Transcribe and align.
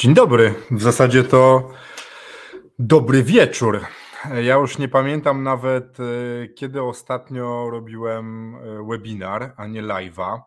Dzień 0.00 0.14
dobry. 0.14 0.54
W 0.70 0.82
zasadzie 0.82 1.24
to 1.24 1.70
dobry 2.78 3.22
wieczór. 3.22 3.80
Ja 4.42 4.54
już 4.54 4.78
nie 4.78 4.88
pamiętam 4.88 5.42
nawet, 5.42 6.00
e, 6.00 6.48
kiedy 6.48 6.82
ostatnio 6.82 7.70
robiłem 7.70 8.54
e, 8.54 8.86
webinar, 8.90 9.54
a 9.56 9.66
nie 9.66 9.82
live'a. 9.82 10.40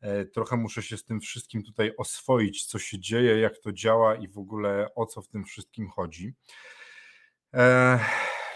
E, 0.00 0.24
trochę 0.24 0.56
muszę 0.56 0.82
się 0.82 0.96
z 0.96 1.04
tym 1.04 1.20
wszystkim 1.20 1.62
tutaj 1.62 1.92
oswoić, 1.98 2.66
co 2.66 2.78
się 2.78 2.98
dzieje, 3.00 3.40
jak 3.40 3.58
to 3.58 3.72
działa 3.72 4.14
i 4.14 4.28
w 4.28 4.38
ogóle 4.38 4.88
o 4.94 5.06
co 5.06 5.22
w 5.22 5.28
tym 5.28 5.44
wszystkim 5.44 5.88
chodzi. 5.88 6.34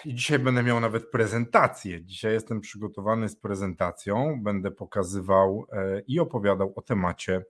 I 0.06 0.14
dzisiaj 0.14 0.38
będę 0.38 0.62
miał 0.62 0.80
nawet 0.80 1.10
prezentację. 1.10 2.04
Dzisiaj 2.04 2.32
jestem 2.32 2.60
przygotowany 2.60 3.28
z 3.28 3.36
prezentacją. 3.36 4.42
Będę 4.42 4.70
pokazywał 4.70 5.66
i 6.06 6.20
opowiadał 6.20 6.72
o 6.76 6.82
temacie 6.82 7.42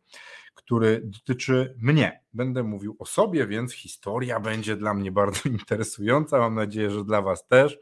który 0.56 1.02
dotyczy 1.04 1.74
mnie. 1.78 2.20
Będę 2.34 2.62
mówił 2.62 2.96
o 2.98 3.06
sobie, 3.06 3.46
więc 3.46 3.72
historia 3.72 4.40
będzie 4.40 4.76
dla 4.76 4.94
mnie 4.94 5.12
bardzo 5.12 5.48
interesująca. 5.58 6.38
Mam 6.38 6.54
nadzieję, 6.54 6.90
że 6.90 7.04
dla 7.04 7.22
Was 7.22 7.46
też. 7.46 7.78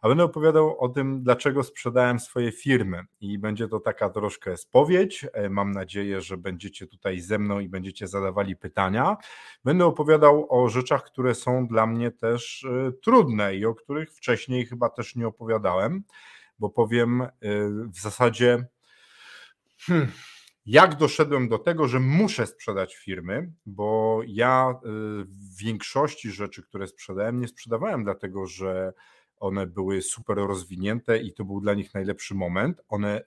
A 0.00 0.08
będę 0.08 0.24
opowiadał 0.24 0.80
o 0.80 0.88
tym, 0.88 1.22
dlaczego 1.22 1.62
sprzedałem 1.62 2.20
swoje 2.20 2.52
firmy. 2.52 3.02
I 3.20 3.38
będzie 3.38 3.68
to 3.68 3.80
taka 3.80 4.10
troszkę 4.10 4.56
spowiedź. 4.56 5.26
E, 5.32 5.50
mam 5.50 5.70
nadzieję, 5.70 6.20
że 6.20 6.36
będziecie 6.36 6.86
tutaj 6.86 7.20
ze 7.20 7.38
mną 7.38 7.60
i 7.60 7.68
będziecie 7.68 8.08
zadawali 8.08 8.56
pytania. 8.56 9.16
Będę 9.64 9.84
opowiadał 9.86 10.46
o 10.50 10.68
rzeczach, 10.68 11.04
które 11.04 11.34
są 11.34 11.66
dla 11.66 11.86
mnie 11.86 12.10
też 12.10 12.64
e, 12.64 12.92
trudne 12.92 13.56
i 13.56 13.64
o 13.64 13.74
których 13.74 14.12
wcześniej 14.12 14.66
chyba 14.66 14.90
też 14.90 15.16
nie 15.16 15.26
opowiadałem, 15.26 16.04
bo 16.58 16.70
powiem 16.70 17.22
e, 17.22 17.28
w 17.92 18.00
zasadzie. 18.00 18.66
Hmm, 19.78 20.12
jak 20.66 20.96
doszedłem 20.96 21.48
do 21.48 21.58
tego, 21.58 21.88
że 21.88 22.00
muszę 22.00 22.46
sprzedać 22.46 22.96
firmy, 22.96 23.52
bo 23.66 24.20
ja 24.26 24.74
w 25.24 25.56
większości 25.56 26.30
rzeczy, 26.30 26.62
które 26.62 26.86
sprzedałem, 26.86 27.40
nie 27.40 27.48
sprzedawałem 27.48 28.04
dlatego, 28.04 28.46
że 28.46 28.92
one 29.40 29.66
były 29.66 30.02
super 30.02 30.36
rozwinięte 30.36 31.18
i 31.18 31.32
to 31.32 31.44
był 31.44 31.60
dla 31.60 31.74
nich 31.74 31.94
najlepszy 31.94 32.34
moment. 32.34 32.80
One, 32.88 33.24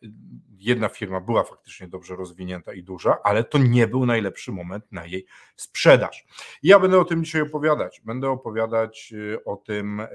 jedna 0.59 0.89
firma 0.89 1.21
była 1.21 1.43
faktycznie 1.43 1.87
dobrze 1.87 2.15
rozwinięta 2.15 2.73
i 2.73 2.83
duża, 2.83 3.17
ale 3.23 3.43
to 3.43 3.57
nie 3.57 3.87
był 3.87 4.05
najlepszy 4.05 4.51
moment 4.51 4.91
na 4.91 5.05
jej 5.05 5.25
sprzedaż. 5.55 6.25
I 6.63 6.67
ja 6.67 6.79
będę 6.79 6.99
o 6.99 7.05
tym 7.05 7.25
dzisiaj 7.25 7.41
opowiadać. 7.41 8.01
Będę 8.05 8.29
opowiadać 8.29 9.13
y, 9.13 9.43
o 9.43 9.55
tym, 9.55 9.99
y, 9.99 10.07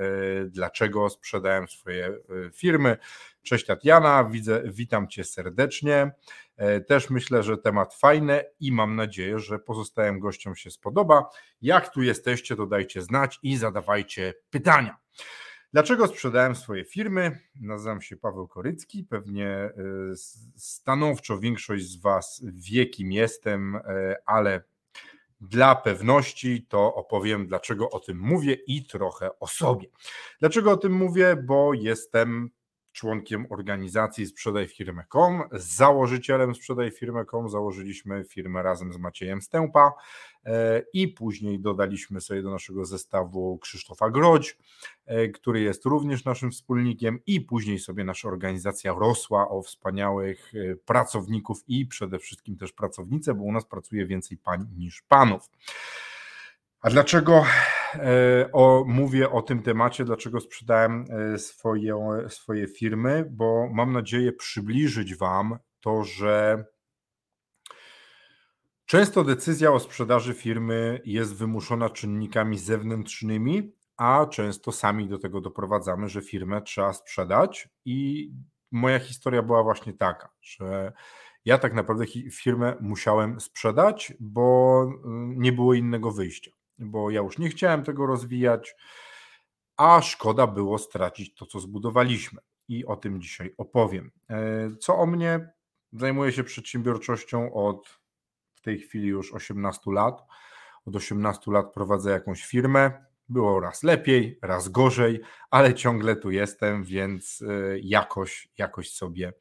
dlaczego 0.50 1.10
sprzedałem 1.10 1.68
swoje 1.68 2.18
firmy. 2.52 2.96
Cześć 3.42 3.66
Tatiana, 3.66 4.24
widzę, 4.24 4.62
witam 4.66 5.08
Cię 5.08 5.24
serdecznie. 5.24 6.10
E, 6.56 6.80
też 6.80 7.10
myślę, 7.10 7.42
że 7.42 7.58
temat 7.58 7.94
fajny 7.94 8.44
i 8.60 8.72
mam 8.72 8.96
nadzieję, 8.96 9.38
że 9.38 9.58
pozostałym 9.58 10.20
gościom 10.20 10.56
się 10.56 10.70
spodoba. 10.70 11.30
Jak 11.62 11.92
tu 11.92 12.02
jesteście, 12.02 12.56
to 12.56 12.66
dajcie 12.66 13.02
znać 13.02 13.38
i 13.42 13.56
zadawajcie 13.56 14.34
pytania. 14.50 14.96
Dlaczego 15.72 16.06
sprzedałem 16.06 16.56
swoje 16.56 16.84
firmy? 16.84 17.38
Nazywam 17.60 18.02
się 18.02 18.16
Paweł 18.16 18.48
Korycki. 18.48 19.04
Pewnie 19.04 19.48
e, 19.48 19.72
stanowczo 20.56 21.38
większość 21.38 21.84
z 21.84 22.00
Was 22.00 22.42
wie, 22.44 22.86
kim 22.86 23.12
jestem, 23.12 23.76
e, 23.76 24.16
ale 24.26 24.62
dla 25.40 25.74
pewności 25.74 26.66
to 26.68 26.94
opowiem, 26.94 27.46
dlaczego 27.46 27.90
o 27.90 28.00
tym 28.00 28.18
mówię 28.18 28.54
i 28.66 28.86
trochę 28.86 29.38
o 29.38 29.46
sobie. 29.46 29.88
Dlaczego 30.40 30.72
o 30.72 30.76
tym 30.76 30.92
mówię? 30.92 31.36
Bo 31.36 31.74
jestem 31.74 32.50
członkiem 32.98 33.46
organizacji 33.50 34.26
Sprzedaj 34.26 34.68
Firmę.com, 34.68 35.42
założycielem 35.52 36.54
Sprzedaj 36.54 36.90
Firmę.com. 36.90 37.48
Założyliśmy 37.48 38.24
firmę 38.24 38.62
razem 38.62 38.92
z 38.92 38.98
Maciejem 38.98 39.42
Stępa 39.42 39.92
e, 40.44 40.82
i 40.92 41.08
później 41.08 41.60
dodaliśmy 41.60 42.20
sobie 42.20 42.42
do 42.42 42.50
naszego 42.50 42.84
zestawu 42.84 43.58
Krzysztofa 43.58 44.10
Grodź, 44.10 44.58
e, 45.06 45.28
który 45.28 45.60
jest 45.60 45.84
również 45.84 46.24
naszym 46.24 46.50
wspólnikiem 46.50 47.18
i 47.26 47.40
później 47.40 47.78
sobie 47.78 48.04
nasza 48.04 48.28
organizacja 48.28 48.92
rosła 48.92 49.48
o 49.48 49.62
wspaniałych 49.62 50.52
e, 50.54 50.76
pracowników 50.76 51.64
i 51.68 51.86
przede 51.86 52.18
wszystkim 52.18 52.56
też 52.56 52.72
pracownice, 52.72 53.34
bo 53.34 53.42
u 53.44 53.52
nas 53.52 53.66
pracuje 53.66 54.06
więcej 54.06 54.38
pań 54.38 54.66
niż 54.76 55.02
panów. 55.02 55.50
A 56.80 56.90
dlaczego 56.90 57.44
o, 58.52 58.84
mówię 58.86 59.30
o 59.30 59.42
tym 59.42 59.62
temacie, 59.62 60.04
dlaczego 60.04 60.40
sprzedałem 60.40 61.04
e, 61.34 61.38
swoje, 61.38 62.24
swoje 62.28 62.66
firmy? 62.66 63.28
Bo 63.30 63.68
mam 63.72 63.92
nadzieję 63.92 64.32
przybliżyć 64.32 65.16
Wam 65.16 65.58
to, 65.80 66.04
że 66.04 66.64
często 68.86 69.24
decyzja 69.24 69.72
o 69.72 69.80
sprzedaży 69.80 70.34
firmy 70.34 71.00
jest 71.04 71.34
wymuszona 71.34 71.90
czynnikami 71.90 72.58
zewnętrznymi, 72.58 73.72
a 73.96 74.26
często 74.26 74.72
sami 74.72 75.08
do 75.08 75.18
tego 75.18 75.40
doprowadzamy, 75.40 76.08
że 76.08 76.22
firmę 76.22 76.62
trzeba 76.62 76.92
sprzedać. 76.92 77.68
I 77.84 78.28
moja 78.72 78.98
historia 78.98 79.42
była 79.42 79.62
właśnie 79.62 79.92
taka, 79.92 80.28
że 80.40 80.92
ja 81.44 81.58
tak 81.58 81.74
naprawdę 81.74 82.04
firmę 82.32 82.76
musiałem 82.80 83.40
sprzedać, 83.40 84.12
bo 84.20 84.82
mm, 85.04 85.40
nie 85.40 85.52
było 85.52 85.74
innego 85.74 86.10
wyjścia 86.10 86.50
bo 86.78 87.10
ja 87.10 87.20
już 87.20 87.38
nie 87.38 87.48
chciałem 87.48 87.84
tego 87.84 88.06
rozwijać, 88.06 88.74
a 89.76 90.02
szkoda 90.02 90.46
było 90.46 90.78
stracić 90.78 91.34
to, 91.34 91.46
co 91.46 91.60
zbudowaliśmy. 91.60 92.40
I 92.68 92.86
o 92.86 92.96
tym 92.96 93.20
dzisiaj 93.20 93.54
opowiem. 93.58 94.10
E, 94.30 94.70
co 94.80 94.96
o 94.98 95.06
mnie? 95.06 95.50
Zajmuję 95.92 96.32
się 96.32 96.44
przedsiębiorczością 96.44 97.52
od 97.52 97.98
w 98.54 98.60
tej 98.60 98.78
chwili 98.78 99.08
już 99.08 99.32
18 99.32 99.80
lat. 99.92 100.22
Od 100.84 100.96
18 100.96 101.50
lat 101.50 101.72
prowadzę 101.72 102.10
jakąś 102.10 102.44
firmę. 102.44 103.06
Było 103.28 103.60
raz 103.60 103.82
lepiej, 103.82 104.38
raz 104.42 104.68
gorzej, 104.68 105.20
ale 105.50 105.74
ciągle 105.74 106.16
tu 106.16 106.30
jestem, 106.30 106.84
więc 106.84 107.42
e, 107.42 107.78
jakoś, 107.78 108.48
jakoś 108.58 108.90
sobie 108.90 109.32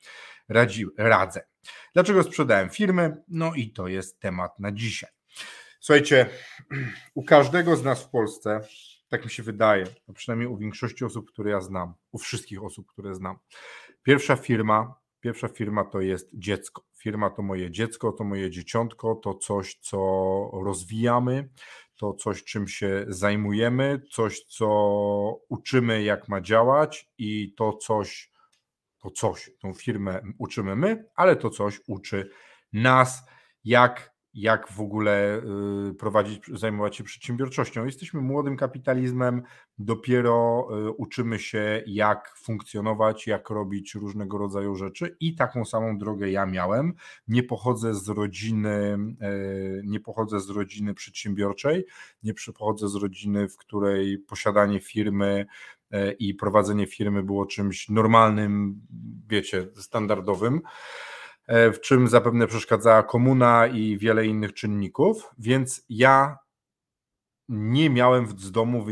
radzi, 0.49 0.85
radzę. 0.97 1.47
Dlaczego 1.93 2.23
sprzedałem 2.23 2.69
firmy? 2.69 3.23
No 3.27 3.53
i 3.53 3.73
to 3.73 3.87
jest 3.87 4.19
temat 4.19 4.59
na 4.59 4.71
dzisiaj. 4.71 5.16
Słuchajcie, 5.87 6.29
u 7.15 7.23
każdego 7.23 7.75
z 7.75 7.83
nas 7.83 8.03
w 8.03 8.09
Polsce, 8.09 8.61
tak 9.09 9.25
mi 9.25 9.31
się 9.31 9.43
wydaje, 9.43 9.85
a 10.09 10.13
przynajmniej 10.13 10.47
u 10.47 10.57
większości 10.57 11.05
osób, 11.05 11.31
które 11.31 11.51
ja 11.51 11.61
znam, 11.61 11.93
u 12.11 12.17
wszystkich 12.17 12.63
osób, 12.63 12.87
które 12.87 13.15
znam, 13.15 13.37
pierwsza 14.03 14.35
firma, 14.35 14.95
pierwsza 15.19 15.47
firma 15.47 15.85
to 15.85 16.01
jest 16.01 16.29
dziecko. 16.33 16.83
Firma 16.97 17.29
to 17.29 17.41
moje 17.41 17.71
dziecko, 17.71 18.11
to 18.11 18.23
moje 18.23 18.49
dzieciątko, 18.49 19.15
to 19.15 19.33
coś, 19.33 19.75
co 19.81 19.97
rozwijamy, 20.63 21.49
to 21.95 22.13
coś, 22.13 22.43
czym 22.43 22.67
się 22.67 23.05
zajmujemy, 23.07 24.01
coś, 24.11 24.39
co 24.39 24.67
uczymy, 25.49 26.03
jak 26.03 26.29
ma 26.29 26.41
działać 26.41 27.09
i 27.17 27.53
to 27.53 27.73
coś, 27.73 28.31
to 28.99 29.11
coś, 29.11 29.51
tą 29.59 29.73
firmę 29.73 30.21
uczymy 30.37 30.75
my, 30.75 31.05
ale 31.15 31.35
to 31.35 31.49
coś 31.49 31.81
uczy 31.87 32.29
nas, 32.73 33.23
jak 33.63 34.16
jak 34.33 34.71
w 34.71 34.81
ogóle 34.81 35.41
y, 35.89 35.93
prowadzić, 35.93 36.43
zajmować 36.53 36.95
się 36.95 37.03
przedsiębiorczością. 37.03 37.85
Jesteśmy 37.85 38.21
młodym 38.21 38.57
kapitalizmem, 38.57 39.43
dopiero 39.79 40.67
y, 40.87 40.91
uczymy 40.91 41.39
się, 41.39 41.83
jak 41.87 42.33
funkcjonować, 42.37 43.27
jak 43.27 43.49
robić 43.49 43.95
różnego 43.95 44.37
rodzaju 44.37 44.75
rzeczy 44.75 45.17
i 45.19 45.35
taką 45.35 45.65
samą 45.65 45.97
drogę 45.97 46.31
ja 46.31 46.45
miałem. 46.45 46.93
Nie 47.27 47.43
pochodzę 47.43 47.95
z 47.95 48.09
rodziny, 48.09 48.97
y, 49.21 49.81
nie 49.85 49.99
pochodzę 49.99 50.39
z 50.39 50.49
rodziny 50.49 50.93
przedsiębiorczej, 50.93 51.85
nie 52.23 52.33
pochodzę 52.57 52.89
z 52.89 52.95
rodziny, 52.95 53.49
w 53.49 53.57
której 53.57 54.19
posiadanie 54.19 54.79
firmy 54.79 55.45
i 56.19 56.33
prowadzenie 56.33 56.87
firmy 56.87 57.23
było 57.23 57.45
czymś 57.45 57.89
normalnym, 57.89 58.81
wiecie, 59.27 59.67
standardowym. 59.75 60.61
E, 61.47 61.71
w 61.71 61.81
czym 61.81 62.07
zapewne 62.07 62.47
przeszkadzała 62.47 63.03
komuna 63.03 63.67
i 63.67 63.97
wiele 63.97 64.25
innych 64.25 64.53
czynników, 64.53 65.29
więc 65.37 65.85
ja 65.89 66.37
nie 67.49 67.89
miałem 67.89 68.27
z 68.27 68.51
domu 68.51 68.85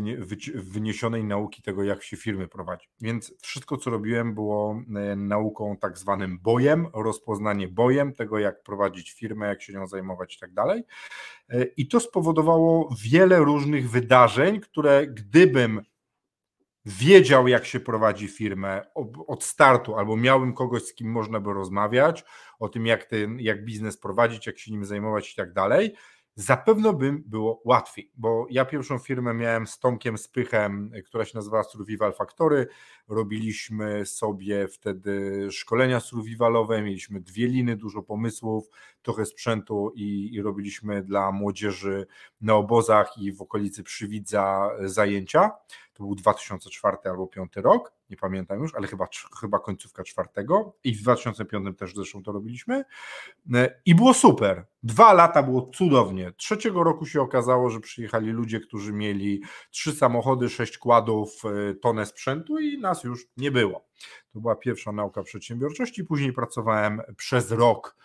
wyniesionej 0.55 1.23
nauki 1.23 1.61
tego, 1.61 1.83
jak 1.83 2.03
się 2.03 2.17
firmy 2.17 2.47
prowadzi. 2.47 2.87
Więc 3.01 3.33
wszystko, 3.41 3.77
co 3.77 3.89
robiłem, 3.89 4.35
było 4.35 4.81
e, 4.95 5.15
nauką 5.15 5.77
tak 5.77 5.97
zwanym 5.97 6.39
bojem, 6.39 6.87
rozpoznanie 6.93 7.67
bojem 7.67 8.13
tego, 8.13 8.39
jak 8.39 8.63
prowadzić 8.63 9.11
firmę, 9.11 9.47
jak 9.47 9.61
się 9.61 9.73
nią 9.73 9.87
zajmować 9.87 10.35
i 10.35 10.39
tak 10.39 10.53
dalej. 10.53 10.83
E, 11.49 11.63
I 11.63 11.87
to 11.87 11.99
spowodowało 11.99 12.95
wiele 13.03 13.39
różnych 13.39 13.89
wydarzeń, 13.89 14.59
które 14.59 15.07
gdybym 15.07 15.81
wiedział, 16.85 17.47
jak 17.47 17.65
się 17.65 17.79
prowadzi 17.79 18.27
firmę 18.27 18.81
od 19.27 19.43
startu, 19.43 19.95
albo 19.95 20.17
miałbym 20.17 20.53
kogoś, 20.53 20.83
z 20.83 20.93
kim 20.93 21.11
można 21.11 21.39
by 21.39 21.53
rozmawiać 21.53 22.25
o 22.59 22.69
tym, 22.69 22.85
jak, 22.85 23.05
ten, 23.05 23.39
jak 23.39 23.65
biznes 23.65 23.97
prowadzić, 23.97 24.47
jak 24.47 24.59
się 24.59 24.71
nim 24.71 24.85
zajmować 24.85 25.33
i 25.33 25.35
tak 25.35 25.53
dalej, 25.53 25.95
zapewne 26.35 26.93
by 26.93 27.13
było 27.25 27.61
łatwiej, 27.65 28.11
bo 28.15 28.47
ja 28.49 28.65
pierwszą 28.65 28.99
firmę 28.99 29.33
miałem 29.33 29.67
z 29.67 29.79
Tomkiem 29.79 30.17
Spychem, 30.17 30.91
która 31.05 31.25
się 31.25 31.37
nazywała 31.37 31.63
Survival 31.63 32.13
Factory. 32.13 32.67
Robiliśmy 33.07 34.05
sobie 34.05 34.67
wtedy 34.67 35.47
szkolenia 35.51 35.99
survivalowe, 35.99 36.81
mieliśmy 36.81 37.21
dwie 37.21 37.47
liny, 37.47 37.75
dużo 37.75 38.03
pomysłów, 38.03 38.69
trochę 39.05 39.25
sprzętu 39.25 39.91
i, 39.95 40.33
i 40.33 40.41
robiliśmy 40.41 41.03
dla 41.03 41.31
młodzieży 41.31 42.07
na 42.41 42.55
obozach 42.55 43.17
i 43.17 43.31
w 43.31 43.41
okolicy 43.41 43.83
Przywidza 43.83 44.69
zajęcia. 44.83 45.51
To 45.93 46.03
był 46.03 46.15
2004 46.15 46.97
albo 47.03 47.27
5 47.27 47.51
rok, 47.55 47.93
nie 48.09 48.17
pamiętam 48.17 48.59
już, 48.59 48.75
ale 48.75 48.87
chyba, 48.87 49.07
chyba 49.39 49.59
końcówka 49.59 50.03
czwartego 50.03 50.75
i 50.83 50.95
w 50.95 51.01
2005 51.01 51.77
też 51.77 51.95
zresztą 51.95 52.23
to 52.23 52.31
robiliśmy 52.31 52.83
i 53.85 53.95
było 53.95 54.13
super. 54.13 54.65
Dwa 54.83 55.13
lata 55.13 55.43
było 55.43 55.69
cudownie. 55.75 56.31
Trzeciego 56.31 56.83
roku 56.83 57.05
się 57.05 57.21
okazało, 57.21 57.69
że 57.69 57.79
przyjechali 57.79 58.31
ludzie, 58.31 58.59
którzy 58.59 58.93
mieli 58.93 59.41
trzy 59.71 59.91
samochody, 59.91 60.49
sześć 60.49 60.77
kładów, 60.77 61.41
e, 61.45 61.73
tonę 61.73 62.05
sprzętu 62.05 62.59
i 62.59 62.77
nas 62.77 63.03
już 63.03 63.27
nie 63.37 63.51
było. 63.51 63.85
To 64.33 64.39
była 64.39 64.55
pierwsza 64.55 64.91
nauka 64.91 65.23
przedsiębiorczości. 65.23 66.03
Później 66.03 66.33
pracowałem 66.33 67.01
przez 67.17 67.51
rok 67.51 67.95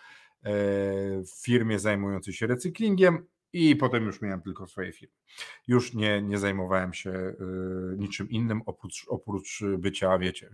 w 0.43 1.43
firmie 1.43 1.79
zajmującej 1.79 2.33
się 2.33 2.47
recyklingiem, 2.47 3.25
i 3.53 3.75
potem 3.75 4.05
już 4.05 4.21
miałem 4.21 4.41
tylko 4.41 4.67
swoje 4.67 4.91
firmy. 4.91 5.15
Już 5.67 5.93
nie, 5.93 6.21
nie 6.21 6.37
zajmowałem 6.37 6.93
się 6.93 7.09
y, 7.09 7.35
niczym 7.97 8.29
innym 8.29 8.61
oprócz, 8.65 9.05
oprócz 9.07 9.63
bycia, 9.77 10.17
wiecie, 10.17 10.49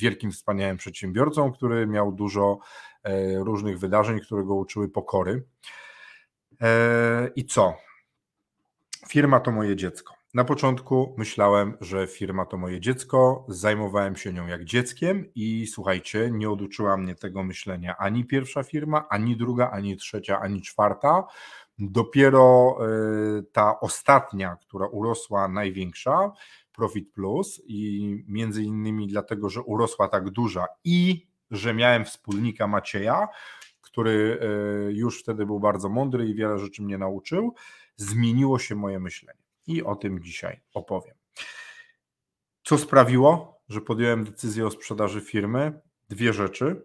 wielkim, 0.00 0.32
wspaniałym 0.32 0.76
przedsiębiorcą, 0.76 1.52
który 1.52 1.86
miał 1.86 2.12
dużo 2.12 2.58
e, 3.02 3.38
różnych 3.38 3.78
wydarzeń, 3.78 4.20
które 4.20 4.44
go 4.44 4.54
uczyły 4.54 4.88
pokory. 4.88 5.44
E, 6.60 7.30
I 7.36 7.44
co? 7.44 7.76
Firma 9.08 9.40
to 9.40 9.52
moje 9.52 9.76
dziecko. 9.76 10.17
Na 10.34 10.44
początku 10.44 11.14
myślałem, 11.18 11.76
że 11.80 12.06
firma 12.06 12.46
to 12.46 12.56
moje 12.56 12.80
dziecko, 12.80 13.44
zajmowałem 13.48 14.16
się 14.16 14.32
nią 14.32 14.46
jak 14.46 14.64
dzieckiem 14.64 15.24
i 15.34 15.66
słuchajcie, 15.66 16.30
nie 16.32 16.50
oduczyła 16.50 16.96
mnie 16.96 17.14
tego 17.14 17.42
myślenia 17.42 17.96
ani 17.98 18.24
pierwsza 18.24 18.62
firma, 18.62 19.08
ani 19.08 19.36
druga, 19.36 19.70
ani 19.70 19.96
trzecia, 19.96 20.40
ani 20.40 20.62
czwarta. 20.62 21.24
Dopiero 21.78 22.78
e, 22.80 23.42
ta 23.52 23.80
ostatnia, 23.80 24.56
która 24.56 24.86
urosła 24.86 25.48
największa, 25.48 26.32
Profit 26.72 27.12
Plus, 27.12 27.62
i 27.66 28.24
między 28.28 28.62
innymi 28.62 29.06
dlatego, 29.06 29.50
że 29.50 29.62
urosła 29.62 30.08
tak 30.08 30.30
duża 30.30 30.66
i 30.84 31.26
że 31.50 31.74
miałem 31.74 32.04
wspólnika 32.04 32.66
Macieja, 32.66 33.28
który 33.80 34.40
e, 34.40 34.92
już 34.92 35.20
wtedy 35.20 35.46
był 35.46 35.60
bardzo 35.60 35.88
mądry 35.88 36.28
i 36.28 36.34
wiele 36.34 36.58
rzeczy 36.58 36.82
mnie 36.82 36.98
nauczył, 36.98 37.54
zmieniło 37.96 38.58
się 38.58 38.74
moje 38.74 39.00
myślenie. 39.00 39.47
I 39.68 39.82
o 39.82 39.96
tym 39.96 40.22
dzisiaj 40.22 40.60
opowiem. 40.74 41.14
Co 42.62 42.78
sprawiło, 42.78 43.60
że 43.68 43.80
podjąłem 43.80 44.24
decyzję 44.24 44.66
o 44.66 44.70
sprzedaży 44.70 45.20
firmy? 45.20 45.80
Dwie 46.08 46.32
rzeczy. 46.32 46.82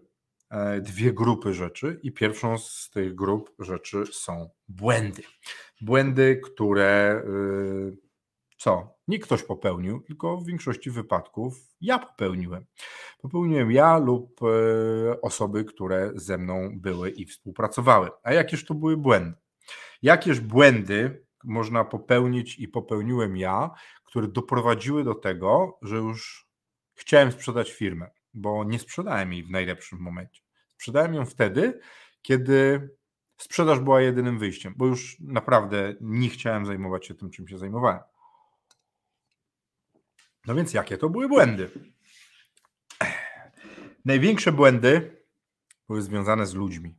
E, 0.50 0.80
dwie 0.80 1.12
grupy 1.12 1.54
rzeczy 1.54 2.00
i 2.02 2.12
pierwszą 2.12 2.58
z 2.58 2.90
tych 2.90 3.14
grup 3.14 3.54
rzeczy 3.58 4.04
są 4.12 4.50
błędy. 4.68 5.22
Błędy, 5.80 6.40
które 6.44 7.22
y, 7.26 7.96
co? 8.56 8.96
Nie 9.08 9.18
ktoś 9.18 9.42
popełnił, 9.42 10.00
tylko 10.00 10.36
w 10.36 10.46
większości 10.46 10.90
wypadków 10.90 11.54
ja 11.80 11.98
popełniłem. 11.98 12.66
Popełniłem 13.18 13.72
ja 13.72 13.98
lub 13.98 14.40
e, 14.42 15.20
osoby, 15.20 15.64
które 15.64 16.12
ze 16.14 16.38
mną 16.38 16.70
były 16.74 17.10
i 17.10 17.26
współpracowały. 17.26 18.10
A 18.22 18.32
jakież 18.32 18.64
to 18.64 18.74
były 18.74 18.96
błędy? 18.96 19.36
Jakież 20.02 20.40
błędy 20.40 21.23
można 21.44 21.84
popełnić 21.84 22.58
i 22.58 22.68
popełniłem 22.68 23.36
ja, 23.36 23.70
które 24.04 24.28
doprowadziły 24.28 25.04
do 25.04 25.14
tego, 25.14 25.78
że 25.82 25.96
już 25.96 26.48
chciałem 26.94 27.32
sprzedać 27.32 27.72
firmę, 27.72 28.10
bo 28.34 28.64
nie 28.64 28.78
sprzedałem 28.78 29.32
jej 29.32 29.42
w 29.42 29.50
najlepszym 29.50 29.98
momencie. 29.98 30.42
Sprzedałem 30.74 31.14
ją 31.14 31.26
wtedy, 31.26 31.80
kiedy 32.22 32.88
sprzedaż 33.36 33.80
była 33.80 34.00
jedynym 34.00 34.38
wyjściem, 34.38 34.74
bo 34.76 34.86
już 34.86 35.20
naprawdę 35.20 35.94
nie 36.00 36.28
chciałem 36.28 36.66
zajmować 36.66 37.06
się 37.06 37.14
tym, 37.14 37.30
czym 37.30 37.48
się 37.48 37.58
zajmowałem. 37.58 38.00
No 40.46 40.54
więc 40.54 40.74
jakie 40.74 40.98
to 40.98 41.10
były 41.10 41.28
błędy? 41.28 41.70
Największe 44.04 44.52
błędy 44.52 45.22
były 45.88 46.02
związane 46.02 46.46
z 46.46 46.54
ludźmi. 46.54 46.94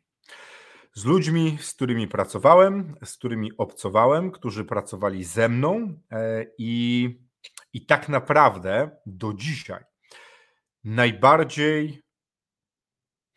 Z 0.95 1.05
ludźmi, 1.05 1.57
z 1.61 1.73
którymi 1.73 2.07
pracowałem, 2.07 2.95
z 3.03 3.17
którymi 3.17 3.57
obcowałem, 3.57 4.31
którzy 4.31 4.65
pracowali 4.65 5.23
ze 5.23 5.49
mną 5.49 5.99
e, 6.11 6.45
i, 6.57 7.09
i 7.73 7.85
tak 7.85 8.09
naprawdę 8.09 8.89
do 9.05 9.33
dzisiaj 9.33 9.83
najbardziej 10.83 12.05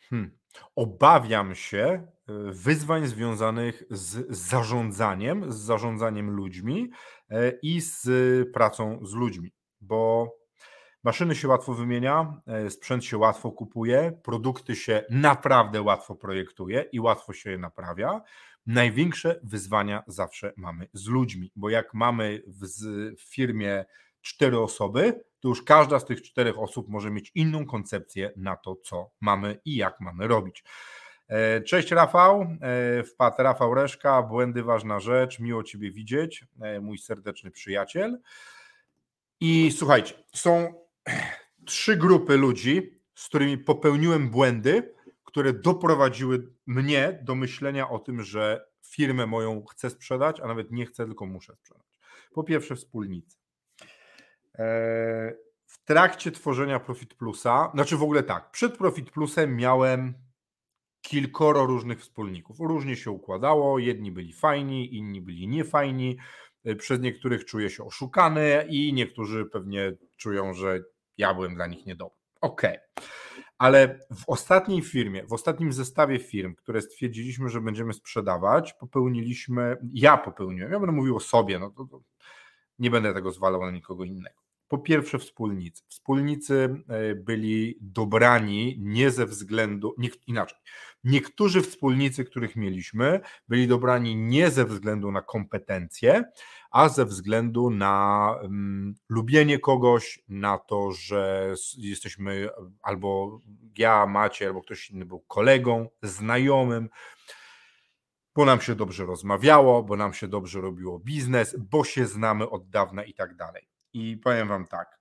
Hmm. 0.09 0.39
Obawiam 0.75 1.55
się 1.55 1.79
e, 1.79 2.07
wyzwań 2.51 3.07
związanych 3.07 3.83
z 3.89 4.37
zarządzaniem, 4.37 5.51
z 5.51 5.55
zarządzaniem 5.55 6.29
ludźmi 6.29 6.89
e, 7.29 7.51
i 7.61 7.81
z 7.81 8.07
pracą 8.53 8.99
z 9.05 9.13
ludźmi, 9.13 9.53
bo 9.81 10.31
maszyny 11.03 11.35
się 11.35 11.47
łatwo 11.47 11.73
wymienia, 11.73 12.41
e, 12.47 12.69
sprzęt 12.69 13.05
się 13.05 13.17
łatwo 13.17 13.51
kupuje, 13.51 14.19
produkty 14.23 14.75
się 14.75 15.03
naprawdę 15.09 15.81
łatwo 15.81 16.15
projektuje 16.15 16.85
i 16.91 16.99
łatwo 16.99 17.33
się 17.33 17.51
je 17.51 17.57
naprawia. 17.57 18.21
Największe 18.65 19.39
wyzwania 19.43 20.03
zawsze 20.07 20.53
mamy 20.57 20.87
z 20.93 21.07
ludźmi, 21.07 21.51
bo 21.55 21.69
jak 21.69 21.93
mamy 21.93 22.43
w, 22.47 22.65
firmie 23.19 23.85
cztery 24.21 24.59
osoby, 24.59 25.23
to 25.39 25.47
już 25.47 25.63
każda 25.63 25.99
z 25.99 26.05
tych 26.05 26.21
czterech 26.21 26.59
osób 26.59 26.89
może 26.89 27.11
mieć 27.11 27.31
inną 27.35 27.65
koncepcję 27.65 28.31
na 28.37 28.55
to, 28.55 28.75
co 28.75 29.11
mamy 29.21 29.59
i 29.65 29.75
jak 29.75 29.99
mamy 29.99 30.27
robić. 30.27 30.63
E, 31.27 31.61
cześć 31.61 31.91
Rafał, 31.91 32.41
e, 32.41 33.03
wpadł 33.03 33.43
Rafał 33.43 33.73
Reszka, 33.73 34.21
błędy 34.21 34.63
ważna 34.63 34.99
rzecz, 34.99 35.39
miło 35.39 35.63
Ciebie 35.63 35.91
widzieć, 35.91 36.45
mój 36.81 36.97
serdeczny 36.97 37.51
przyjaciel. 37.51 38.19
I 39.39 39.71
słuchajcie, 39.71 40.13
są 40.33 40.73
trzy 41.65 41.97
grupy 41.97 42.37
ludzi, 42.37 43.01
z 43.15 43.27
którymi 43.27 43.57
popełniłem 43.57 44.29
błędy, 44.29 44.93
które 45.23 45.53
doprowadziły 45.53 46.53
mnie 46.67 47.19
do 47.23 47.35
myślenia 47.35 47.89
o 47.89 47.99
tym, 47.99 48.23
że 48.23 48.65
firmę 48.85 49.25
moją 49.25 49.65
chcę 49.65 49.89
sprzedać, 49.89 50.39
a 50.39 50.47
nawet 50.47 50.71
nie 50.71 50.85
chcę, 50.85 51.05
tylko 51.05 51.25
muszę 51.25 51.55
sprzedać. 51.55 51.83
Po 52.33 52.43
pierwsze 52.43 52.75
wspólnicy. 52.75 53.37
W 55.65 55.83
trakcie 55.85 56.31
tworzenia 56.31 56.79
Profit 56.79 57.13
Plusa, 57.13 57.71
znaczy 57.73 57.97
w 57.97 58.03
ogóle 58.03 58.23
tak, 58.23 58.51
przed 58.51 58.77
Profit 58.77 59.11
Plusem 59.11 59.55
miałem 59.55 60.13
kilkoro 61.01 61.65
różnych 61.65 62.01
wspólników. 62.01 62.59
Różnie 62.59 62.95
się 62.95 63.11
układało, 63.11 63.79
jedni 63.79 64.11
byli 64.11 64.33
fajni, 64.33 64.95
inni 64.95 65.21
byli 65.21 65.47
niefajni. 65.47 66.17
Przez 66.77 66.99
niektórych 66.99 67.45
czuję 67.45 67.69
się 67.69 67.83
oszukany 67.83 68.65
i 68.69 68.93
niektórzy 68.93 69.45
pewnie 69.45 69.91
czują, 70.17 70.53
że 70.53 70.83
ja 71.19 71.33
byłem 71.33 71.55
dla 71.55 71.67
nich 71.67 71.85
niedobry. 71.85 72.17
Okej. 72.41 72.79
Okay. 72.95 73.07
Ale 73.57 73.99
w 74.15 74.23
ostatniej 74.27 74.81
firmie, 74.81 75.25
w 75.25 75.33
ostatnim 75.33 75.73
zestawie 75.73 76.19
firm, 76.19 76.55
które 76.55 76.81
stwierdziliśmy, 76.81 77.49
że 77.49 77.61
będziemy 77.61 77.93
sprzedawać, 77.93 78.73
popełniliśmy, 78.73 79.77
ja 79.93 80.17
popełniłem, 80.17 80.71
ja 80.71 80.79
będę 80.79 80.95
mówił 80.95 81.15
o 81.15 81.19
sobie, 81.19 81.59
no 81.59 81.69
to, 81.69 81.85
to 81.85 82.01
nie 82.79 82.91
będę 82.91 83.13
tego 83.13 83.31
zwalał 83.31 83.61
na 83.61 83.71
nikogo 83.71 84.03
innego. 84.03 84.41
Po 84.69 84.77
pierwsze, 84.77 85.19
wspólnicy. 85.19 85.83
Wspólnicy 85.87 86.83
e, 86.89 87.15
byli 87.15 87.77
dobrani 87.81 88.75
nie 88.79 89.11
ze 89.11 89.25
względu, 89.25 89.95
nie, 89.97 90.09
inaczej. 90.27 90.57
Niektórzy 91.03 91.61
wspólnicy, 91.61 92.25
których 92.25 92.55
mieliśmy, 92.55 93.19
byli 93.47 93.67
dobrani 93.67 94.15
nie 94.15 94.51
ze 94.51 94.65
względu 94.65 95.11
na 95.11 95.21
kompetencje, 95.21 96.23
a 96.71 96.89
ze 96.89 97.05
względu 97.05 97.69
na 97.69 98.35
um, 98.41 98.95
lubienie 99.09 99.59
kogoś, 99.59 100.19
na 100.27 100.57
to, 100.57 100.91
że 100.91 101.53
jesteśmy 101.77 102.49
albo 102.81 103.41
ja, 103.77 104.05
Macie, 104.05 104.47
albo 104.47 104.61
ktoś 104.61 104.91
inny 104.91 105.05
był 105.05 105.19
kolegą, 105.19 105.89
znajomym 106.03 106.89
bo 108.35 108.45
nam 108.45 108.61
się 108.61 108.75
dobrze 108.75 109.05
rozmawiało, 109.05 109.83
bo 109.83 109.95
nam 109.95 110.13
się 110.13 110.27
dobrze 110.27 110.61
robiło 110.61 110.99
biznes, 110.99 111.55
bo 111.59 111.83
się 111.83 112.05
znamy 112.05 112.49
od 112.49 112.69
dawna 112.69 113.03
i 113.03 113.13
tak 113.13 113.35
dalej. 113.35 113.69
I 113.93 114.17
powiem 114.17 114.47
Wam 114.47 114.67
tak, 114.67 114.99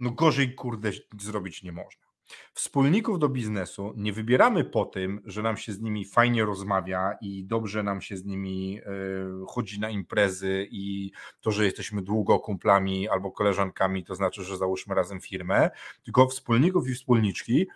no 0.00 0.10
gorzej 0.10 0.54
kurde 0.54 0.90
zrobić 1.20 1.62
nie 1.62 1.72
można. 1.72 2.04
Wspólników 2.54 3.18
do 3.18 3.28
biznesu 3.28 3.92
nie 3.96 4.12
wybieramy 4.12 4.64
po 4.64 4.84
tym, 4.84 5.22
że 5.24 5.42
nam 5.42 5.56
się 5.56 5.72
z 5.72 5.80
nimi 5.80 6.04
fajnie 6.04 6.44
rozmawia 6.44 7.16
i 7.20 7.44
dobrze 7.44 7.82
nam 7.82 8.00
się 8.00 8.16
z 8.16 8.24
nimi 8.24 8.80
y, 8.80 9.46
chodzi 9.48 9.80
na 9.80 9.90
imprezy 9.90 10.68
i 10.70 11.10
to, 11.40 11.50
że 11.50 11.64
jesteśmy 11.64 12.02
długo 12.02 12.38
kumplami 12.38 13.08
albo 13.08 13.30
koleżankami, 13.30 14.04
to 14.04 14.14
znaczy, 14.14 14.44
że 14.44 14.56
załóżmy 14.56 14.94
razem 14.94 15.20
firmę, 15.20 15.70
tylko 16.02 16.28
wspólników 16.28 16.88
i 16.88 16.94
wspólniczki 16.94 17.66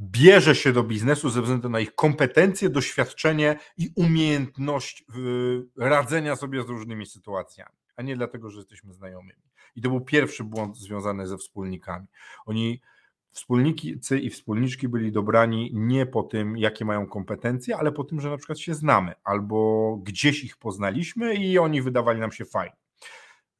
bierze 0.00 0.54
się 0.54 0.72
do 0.72 0.82
biznesu 0.82 1.30
ze 1.30 1.42
względu 1.42 1.68
na 1.68 1.80
ich 1.80 1.94
kompetencje, 1.94 2.70
doświadczenie 2.70 3.58
i 3.76 3.90
umiejętność 3.96 5.04
radzenia 5.76 6.36
sobie 6.36 6.62
z 6.62 6.68
różnymi 6.68 7.06
sytuacjami, 7.06 7.76
a 7.96 8.02
nie 8.02 8.16
dlatego, 8.16 8.50
że 8.50 8.58
jesteśmy 8.58 8.92
znajomymi. 8.92 9.51
I 9.76 9.82
to 9.82 9.88
był 9.88 10.00
pierwszy 10.00 10.44
błąd 10.44 10.76
związany 10.76 11.26
ze 11.26 11.38
wspólnikami. 11.38 12.06
Oni 12.46 12.80
wspólnicy 13.30 14.18
i 14.18 14.30
wspólniczki 14.30 14.88
byli 14.88 15.12
dobrani 15.12 15.70
nie 15.74 16.06
po 16.06 16.22
tym, 16.22 16.58
jakie 16.58 16.84
mają 16.84 17.06
kompetencje, 17.06 17.76
ale 17.76 17.92
po 17.92 18.04
tym, 18.04 18.20
że 18.20 18.30
na 18.30 18.36
przykład 18.36 18.58
się 18.58 18.74
znamy, 18.74 19.14
albo 19.24 19.96
gdzieś 20.02 20.44
ich 20.44 20.56
poznaliśmy 20.56 21.34
i 21.34 21.58
oni 21.58 21.82
wydawali 21.82 22.20
nam 22.20 22.32
się 22.32 22.44
fajni. 22.44 22.76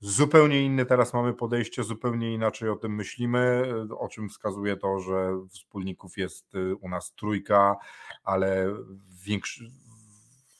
Zupełnie 0.00 0.62
inne 0.62 0.86
teraz 0.86 1.14
mamy 1.14 1.34
podejście, 1.34 1.84
zupełnie 1.84 2.34
inaczej 2.34 2.68
o 2.68 2.76
tym 2.76 2.94
myślimy, 2.94 3.72
o 3.98 4.08
czym 4.08 4.28
wskazuje 4.28 4.76
to, 4.76 5.00
że 5.00 5.38
wspólników 5.50 6.18
jest 6.18 6.54
y, 6.54 6.76
u 6.76 6.88
nas 6.88 7.14
trójka, 7.14 7.76
ale 8.24 8.74
większy, 9.24 9.70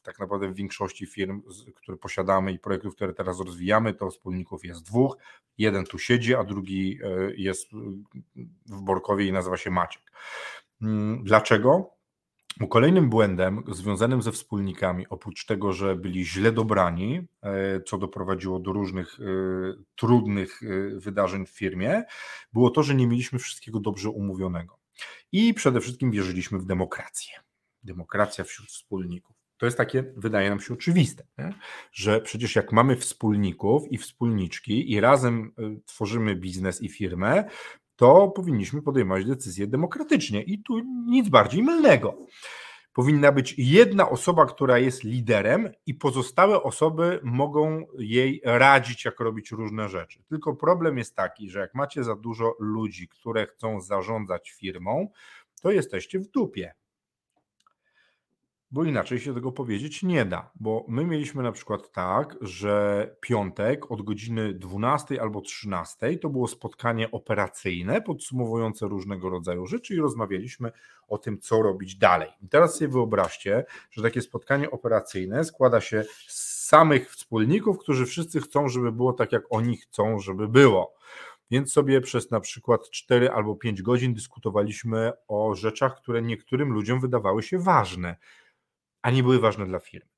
tak 0.03 0.19
naprawdę 0.19 0.49
w 0.49 0.55
większości 0.55 1.07
firm, 1.07 1.43
które 1.75 1.97
posiadamy 1.97 2.53
i 2.53 2.59
projektów, 2.59 2.95
które 2.95 3.15
teraz 3.15 3.41
rozwijamy, 3.41 3.95
to 3.95 4.11
wspólników 4.11 4.65
jest 4.65 4.87
dwóch. 4.87 5.17
Jeden 5.59 5.85
tu 5.85 5.99
siedzi, 5.99 6.35
a 6.35 6.45
drugi 6.45 6.99
y, 7.03 7.35
jest 7.37 7.71
w 8.67 8.83
Borkowie 8.83 9.27
i 9.27 9.33
nazywa 9.33 9.57
się 9.57 9.71
Maciek. 9.71 10.03
Mm, 10.83 11.25
dlaczego? 11.25 11.93
Bo 12.61 12.69
kolejnym 12.69 13.11
błędem 13.11 13.63
związanym 13.69 14.23
ze 14.23 14.33
wspólnikami, 14.33 15.07
oprócz 15.09 15.47
tego, 15.47 15.73
że 15.73 15.97
byli 15.97 16.27
źle 16.27 16.53
dobrani, 16.53 17.27
e, 17.43 17.81
co 17.81 17.99
doprowadziło 17.99 18.59
do 18.59 18.73
różnych 18.73 19.21
e, 19.21 19.25
trudnych 19.97 20.61
e, 20.63 20.67
wydarzeń 20.99 21.47
w 21.47 21.51
firmie, 21.51 22.03
było 22.53 22.71
to, 22.71 22.83
że 22.83 22.95
nie 22.95 23.07
mieliśmy 23.07 23.39
wszystkiego 23.39 23.81
dobrze 23.81 24.11
umówionego. 24.11 24.79
I 25.33 25.55
przede 25.55 25.81
wszystkim 25.81 26.11
wierzyliśmy 26.11 26.59
w 26.59 26.65
demokrację. 26.65 27.35
Demokracja 27.85 28.45
wśród 28.45 28.69
wspólników. 28.69 29.32
To 29.63 29.67
jest 29.67 29.79
takie, 29.79 30.05
wydaje 30.17 30.51
nam 30.51 30.61
się 30.61 30.75
oczywiste, 30.75 31.25
nie? 31.39 31.55
że 31.93 32.21
przecież 32.21 32.57
jak 32.57 32.73
mamy 32.73 32.97
wspólników 32.97 33.93
i 33.93 33.99
wspólniczki 33.99 34.93
i 34.93 35.01
razem 35.01 35.53
tworzymy 35.87 36.37
biznes 36.37 36.83
i 36.83 36.89
firmę, 36.89 37.45
to 37.97 38.29
powinniśmy 38.29 38.83
podejmować 38.83 39.25
decyzje 39.25 39.67
demokratycznie 39.67 40.43
i 40.43 40.63
tu 40.63 40.81
nic 41.07 41.29
bardziej 41.29 41.63
mylnego. 41.63 42.27
Powinna 42.93 43.33
być 43.33 43.55
jedna 43.59 44.11
osoba, 44.11 44.47
która 44.47 44.79
jest 44.79 45.05
liderem, 45.05 45.71
i 45.87 45.95
pozostałe 45.95 46.63
osoby 46.63 47.21
mogą 47.23 47.87
jej 47.99 48.41
radzić, 48.45 49.05
jak 49.05 49.21
robić 49.21 49.51
różne 49.51 49.89
rzeczy. 49.89 50.23
Tylko 50.29 50.57
problem 50.57 50.99
jest 50.99 51.17
taki, 51.17 51.51
że 51.51 51.59
jak 51.59 51.75
macie 51.75 52.05
za 52.05 52.17
dużo 52.17 52.57
ludzi, 52.61 53.09
które 53.09 53.47
chcą 53.47 53.81
zarządzać 53.81 54.51
firmą, 54.51 55.09
to 55.63 55.71
jesteście 55.71 56.19
w 56.19 56.29
dupie 56.29 56.75
bo 58.73 58.85
inaczej 58.85 59.21
się 59.21 59.35
tego 59.35 59.53
powiedzieć 59.53 60.03
nie 60.03 60.25
da. 60.25 60.51
Bo 60.55 60.85
my 60.89 61.05
mieliśmy 61.05 61.43
na 61.43 61.53
przykład 61.53 61.93
tak, 61.93 62.37
że 62.41 63.17
piątek 63.21 63.91
od 63.91 64.03
godziny 64.03 64.55
12 64.55 65.23
albo 65.23 65.41
13 65.41 66.19
to 66.19 66.29
było 66.29 66.49
spotkanie 66.49 67.11
operacyjne 67.11 68.03
podsumowujące 68.03 68.87
różnego 68.87 69.31
rodzaju 69.31 69.67
rzeczy 69.67 69.95
i 69.95 69.99
rozmawialiśmy 69.99 70.73
o 71.09 71.19
tym, 71.19 71.39
co 71.39 71.63
robić 71.63 71.97
dalej. 71.97 72.29
I 72.43 72.49
teraz 72.49 72.75
sobie 72.75 72.89
wyobraźcie, 72.89 73.65
że 73.91 74.03
takie 74.03 74.21
spotkanie 74.21 74.71
operacyjne 74.71 75.45
składa 75.45 75.81
się 75.81 76.05
z 76.27 76.67
samych 76.67 77.11
wspólników, 77.11 77.79
którzy 77.79 78.07
wszyscy 78.07 78.41
chcą, 78.41 78.69
żeby 78.69 78.93
było 78.93 79.13
tak, 79.13 79.33
jak 79.33 79.43
oni 79.51 79.77
chcą, 79.77 80.19
żeby 80.19 80.49
było. 80.49 80.95
Więc 81.51 81.73
sobie 81.73 82.01
przez 82.01 82.31
na 82.31 82.41
przykład 82.41 82.91
4 82.91 83.31
albo 83.31 83.57
5 83.57 83.83
godzin 83.83 84.15
dyskutowaliśmy 84.15 85.13
o 85.29 85.55
rzeczach, 85.55 85.97
które 85.97 86.23
niektórym 86.23 86.73
ludziom 86.73 87.01
wydawały 87.01 87.43
się 87.43 87.59
ważne 87.59 88.17
a 89.03 89.11
nie 89.11 89.23
były 89.23 89.41
ważne 89.41 89.67
dla 89.67 89.79
firmy. 89.79 90.09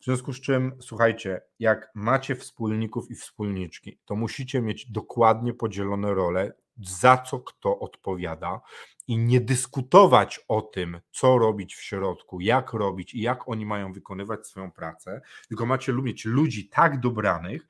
W 0.00 0.04
związku 0.04 0.32
z 0.32 0.40
czym, 0.40 0.72
słuchajcie, 0.80 1.40
jak 1.58 1.90
macie 1.94 2.34
wspólników 2.34 3.10
i 3.10 3.14
wspólniczki, 3.14 3.98
to 4.04 4.16
musicie 4.16 4.60
mieć 4.60 4.90
dokładnie 4.90 5.54
podzielone 5.54 6.14
role, 6.14 6.52
za 6.76 7.16
co 7.16 7.40
kto 7.40 7.78
odpowiada 7.78 8.60
i 9.06 9.18
nie 9.18 9.40
dyskutować 9.40 10.40
o 10.48 10.62
tym, 10.62 11.00
co 11.10 11.38
robić 11.38 11.74
w 11.74 11.82
środku, 11.82 12.40
jak 12.40 12.72
robić 12.72 13.14
i 13.14 13.20
jak 13.20 13.48
oni 13.48 13.66
mają 13.66 13.92
wykonywać 13.92 14.46
swoją 14.46 14.72
pracę, 14.72 15.20
tylko 15.48 15.66
macie 15.66 15.92
lubić 15.92 16.24
ludzi 16.24 16.68
tak 16.68 17.00
dobranych, 17.00 17.66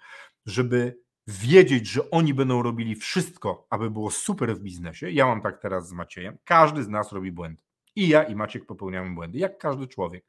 żeby 0.47 0.99
wiedzieć, 1.27 1.87
że 1.89 2.11
oni 2.11 2.35
będą 2.35 2.63
robili 2.63 2.95
wszystko, 2.95 3.67
aby 3.71 3.91
było 3.91 4.11
super 4.11 4.57
w 4.57 4.61
biznesie. 4.61 5.11
Ja 5.11 5.27
mam 5.27 5.43
tak 5.43 5.63
teraz 5.63 5.89
z 5.89 5.93
Maciejem. 5.93 6.39
Każdy 6.45 6.83
z 6.83 6.89
nas 6.89 7.13
robi 7.13 7.33
błędy. 7.33 7.68
I 7.99 8.09
ja, 8.09 8.23
i 8.23 8.35
Maciek 8.35 8.67
popełniamy 8.67 9.15
błędy, 9.15 9.39
jak 9.39 9.59
każdy 9.59 9.87
człowiek. 9.87 10.25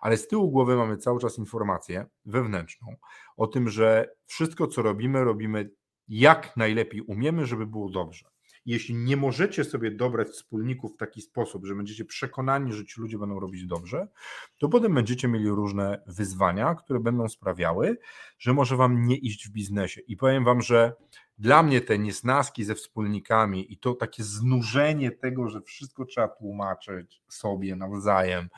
Ale 0.00 0.16
z 0.16 0.28
tyłu 0.28 0.50
głowy 0.50 0.76
mamy 0.76 0.96
cały 0.96 1.20
czas 1.20 1.38
informację 1.38 2.06
wewnętrzną 2.24 2.96
o 3.36 3.46
tym, 3.46 3.68
że 3.68 4.14
wszystko, 4.26 4.66
co 4.66 4.82
robimy, 4.82 5.24
robimy 5.24 5.70
jak 6.08 6.56
najlepiej 6.56 7.00
umiemy, 7.00 7.46
żeby 7.46 7.66
było 7.66 7.90
dobrze. 7.90 8.31
Jeśli 8.66 8.94
nie 8.94 9.16
możecie 9.16 9.64
sobie 9.64 9.90
dobrać 9.90 10.28
wspólników 10.28 10.94
w 10.94 10.96
taki 10.96 11.22
sposób, 11.22 11.66
że 11.66 11.74
będziecie 11.74 12.04
przekonani, 12.04 12.72
że 12.72 12.84
ci 12.84 13.00
ludzie 13.00 13.18
będą 13.18 13.40
robić 13.40 13.66
dobrze, 13.66 14.08
to 14.58 14.68
potem 14.68 14.94
będziecie 14.94 15.28
mieli 15.28 15.48
różne 15.48 16.02
wyzwania, 16.06 16.74
które 16.74 17.00
będą 17.00 17.28
sprawiały, 17.28 17.98
że 18.38 18.52
może 18.52 18.76
wam 18.76 19.06
nie 19.06 19.16
iść 19.16 19.48
w 19.48 19.52
biznesie. 19.52 20.00
I 20.00 20.16
powiem 20.16 20.44
wam, 20.44 20.62
że 20.62 20.92
dla 21.38 21.62
mnie 21.62 21.80
te 21.80 21.98
niesnaski 21.98 22.64
ze 22.64 22.74
wspólnikami 22.74 23.72
i 23.72 23.78
to 23.78 23.94
takie 23.94 24.22
znużenie 24.22 25.10
tego, 25.10 25.48
że 25.48 25.60
wszystko 25.60 26.04
trzeba 26.04 26.28
tłumaczyć 26.28 27.22
sobie 27.28 27.76
nawzajem 27.76 28.48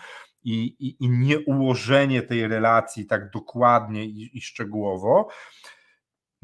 i, 0.44 0.64
i, 0.64 1.04
i 1.04 1.10
nie 1.10 1.40
ułożenie 1.40 2.22
tej 2.22 2.48
relacji 2.48 3.06
tak 3.06 3.30
dokładnie 3.30 4.04
i, 4.04 4.38
i 4.38 4.40
szczegółowo, 4.40 5.28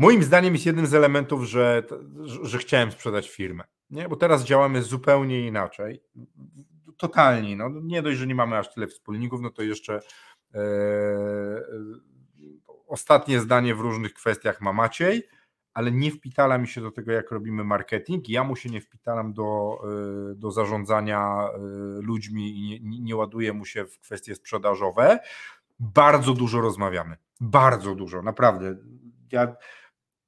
moim 0.01 0.23
zdaniem 0.23 0.55
jest 0.55 0.67
jednym 0.67 0.87
z 0.87 0.95
elementów, 0.95 1.45
że, 1.45 1.83
że 2.43 2.59
chciałem 2.59 2.93
sprzedać 2.93 3.31
firmę. 3.31 3.65
Nie? 3.91 4.09
Bo 4.09 4.17
teraz 4.17 4.45
działamy 4.45 4.83
zupełnie 4.83 5.47
inaczej. 5.47 6.03
Totalnie. 6.97 7.57
No, 7.57 7.71
nie 7.83 8.03
dość, 8.03 8.19
że 8.19 8.27
nie 8.27 8.35
mamy 8.35 8.59
aż 8.59 8.75
tyle 8.75 8.87
wspólników, 8.87 9.41
no 9.41 9.51
to 9.51 9.63
jeszcze 9.63 10.01
e, 10.55 10.59
e 10.59 11.63
ostatnie 12.87 13.41
zdanie 13.41 13.75
w 13.75 13.81
różnych 13.81 14.15
kwestiach 14.15 14.61
ma 14.61 14.73
Maciej 14.73 15.29
ale 15.75 15.93
nie 15.93 16.11
wpitala 16.11 16.59
mi 16.59 16.69
się 16.69 16.81
do 16.81 16.91
tego, 16.91 17.13
jak 17.13 17.31
robimy 17.31 17.65
marketing. 17.65 18.29
Ja 18.29 18.45
mu 18.45 18.57
się 18.57 18.71
nie 18.71 18.81
wpitalam 18.81 19.33
do, 19.33 19.79
y, 20.33 20.35
do 20.35 20.51
zarządzania 20.51 21.49
y, 21.99 22.03
ludźmi 22.03 22.59
i 22.59 22.81
nie, 22.83 23.01
nie 23.01 23.17
ładuję 23.17 23.53
mu 23.53 23.65
się 23.65 23.85
w 23.85 23.99
kwestie 23.99 24.35
sprzedażowe. 24.35 25.19
Bardzo 25.79 26.35
dużo 26.35 26.61
rozmawiamy. 26.61 27.17
Bardzo 27.41 27.95
dużo, 27.95 28.23
naprawdę. 28.23 28.77
Ja 29.33 29.57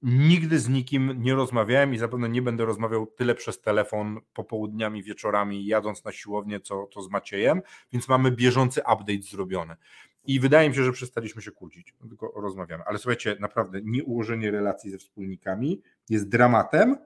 nigdy 0.03 0.59
z 0.59 0.69
nikim 0.69 1.23
nie 1.23 1.35
rozmawiałem 1.35 1.95
i 1.95 1.99
zapewne 1.99 2.29
nie 2.29 2.43
będę 2.43 2.65
rozmawiał 2.65 3.07
tyle 3.07 3.35
przez 3.35 3.61
telefon 3.61 4.21
popołudniami, 4.35 5.03
wieczorami, 5.03 5.67
jadąc 5.67 6.05
na 6.05 6.13
siłownię, 6.13 6.61
co 6.61 6.87
to 6.87 7.03
z 7.03 7.11
Maciejem, 7.11 7.63
więc 7.93 8.09
mamy 8.09 8.31
bieżący 8.31 8.81
update 8.81 9.23
zrobiony. 9.23 9.77
I 10.25 10.41
wydaje 10.41 10.69
mi 10.69 10.75
się, 10.75 10.85
że 10.85 10.93
przestaliśmy 10.93 11.43
się 11.43 11.51
kłócić, 11.51 11.95
tylko 12.09 12.33
rozmawiamy. 12.37 12.85
Ale 12.85 12.99
słuchajcie, 12.99 13.37
naprawdę 13.41 13.81
nieułożenie 13.85 14.51
relacji 14.51 14.91
ze 14.91 14.99
wspólnikami 14.99 15.83
jest 16.09 16.29
dramatem, 16.29 16.97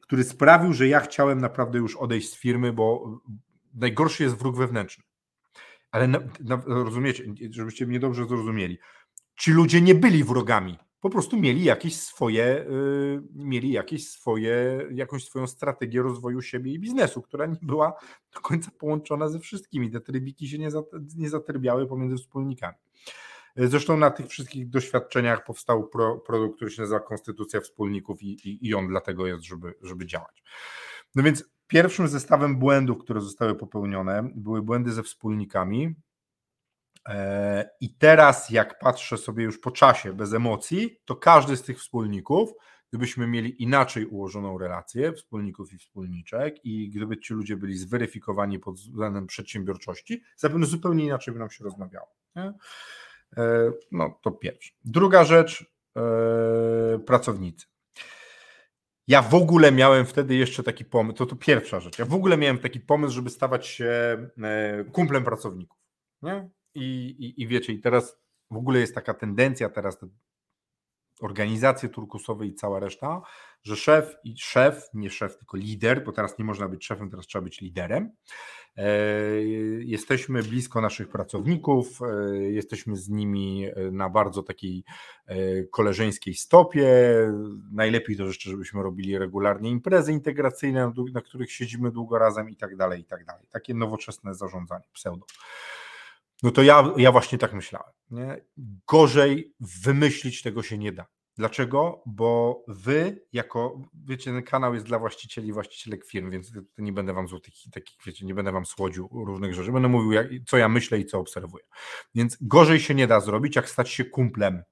który 0.00 0.24
sprawił, 0.24 0.72
że 0.72 0.88
ja 0.88 1.00
chciałem 1.00 1.40
naprawdę 1.40 1.78
już 1.78 1.96
odejść 1.96 2.30
z 2.30 2.36
firmy, 2.36 2.72
bo 2.72 3.18
najgorszy 3.74 4.22
jest 4.22 4.36
wróg 4.36 4.56
wewnętrzny. 4.56 5.04
Ale 5.90 6.08
na, 6.08 6.18
na, 6.40 6.62
rozumiecie, 6.66 7.24
żebyście 7.50 7.86
mnie 7.86 8.00
dobrze 8.00 8.26
zrozumieli. 8.26 8.78
Ci 9.36 9.52
ludzie 9.52 9.80
nie 9.80 9.94
byli 9.94 10.24
wrogami 10.24 10.78
po 11.06 11.10
prostu 11.10 11.36
mieli 11.36 11.64
jakieś 11.64 11.96
swoje, 11.96 12.44
y, 12.44 13.22
mieli 13.34 13.72
jakieś 13.72 14.08
swoje, 14.08 14.86
jakąś 14.90 15.24
swoją 15.24 15.46
strategię 15.46 16.02
rozwoju 16.02 16.42
siebie 16.42 16.72
i 16.72 16.78
biznesu, 16.78 17.22
która 17.22 17.46
nie 17.46 17.58
była 17.62 17.92
do 18.34 18.40
końca 18.40 18.70
połączona 18.78 19.28
ze 19.28 19.38
wszystkimi. 19.38 19.90
Te 19.90 20.00
trybiki 20.00 20.48
się 20.48 20.58
nie, 20.58 20.68
nie 21.16 21.30
zatrybiały 21.30 21.86
pomiędzy 21.86 22.16
wspólnikami. 22.16 22.76
Zresztą 23.56 23.96
na 23.96 24.10
tych 24.10 24.26
wszystkich 24.26 24.70
doświadczeniach 24.70 25.44
powstał 25.44 25.88
pro, 25.88 26.16
produkt, 26.18 26.56
który 26.56 26.70
się 26.70 26.82
nazywa 26.82 27.00
Konstytucja 27.00 27.60
Wspólników 27.60 28.22
i, 28.22 28.48
i, 28.48 28.68
i 28.68 28.74
on 28.74 28.88
dlatego 28.88 29.26
jest, 29.26 29.42
żeby, 29.42 29.74
żeby 29.82 30.06
działać. 30.06 30.42
No 31.14 31.22
więc 31.22 31.44
pierwszym 31.66 32.08
zestawem 32.08 32.58
błędów, 32.58 32.98
które 32.98 33.20
zostały 33.20 33.54
popełnione, 33.54 34.30
były 34.34 34.62
błędy 34.62 34.92
ze 34.92 35.02
wspólnikami, 35.02 35.94
I 37.80 37.94
teraz, 37.94 38.50
jak 38.50 38.78
patrzę 38.78 39.18
sobie 39.18 39.44
już 39.44 39.58
po 39.58 39.70
czasie, 39.70 40.12
bez 40.12 40.34
emocji, 40.34 41.00
to 41.04 41.16
każdy 41.16 41.56
z 41.56 41.62
tych 41.62 41.78
wspólników, 41.78 42.52
gdybyśmy 42.90 43.26
mieli 43.26 43.62
inaczej 43.62 44.06
ułożoną 44.06 44.58
relację 44.58 45.12
wspólników 45.12 45.72
i 45.72 45.78
wspólniczek, 45.78 46.64
i 46.64 46.90
gdyby 46.90 47.18
ci 47.18 47.34
ludzie 47.34 47.56
byli 47.56 47.78
zweryfikowani 47.78 48.58
pod 48.58 48.74
względem 48.74 49.26
przedsiębiorczości, 49.26 50.22
zapewne 50.36 50.66
zupełnie 50.66 51.04
inaczej 51.04 51.34
by 51.34 51.40
nam 51.40 51.50
się 51.50 51.64
rozmawiało. 51.64 52.08
Nie? 52.36 52.52
E, 53.36 53.72
no 53.92 54.18
to 54.22 54.30
pierwsze. 54.30 54.72
Druga 54.84 55.24
rzecz, 55.24 55.72
e, 55.96 56.98
pracownicy. 56.98 57.66
Ja 59.08 59.22
w 59.22 59.34
ogóle 59.34 59.72
miałem 59.72 60.06
wtedy 60.06 60.34
jeszcze 60.34 60.62
taki 60.62 60.84
pomysł, 60.84 61.16
to 61.16 61.26
to 61.26 61.36
pierwsza 61.36 61.80
rzecz, 61.80 61.98
ja 61.98 62.04
w 62.04 62.14
ogóle 62.14 62.36
miałem 62.36 62.58
taki 62.58 62.80
pomysł, 62.80 63.14
żeby 63.14 63.30
stawać 63.30 63.66
się 63.66 63.86
e, 64.42 64.84
kumplem 64.84 65.24
pracowników. 65.24 65.78
Nie? 66.22 66.48
I, 66.76 67.16
i, 67.18 67.42
I 67.42 67.46
wiecie, 67.46 67.72
i 67.72 67.80
teraz 67.80 68.18
w 68.50 68.56
ogóle 68.56 68.80
jest 68.80 68.94
taka 68.94 69.14
tendencja 69.14 69.68
teraz 69.68 69.98
te 69.98 70.08
organizacje 71.20 71.88
turkusowe 71.88 72.46
i 72.46 72.54
cała 72.54 72.80
reszta, 72.80 73.22
że 73.62 73.76
szef 73.76 74.16
i 74.24 74.34
szef, 74.38 74.88
nie 74.94 75.10
szef, 75.10 75.38
tylko 75.38 75.56
lider, 75.56 76.04
bo 76.04 76.12
teraz 76.12 76.38
nie 76.38 76.44
można 76.44 76.68
być 76.68 76.86
szefem, 76.86 77.10
teraz 77.10 77.26
trzeba 77.26 77.42
być 77.42 77.60
liderem. 77.60 78.10
E, 78.76 78.88
jesteśmy 79.78 80.42
blisko 80.42 80.80
naszych 80.80 81.08
pracowników, 81.08 82.00
e, 82.02 82.36
jesteśmy 82.36 82.96
z 82.96 83.08
nimi 83.08 83.64
e, 83.64 83.90
na 83.90 84.08
bardzo 84.08 84.42
takiej 84.42 84.84
koleżeńskiej 85.70 86.34
stopie. 86.34 86.88
Najlepiej 87.72 88.16
to 88.16 88.24
jeszcze, 88.24 88.50
żebyśmy 88.50 88.82
robili 88.82 89.18
regularnie 89.18 89.70
imprezy 89.70 90.12
integracyjne, 90.12 90.92
na 91.12 91.20
których 91.20 91.52
siedzimy 91.52 91.90
długo 91.90 92.18
razem 92.18 92.50
i 92.50 92.56
tak 92.56 92.76
dalej, 92.76 93.00
i 93.00 93.04
tak 93.04 93.24
dalej. 93.24 93.46
Takie 93.50 93.74
nowoczesne 93.74 94.34
zarządzanie, 94.34 94.84
pseudo. 94.92 95.26
No 96.42 96.50
to 96.50 96.62
ja, 96.62 96.92
ja 96.96 97.12
właśnie 97.12 97.38
tak 97.38 97.54
myślałem. 97.54 97.92
Nie? 98.10 98.40
Gorzej 98.88 99.54
wymyślić 99.60 100.42
tego 100.42 100.62
się 100.62 100.78
nie 100.78 100.92
da. 100.92 101.06
Dlaczego? 101.38 102.02
Bo 102.06 102.64
wy, 102.68 103.22
jako, 103.32 103.80
wiecie, 104.06 104.32
ten 104.32 104.42
kanał 104.42 104.74
jest 104.74 104.86
dla 104.86 104.98
właścicieli, 104.98 105.52
właścicielek 105.52 106.06
firm, 106.06 106.30
więc 106.30 106.52
nie 106.78 106.92
będę 106.92 107.12
wam 107.12 107.28
złotych 107.28 107.54
takich, 107.72 107.96
wiecie, 108.06 108.26
nie 108.26 108.34
będę 108.34 108.52
wam 108.52 108.66
słodził 108.66 109.08
różnych 109.12 109.54
rzeczy. 109.54 109.72
Będę 109.72 109.88
mówił, 109.88 110.12
jak, 110.12 110.26
co 110.46 110.56
ja 110.56 110.68
myślę 110.68 110.98
i 110.98 111.06
co 111.06 111.18
obserwuję. 111.18 111.64
Więc 112.14 112.38
gorzej 112.40 112.80
się 112.80 112.94
nie 112.94 113.06
da 113.06 113.20
zrobić, 113.20 113.56
jak 113.56 113.70
stać 113.70 113.90
się 113.90 114.04
kumplem, 114.04 114.62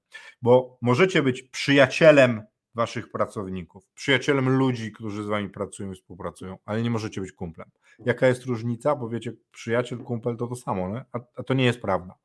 bo 0.41 0.77
możecie 0.81 1.23
być 1.23 1.41
przyjacielem 1.43 2.43
waszych 2.75 3.11
pracowników, 3.11 3.87
przyjacielem 3.93 4.49
ludzi, 4.49 4.91
którzy 4.91 5.23
z 5.23 5.27
wami 5.27 5.49
pracują 5.49 5.91
i 5.91 5.95
współpracują, 5.95 6.57
ale 6.65 6.81
nie 6.81 6.89
możecie 6.89 7.21
być 7.21 7.31
kumplem. 7.31 7.69
Jaka 7.99 8.27
jest 8.27 8.45
różnica? 8.45 8.95
Bo 8.95 9.09
wiecie, 9.09 9.33
przyjaciel, 9.51 9.99
kumpel 9.99 10.37
to 10.37 10.47
to 10.47 10.55
samo, 10.55 10.89
nie? 10.89 11.05
A, 11.13 11.19
a 11.35 11.43
to 11.43 11.53
nie 11.53 11.65
jest 11.65 11.81
prawda. 11.81 12.15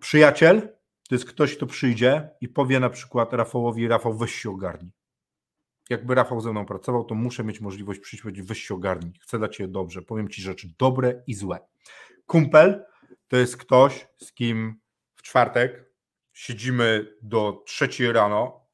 Przyjaciel 0.00 0.76
to 1.08 1.14
jest 1.14 1.24
ktoś, 1.24 1.56
kto 1.56 1.66
przyjdzie 1.66 2.30
i 2.40 2.48
powie 2.48 2.80
na 2.80 2.90
przykład 2.90 3.32
Rafałowi, 3.32 3.88
Rafał 3.88 4.14
weź 4.14 4.34
się 4.34 4.50
ogarnij. 4.50 4.90
Jakby 5.90 6.14
Rafał 6.14 6.40
ze 6.40 6.50
mną 6.50 6.66
pracował, 6.66 7.04
to 7.04 7.14
muszę 7.14 7.44
mieć 7.44 7.60
możliwość 7.60 8.00
przyjść 8.00 8.20
i 8.20 8.22
powiedzieć 8.22 8.46
weź 8.46 8.62
się 8.62 8.74
ogarnij, 8.74 9.12
chcę 9.22 9.38
dać 9.38 9.56
Cię 9.56 9.68
dobrze, 9.68 10.02
powiem 10.02 10.28
Ci 10.28 10.42
rzeczy 10.42 10.68
dobre 10.78 11.22
i 11.26 11.34
złe. 11.34 11.58
Kumpel 12.26 12.84
to 13.28 13.36
jest 13.36 13.56
ktoś, 13.56 14.08
z 14.18 14.32
kim 14.32 14.80
w 15.14 15.22
czwartek 15.22 15.92
siedzimy 16.32 17.14
do 17.22 17.62
trzeciej 17.66 18.12
rano, 18.12 18.65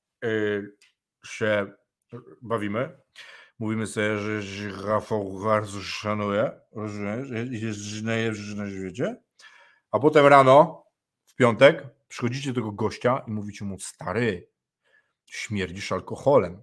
się 1.24 1.72
bawimy, 2.42 2.98
mówimy 3.58 3.86
sobie, 3.86 4.18
że, 4.18 4.42
Rafał 4.86 5.40
bardzo 5.44 5.80
szanuje, 5.80 6.60
że 6.86 7.24
jest 7.50 8.02
najlepszy 8.02 8.56
na 8.56 8.70
świecie, 8.70 9.22
a 9.90 9.98
potem 9.98 10.26
rano, 10.26 10.84
w 11.24 11.34
piątek, 11.34 11.86
przychodzicie 12.08 12.52
do 12.52 12.54
tego 12.54 12.72
gościa 12.72 13.24
i 13.28 13.30
mówicie 13.30 13.64
mu, 13.64 13.78
stary, 13.78 14.48
śmierdzisz 15.26 15.92
alkoholem. 15.92 16.62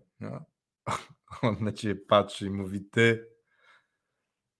On 1.42 1.58
na 1.60 1.72
ciebie 1.72 1.96
patrzy 1.96 2.46
i 2.46 2.50
mówi, 2.50 2.82
ty, 2.82 3.30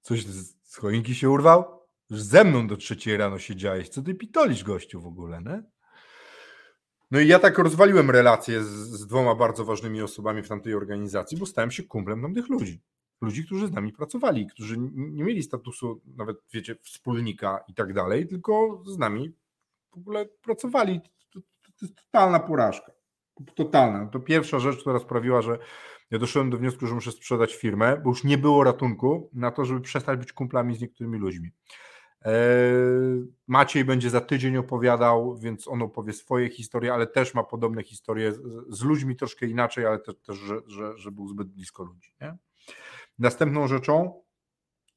coś 0.02 0.26
z 0.26 0.76
choinki 0.76 1.16
się 1.16 1.30
urwał? 1.30 1.80
Ze 2.10 2.44
mną 2.44 2.68
do 2.68 2.78
trzeciej 2.78 3.18
rano 3.18 3.40
siedziałeś, 3.40 3.90
co 3.90 4.02
ty 4.02 4.16
pitolisz 4.16 4.64
gościu 4.64 5.02
w 5.02 5.08
ogóle, 5.08 5.42
nie? 5.42 5.64
No 7.12 7.20
i 7.20 7.28
ja 7.28 7.40
tak 7.40 7.58
rozwaliłem 7.58 8.12
relacje 8.12 8.64
z, 8.64 8.68
z, 8.68 9.08
dwoma 9.08 9.36
bardzo 9.36 9.66
ważnymi 9.66 10.02
osobami 10.02 10.44
w 10.44 10.48
tamtej 10.48 10.74
organizacji, 10.74 11.38
bo 11.38 11.46
stałem 11.46 11.72
się 11.72 11.84
kumplem 11.84 12.22
tamtych 12.22 12.50
ludzi. 12.50 12.82
Ludzi, 13.22 13.46
którzy 13.46 13.68
z 13.68 13.72
nami 13.72 13.94
pracowali, 13.94 14.48
którzy 14.48 14.78
nie 14.96 15.24
mieli 15.24 15.44
statusu 15.44 16.02
nawet, 16.18 16.38
wiecie, 16.54 16.76
wspólnika 16.82 17.64
i 17.68 17.74
tak 17.74 17.94
dalej, 17.94 18.28
tylko 18.28 18.84
z 18.86 18.98
nami 18.98 19.34
w 19.92 19.98
ogóle 19.98 20.26
pracowali. 20.26 21.02
To, 21.02 21.40
to, 21.40 21.72
to 21.80 21.86
jest 21.86 21.96
totalna 21.96 22.40
porażka. 22.40 22.92
Totalna. 23.56 24.08
To 24.08 24.20
pierwsza 24.20 24.60
rzecz, 24.60 24.82
która 24.82 25.00
sprawiła, 25.00 25.42
że 25.42 25.60
ja 26.12 26.20
doszedłem 26.20 26.50
do 26.50 26.58
wniosku, 26.58 26.88
że 26.88 26.96
muszę 26.96 27.12
sprzedać 27.12 27.56
firmę, 27.56 28.02
bo 28.04 28.10
już 28.10 28.24
nie 28.24 28.38
było 28.38 28.64
ratunku 28.64 29.30
na 29.34 29.52
to, 29.52 29.66
żeby 29.66 29.82
przestać 29.82 30.20
być 30.20 30.34
kumplami 30.34 30.76
z 30.76 30.82
niektórymi 30.82 31.18
ludźmi. 31.18 31.52
E, 32.26 32.32
Maciej 33.48 33.86
będzie 33.86 34.10
za 34.10 34.22
tydzień 34.22 34.58
opowiadał, 34.58 35.38
więc 35.38 35.68
on 35.68 35.82
opowie 35.82 36.14
swoje 36.14 36.50
historie, 36.50 36.94
ale 36.94 37.08
też 37.08 37.34
ma 37.34 37.44
podobne 37.44 37.84
historie 37.84 38.34
z, 38.68 38.82
ludźmi 38.82 39.16
troszkę 39.16 39.46
inaczej, 39.46 39.86
ale 39.86 40.00
też, 40.00 40.16
też 40.16 40.38
że, 40.38 40.62
że, 40.68 40.98
że 40.98 41.12
był 41.12 41.28
zbyt 41.28 41.48
blisko 41.48 41.84
ludzi. 41.84 42.14
Nie? 42.22 42.38
Następną 43.20 43.68
rzeczą 43.68 44.22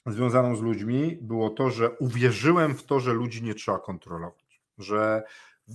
związaną 0.07 0.57
z 0.57 0.61
ludźmi 0.61 1.19
było 1.21 1.51
to, 1.51 1.71
że 1.71 1.91
uwierzyłem 1.91 2.75
w 2.75 2.83
to, 2.83 3.01
że 3.01 3.13
ludzi 3.13 3.43
nie 3.43 3.55
trzeba 3.55 3.79
kontrolować, 3.79 4.63
że 4.79 5.23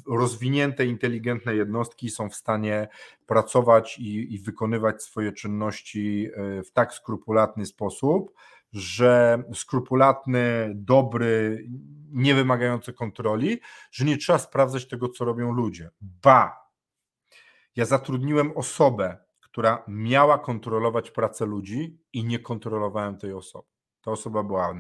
rozwinięte, 0.08 0.86
inteligentne 0.86 1.56
jednostki 1.56 2.10
są 2.10 2.30
w 2.30 2.36
stanie 2.36 2.88
pracować 3.26 4.00
i, 4.00 4.34
i 4.34 4.40
wykonywać 4.40 5.04
swoje 5.04 5.32
czynności 5.32 6.30
e, 6.34 6.64
w 6.64 6.72
tak 6.72 6.94
skrupulatny 6.94 7.66
sposób, 7.66 8.34
że 8.74 9.44
skrupulatny, 9.54 10.72
dobry, 10.76 11.66
nie 12.12 12.36
wymagający 12.36 12.94
kontroli, 12.94 13.60
że 13.92 14.06
nie 14.06 14.18
trzeba 14.18 14.40
sprawdzać 14.40 14.88
tego, 14.88 15.10
co 15.10 15.26
robią 15.26 15.52
ludzie. 15.52 15.90
Ba! 16.02 16.68
Ja 17.76 17.86
zatrudniłem 17.86 18.58
osobę, 18.58 19.18
która 19.40 19.84
miała 19.88 20.40
kontrolować 20.40 21.12
pracę 21.12 21.46
ludzi 21.46 21.98
i 22.14 22.24
nie 22.24 22.40
kontrolowałem 22.40 23.18
tej 23.18 23.34
osoby. 23.34 23.77
Ta 24.08 24.12
osoba 24.12 24.44
była 24.44 24.74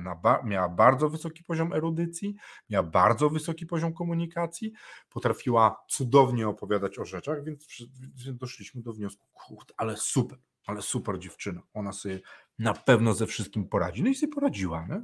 miała 0.43 0.69
bardzo 0.69 1.09
wysoki 1.09 1.43
poziom 1.43 1.73
erudycji, 1.73 2.35
miała 2.69 2.87
bardzo 2.87 3.29
wysoki 3.29 3.65
poziom 3.65 3.93
komunikacji, 3.93 4.73
potrafiła 5.09 5.83
cudownie 5.89 6.47
opowiadać 6.47 6.99
o 6.99 7.05
rzeczach, 7.05 7.43
więc, 7.43 7.67
więc 8.25 8.37
doszliśmy 8.37 8.81
do 8.81 8.93
wniosku, 8.93 9.27
kurde, 9.33 9.73
ale 9.77 9.97
super, 9.97 10.37
ale 10.65 10.81
super 10.81 11.19
dziewczyna. 11.19 11.61
Ona 11.73 11.91
sobie 11.91 12.19
na 12.59 12.73
pewno 12.73 13.13
ze 13.13 13.25
wszystkim 13.25 13.69
poradzi. 13.69 14.03
No 14.03 14.09
i 14.09 14.15
sobie 14.15 14.33
poradziła. 14.33 14.87
Nie? 14.87 15.03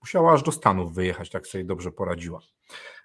Musiała 0.00 0.32
aż 0.32 0.42
do 0.42 0.52
Stanów 0.52 0.94
wyjechać, 0.94 1.30
tak 1.30 1.46
sobie 1.46 1.64
dobrze 1.64 1.92
poradziła 1.92 2.40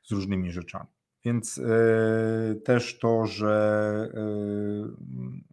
z 0.04 0.12
różnymi 0.12 0.52
rzeczami. 0.52 0.90
Więc 1.26 1.58
yy, 1.58 2.62
też 2.66 3.00
to, 3.00 3.26
że 3.26 4.10
yy, 4.14 5.53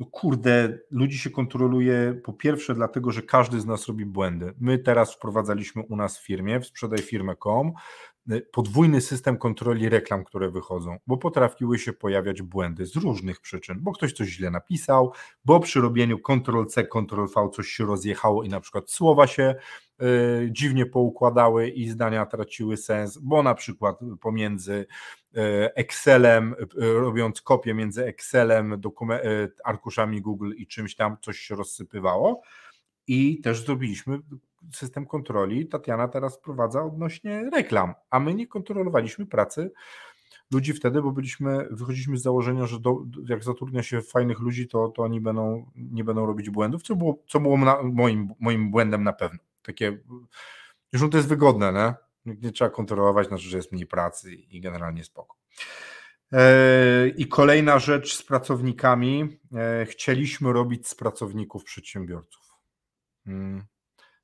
no 0.00 0.06
kurde, 0.06 0.78
ludzi 0.90 1.18
się 1.18 1.30
kontroluje 1.30 2.20
po 2.24 2.32
pierwsze 2.32 2.74
dlatego, 2.74 3.12
że 3.12 3.22
każdy 3.22 3.60
z 3.60 3.66
nas 3.66 3.88
robi 3.88 4.06
błędy. 4.06 4.54
My 4.60 4.78
teraz 4.78 5.14
wprowadzaliśmy 5.14 5.82
u 5.82 5.96
nas 5.96 6.18
w 6.18 6.26
firmie, 6.26 6.60
w 6.60 6.66
sprzedaj 6.66 6.98
firmę.com, 6.98 7.72
Y, 8.19 8.19
podwójny 8.52 9.00
system 9.00 9.38
kontroli 9.38 9.88
reklam, 9.88 10.24
które 10.24 10.50
wychodzą, 10.50 10.98
bo 11.06 11.16
potrafiły 11.16 11.78
się 11.78 11.92
pojawiać 11.92 12.42
błędy 12.42 12.86
z 12.86 12.96
różnych 12.96 13.40
przyczyn, 13.40 13.78
bo 13.80 13.92
ktoś 13.92 14.12
coś 14.12 14.28
źle 14.28 14.50
napisał, 14.50 15.12
bo 15.44 15.60
przy 15.60 15.80
robieniu 15.80 16.18
Ctrl-C, 16.18 16.84
Ctrl-V 16.84 17.50
coś 17.52 17.68
się 17.68 17.84
rozjechało 17.84 18.42
i 18.42 18.48
na 18.48 18.60
przykład 18.60 18.90
słowa 18.90 19.26
się 19.26 19.54
y, 20.02 20.48
dziwnie 20.52 20.86
poukładały 20.86 21.68
i 21.68 21.88
zdania 21.88 22.26
traciły 22.26 22.76
sens, 22.76 23.18
bo 23.18 23.42
na 23.42 23.54
przykład 23.54 24.00
pomiędzy 24.20 24.72
y, 24.72 25.40
Excelem, 25.74 26.54
robiąc 26.76 27.42
kopię 27.42 27.74
między 27.74 28.04
Excelem, 28.04 28.80
arkuszami 29.64 30.20
Google 30.20 30.52
i 30.56 30.66
czymś 30.66 30.94
tam, 30.96 31.16
coś 31.22 31.38
się 31.38 31.54
rozsypywało. 31.54 32.42
I 33.06 33.40
też 33.40 33.64
zrobiliśmy 33.64 34.18
system 34.74 35.06
kontroli 35.06 35.66
Tatiana 35.66 36.08
teraz 36.08 36.36
wprowadza 36.36 36.82
odnośnie 36.82 37.50
reklam, 37.52 37.94
a 38.10 38.20
my 38.20 38.34
nie 38.34 38.46
kontrolowaliśmy 38.46 39.26
pracy 39.26 39.70
ludzi 40.50 40.72
wtedy, 40.72 41.02
bo 41.02 41.12
byliśmy, 41.12 41.68
wychodziliśmy 41.70 42.18
z 42.18 42.22
założenia, 42.22 42.66
że 42.66 42.80
do, 42.80 43.02
jak 43.28 43.44
zatrudnia 43.44 43.82
się 43.82 44.02
fajnych 44.02 44.40
ludzi, 44.40 44.68
to, 44.68 44.88
to 44.88 45.02
oni 45.02 45.20
będą, 45.20 45.70
nie 45.76 46.04
będą 46.04 46.26
robić 46.26 46.50
błędów, 46.50 46.82
co 46.82 46.96
było, 46.96 47.22
co 47.28 47.40
było 47.40 47.58
na, 47.58 47.82
moim, 47.82 48.28
moim 48.40 48.70
błędem 48.70 49.04
na 49.04 49.12
pewno. 49.12 49.38
Takie, 49.62 49.98
już 50.92 51.10
to 51.10 51.16
jest 51.16 51.28
wygodne, 51.28 51.72
nie? 51.72 51.94
nie 52.42 52.52
trzeba 52.52 52.70
kontrolować, 52.70 53.28
znaczy, 53.28 53.48
że 53.48 53.56
jest 53.56 53.72
mniej 53.72 53.86
pracy 53.86 54.34
i 54.34 54.60
generalnie 54.60 55.04
spoko. 55.04 55.36
E, 56.32 57.08
I 57.08 57.28
kolejna 57.28 57.78
rzecz 57.78 58.16
z 58.16 58.22
pracownikami. 58.22 59.40
E, 59.54 59.86
chcieliśmy 59.86 60.52
robić 60.52 60.88
z 60.88 60.94
pracowników 60.94 61.64
przedsiębiorców. 61.64 62.42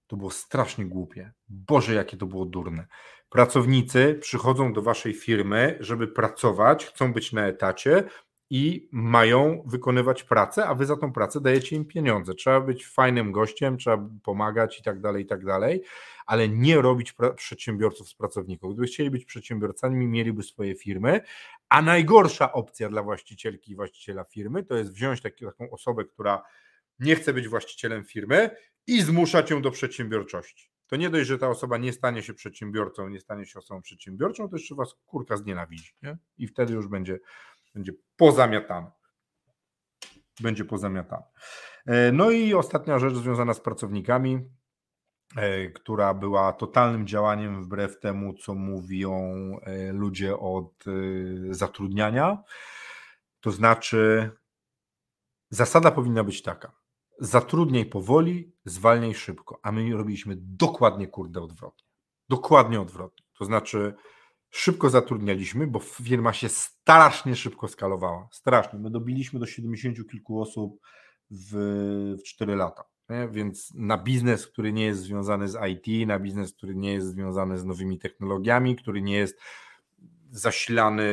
To 0.07 0.17
było 0.17 0.31
strasznie 0.31 0.87
głupie. 0.87 1.33
Boże, 1.49 1.95
jakie 1.95 2.17
to 2.17 2.27
było 2.27 2.45
durne. 2.45 2.87
Pracownicy 3.29 4.19
przychodzą 4.21 4.73
do 4.73 4.83
waszej 4.83 5.15
firmy, 5.15 5.77
żeby 5.81 6.09
pracować, 6.09 6.87
chcą 6.87 7.13
być 7.13 7.33
na 7.33 7.47
etacie 7.47 8.05
i 8.51 8.89
mają 8.93 9.63
wykonywać 9.67 10.23
pracę, 10.23 10.67
a 10.67 10.75
wy 10.75 10.87
za 10.87 10.97
tą 10.97 11.13
pracę 11.13 11.41
dajecie 11.41 11.77
im 11.77 11.85
pieniądze. 11.85 12.35
Trzeba 12.35 12.61
być 12.61 12.87
fajnym 12.87 13.33
gościem, 13.33 13.79
trzeba 13.79 14.09
pomagać 14.23 14.79
i 14.79 14.83
tak 14.83 15.01
dalej, 15.01 15.25
i 15.25 15.27
tak 15.27 15.45
dalej, 15.45 15.83
ale 16.27 16.49
nie 16.49 16.81
robić 16.81 17.15
przedsiębiorców 17.37 18.09
z 18.09 18.15
pracowników. 18.15 18.73
Gdyby 18.73 18.87
chcieli 18.87 19.11
być 19.11 19.25
przedsiębiorcami, 19.25 20.07
mieliby 20.07 20.43
swoje 20.43 20.75
firmy, 20.75 21.21
A 21.69 21.83
najgorsza 21.83 22.53
opcja 22.53 22.89
dla 22.89 23.03
właścicielki 23.03 23.73
i 23.73 23.77
właściciela 23.77 24.25
firmy 24.25 24.65
to 24.65 24.77
jest 24.77 24.93
wziąć 24.93 25.23
taki, 25.23 25.45
taką 25.45 25.71
osobę, 25.71 26.05
która 26.05 26.43
nie 26.99 27.17
chce 27.17 27.33
być 27.33 27.49
właścicielem 27.49 28.05
firmy 28.05 28.51
i 28.87 29.03
zmuszać 29.03 29.51
ją 29.51 29.63
do 29.63 29.71
przedsiębiorczości. 29.71 30.71
To 30.87 30.97
nie 30.97 31.11
dość, 31.11 31.29
że 31.29 31.39
ta 31.39 31.49
osoba 31.49 31.79
nie 31.79 31.93
stanie 31.93 32.23
się 32.23 32.35
przedsiębiorcą, 32.35 33.09
nie 33.09 33.21
stanie 33.21 33.47
się 33.47 33.59
osobą 33.59 33.83
przedsiębiorczą, 33.83 34.49
to 34.49 34.57
jeszcze 34.57 34.75
was 34.75 34.95
kurka 35.07 35.37
znienawidzi. 35.37 35.93
Nie? 36.03 36.19
I 36.39 36.47
wtedy 36.47 36.73
już 36.75 36.89
będzie, 36.89 37.19
będzie 37.75 37.93
pozamiatane. 38.17 38.91
Będzie 40.41 40.65
pozamiatane. 40.65 41.25
E, 41.87 42.13
no 42.13 42.31
i 42.31 42.55
ostatnia 42.55 42.99
rzecz 42.99 43.15
związana 43.15 43.55
z 43.55 43.61
pracownikami, 43.61 44.51
e, 45.37 45.71
która 45.71 46.15
była 46.15 46.53
totalnym 46.53 47.07
działaniem 47.07 47.65
wbrew 47.65 48.01
temu, 48.01 48.35
co 48.35 48.55
mówią 48.55 49.21
e, 49.63 49.93
ludzie 49.93 50.39
od 50.39 50.85
zatrudniania. 51.51 52.43
To 53.41 53.51
znaczy, 53.51 54.31
zasada 55.51 55.91
powinna 55.91 56.25
być 56.25 56.43
taka: 56.43 56.73
zatrudniaj 57.19 57.87
powoli, 57.87 58.53
zwalniaj 58.65 59.15
szybko. 59.15 59.61
A 59.63 59.73
my 59.73 59.97
robiliśmy 59.97 60.35
dokładnie 60.39 61.07
kurde 61.07 61.41
odwrotnie. 61.41 61.85
Dokładnie 62.29 62.81
odwrotnie. 62.81 63.27
To 63.39 63.45
znaczy, 63.45 63.95
szybko 64.51 64.91
zatrudnialiśmy, 64.91 65.67
bo 65.67 65.79
firma 65.79 66.33
się 66.33 66.49
strasznie 66.49 67.37
szybko 67.37 67.69
skalowała. 67.69 68.29
Strasznie. 68.33 68.79
My 68.79 68.91
dobiliśmy 68.91 69.41
do 69.41 69.47
70 69.47 69.97
kilku 70.11 70.41
osób 70.41 70.81
w, 71.31 71.53
w 72.21 72.23
4 72.23 72.57
lata. 72.57 72.85
Nie? 73.09 73.29
Więc 73.29 73.73
na 73.75 73.99
biznes, 73.99 74.47
który 74.47 74.73
nie 74.73 74.85
jest 74.85 75.01
związany 75.01 75.49
z 75.49 75.59
IT, 75.71 76.09
na 76.09 76.19
biznes, 76.19 76.53
który 76.53 76.75
nie 76.75 76.93
jest 76.93 77.07
związany 77.07 77.59
z 77.59 77.65
nowymi 77.65 77.99
technologiami, 77.99 78.77
który 78.77 79.03
nie 79.03 79.17
jest 79.17 79.41
zasilany 80.31 81.05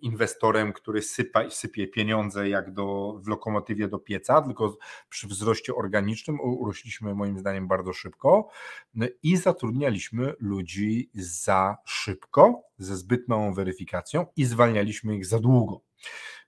inwestorem, 0.00 0.72
który 0.72 1.02
sypa, 1.02 1.50
sypie 1.50 1.88
pieniądze 1.88 2.48
jak 2.48 2.72
do, 2.72 3.18
w 3.22 3.28
lokomotywie 3.28 3.88
do 3.88 3.98
pieca, 3.98 4.42
tylko 4.42 4.76
przy 5.08 5.26
wzroście 5.26 5.74
organicznym 5.74 6.40
urośliśmy 6.40 7.14
moim 7.14 7.38
zdaniem 7.38 7.68
bardzo 7.68 7.92
szybko 7.92 8.48
no 8.94 9.06
i 9.22 9.36
zatrudnialiśmy 9.36 10.34
ludzi 10.40 11.10
za 11.14 11.76
szybko, 11.86 12.62
ze 12.78 12.96
zbyt 12.96 13.28
małą 13.28 13.54
weryfikacją 13.54 14.26
i 14.36 14.44
zwalnialiśmy 14.44 15.16
ich 15.16 15.26
za 15.26 15.40
długo 15.40 15.80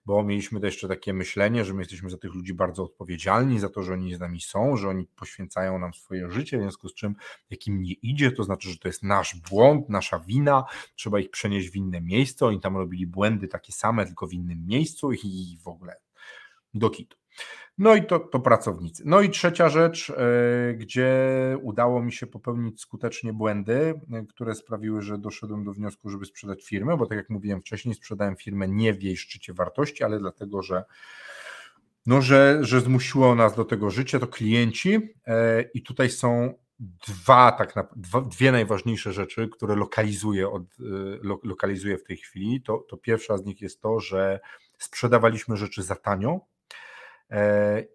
bo 0.06 0.22
mieliśmy 0.22 0.60
też 0.60 0.74
jeszcze 0.74 0.88
takie 0.88 1.12
myślenie, 1.12 1.64
że 1.64 1.74
my 1.74 1.80
jesteśmy 1.80 2.10
za 2.10 2.18
tych 2.18 2.34
ludzi 2.34 2.54
bardzo 2.54 2.84
odpowiedzialni, 2.84 3.60
za 3.60 3.68
to, 3.68 3.82
że 3.82 3.92
oni 3.92 4.14
z 4.14 4.20
nami 4.20 4.40
są, 4.40 4.76
że 4.76 4.88
oni 4.88 5.06
poświęcają 5.06 5.78
nam 5.78 5.94
swoje 5.94 6.30
życie, 6.30 6.58
w 6.58 6.60
związku 6.60 6.88
z 6.88 6.94
czym 6.94 7.14
jak 7.50 7.66
im 7.66 7.82
nie 7.82 7.92
idzie, 7.92 8.32
to 8.32 8.44
znaczy, 8.44 8.70
że 8.70 8.78
to 8.78 8.88
jest 8.88 9.02
nasz 9.02 9.36
błąd, 9.50 9.88
nasza 9.88 10.18
wina, 10.18 10.64
trzeba 10.94 11.20
ich 11.20 11.30
przenieść 11.30 11.70
w 11.70 11.76
inne 11.76 12.00
miejsce, 12.00 12.46
oni 12.46 12.60
tam 12.60 12.76
robili 12.76 13.06
błędy 13.06 13.48
takie 13.48 13.72
same, 13.72 14.06
tylko 14.06 14.26
w 14.26 14.32
innym 14.32 14.66
miejscu 14.66 15.12
i 15.12 15.58
w 15.62 15.68
ogóle 15.68 15.96
do 16.74 16.90
kitu. 16.90 17.16
No 17.78 17.94
i 17.94 18.06
to, 18.06 18.18
to 18.18 18.40
pracownicy. 18.40 19.02
No 19.06 19.20
i 19.20 19.30
trzecia 19.30 19.68
rzecz, 19.68 20.10
e, 20.10 20.74
gdzie 20.74 21.10
udało 21.62 22.02
mi 22.02 22.12
się 22.12 22.26
popełnić 22.26 22.80
skutecznie 22.80 23.32
błędy, 23.32 24.00
e, 24.12 24.24
które 24.28 24.54
sprawiły, 24.54 25.02
że 25.02 25.18
doszedłem 25.18 25.64
do 25.64 25.72
wniosku, 25.72 26.08
żeby 26.08 26.26
sprzedać 26.26 26.64
firmę, 26.64 26.96
bo 26.96 27.06
tak 27.06 27.18
jak 27.18 27.30
mówiłem 27.30 27.60
wcześniej, 27.60 27.94
sprzedałem 27.94 28.36
firmę 28.36 28.68
nie 28.68 28.94
w 28.94 29.02
jej 29.02 29.16
szczycie 29.16 29.52
wartości, 29.54 30.04
ale 30.04 30.18
dlatego, 30.18 30.62
że 30.62 30.84
no, 32.06 32.22
że, 32.22 32.58
że 32.60 32.80
zmusiło 32.80 33.34
nas 33.34 33.56
do 33.56 33.64
tego 33.64 33.90
życie, 33.90 34.18
to 34.18 34.26
klienci 34.26 34.98
e, 35.26 35.62
i 35.62 35.82
tutaj 35.82 36.10
są 36.10 36.54
dwa, 37.08 37.52
tak 37.52 37.76
na, 37.76 37.88
dwie 38.22 38.52
najważniejsze 38.52 39.12
rzeczy, 39.12 39.48
które 39.48 39.76
lokalizuję, 39.76 40.50
od, 40.50 40.62
lo, 41.22 41.40
lokalizuję 41.42 41.98
w 41.98 42.04
tej 42.04 42.16
chwili. 42.16 42.62
To, 42.62 42.78
to 42.78 42.96
pierwsza 42.96 43.38
z 43.38 43.44
nich 43.44 43.60
jest 43.60 43.80
to, 43.80 44.00
że 44.00 44.40
sprzedawaliśmy 44.78 45.56
rzeczy 45.56 45.82
za 45.82 45.96
tanio, 45.96 46.40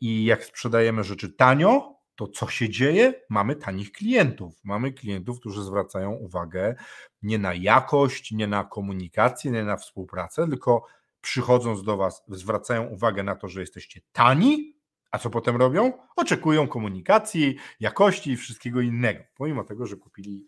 I 0.01 0.25
jak 0.25 0.45
sprzedajemy 0.45 1.03
rzeczy 1.03 1.33
tanio, 1.33 1.95
to 2.15 2.27
co 2.27 2.47
się 2.47 2.69
dzieje? 2.69 3.13
Mamy 3.29 3.55
tanich 3.55 3.91
klientów. 3.91 4.53
Mamy 4.63 4.91
klientów, 4.91 5.39
którzy 5.39 5.63
zwracają 5.63 6.11
uwagę 6.11 6.75
nie 7.21 7.39
na 7.39 7.53
jakość, 7.53 8.31
nie 8.31 8.47
na 8.47 8.63
komunikację, 8.63 9.51
nie 9.51 9.63
na 9.63 9.77
współpracę, 9.77 10.47
tylko 10.47 10.85
przychodząc 11.21 11.83
do 11.83 11.97
Was, 11.97 12.23
zwracają 12.27 12.87
uwagę 12.87 13.23
na 13.23 13.35
to, 13.35 13.47
że 13.47 13.59
jesteście 13.59 14.01
tani, 14.11 14.75
a 15.11 15.17
co 15.17 15.29
potem 15.29 15.55
robią? 15.55 15.93
Oczekują 16.15 16.67
komunikacji, 16.67 17.55
jakości 17.79 18.31
i 18.31 18.37
wszystkiego 18.37 18.81
innego, 18.81 19.23
pomimo 19.35 19.63
tego, 19.63 19.85
że 19.85 19.95
kupili 19.95 20.45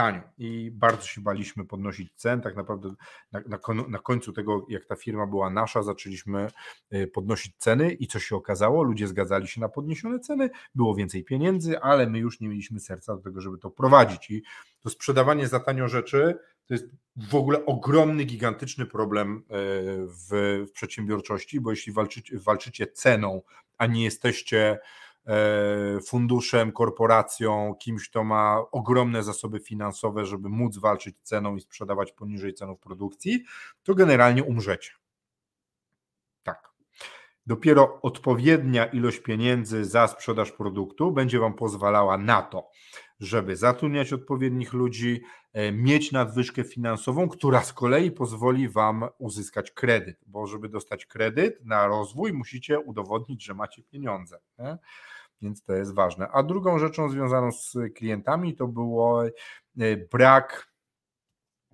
tanio 0.00 0.20
i 0.38 0.70
bardzo 0.74 1.06
się 1.06 1.20
baliśmy 1.20 1.64
podnosić 1.64 2.12
cen. 2.16 2.40
Tak 2.40 2.56
naprawdę 2.56 2.94
na, 3.32 3.40
na, 3.40 3.58
na, 3.88 3.98
końcu 3.98 4.32
tego, 4.32 4.66
jak 4.68 4.86
ta 4.86 4.96
firma 4.96 5.26
była 5.26 5.50
nasza, 5.50 5.82
zaczęliśmy 5.82 6.50
y, 6.94 7.06
podnosić 7.06 7.54
ceny 7.58 7.92
i 7.92 8.06
co 8.06 8.18
się 8.18 8.36
okazało? 8.36 8.82
Ludzie 8.82 9.08
zgadzali 9.08 9.48
się 9.48 9.60
na 9.60 9.68
podniesione 9.68 10.18
ceny, 10.18 10.50
było 10.74 10.94
więcej 10.94 11.24
pieniędzy, 11.24 11.80
ale 11.80 12.06
my 12.06 12.18
już 12.18 12.40
nie 12.40 12.48
mieliśmy 12.48 12.80
serca 12.80 13.16
do 13.16 13.22
tego, 13.22 13.40
żeby 13.40 13.58
to 13.58 13.70
prowadzić. 13.70 14.30
I 14.30 14.42
to 14.80 14.90
sprzedawanie 14.90 15.48
za 15.48 15.60
tanio 15.60 15.88
rzeczy 15.88 16.38
to 16.66 16.74
jest 16.74 16.86
w 17.16 17.34
ogóle 17.34 17.66
ogromny, 17.66 18.24
gigantyczny 18.24 18.86
problem 18.86 19.36
y, 19.36 19.42
w, 20.06 20.28
w 20.68 20.72
przedsiębiorczości, 20.72 21.60
bo 21.60 21.70
jeśli 21.70 21.92
walczycie, 21.92 22.38
walczycie 22.38 22.86
ceną, 22.86 23.42
a 23.78 23.86
nie 23.86 24.04
jesteście 24.04 24.78
funduszem, 26.06 26.72
korporacją, 26.72 27.74
kimś, 27.78 28.08
kto 28.08 28.24
ma 28.24 28.64
ogromne 28.72 29.22
zasoby 29.22 29.60
finansowe, 29.60 30.26
żeby 30.26 30.48
móc 30.48 30.78
walczyć 30.78 31.16
ceną 31.22 31.56
i 31.56 31.60
sprzedawać 31.60 32.12
poniżej 32.12 32.54
cenów 32.54 32.80
produkcji, 32.80 33.44
to 33.82 33.94
generalnie 33.94 34.44
umrzecie. 34.44 34.90
Tak. 36.42 36.70
Dopiero 37.46 37.98
odpowiednia 38.02 38.86
ilość 38.86 39.18
pieniędzy 39.18 39.84
za 39.84 40.08
sprzedaż 40.08 40.52
produktu 40.52 41.12
będzie 41.12 41.38
Wam 41.38 41.54
pozwalała 41.54 42.18
na 42.18 42.42
to, 42.42 42.70
żeby 43.20 43.56
zatrudniać 43.56 44.12
odpowiednich 44.12 44.72
ludzi, 44.72 45.22
e, 45.52 45.72
mieć 45.72 46.12
nadwyżkę 46.12 46.64
finansową, 46.64 47.28
która 47.28 47.62
z 47.62 47.72
kolei 47.72 48.10
pozwoli 48.10 48.68
Wam 48.68 49.04
uzyskać 49.18 49.70
kredyt, 49.70 50.18
bo 50.26 50.46
żeby 50.46 50.68
dostać 50.68 51.06
kredyt 51.06 51.64
na 51.64 51.86
rozwój, 51.86 52.32
musicie 52.32 52.80
udowodnić, 52.80 53.44
że 53.44 53.54
macie 53.54 53.82
pieniądze. 53.82 54.40
Nie? 54.58 54.78
Więc 55.42 55.62
to 55.62 55.72
jest 55.72 55.94
ważne. 55.94 56.28
A 56.28 56.42
drugą 56.42 56.78
rzeczą 56.78 57.08
związaną 57.08 57.52
z 57.52 57.76
klientami 57.96 58.56
to 58.56 58.66
było 58.66 59.26
e, 59.26 59.32
brak 60.12 60.72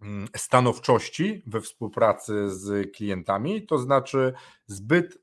mm, 0.02 0.28
stanowczości 0.36 1.42
we 1.46 1.60
współpracy 1.60 2.50
z 2.50 2.92
klientami, 2.94 3.66
to 3.66 3.78
znaczy 3.78 4.32
zbyt 4.66 5.18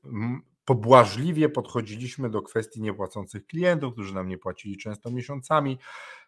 pobłażliwie 0.64 1.48
podchodziliśmy 1.48 2.30
do 2.30 2.42
kwestii 2.42 2.82
niepłacących 2.82 3.46
klientów, 3.46 3.92
którzy 3.92 4.14
nam 4.14 4.28
nie 4.28 4.38
płacili 4.38 4.76
często 4.76 5.10
miesiącami 5.10 5.78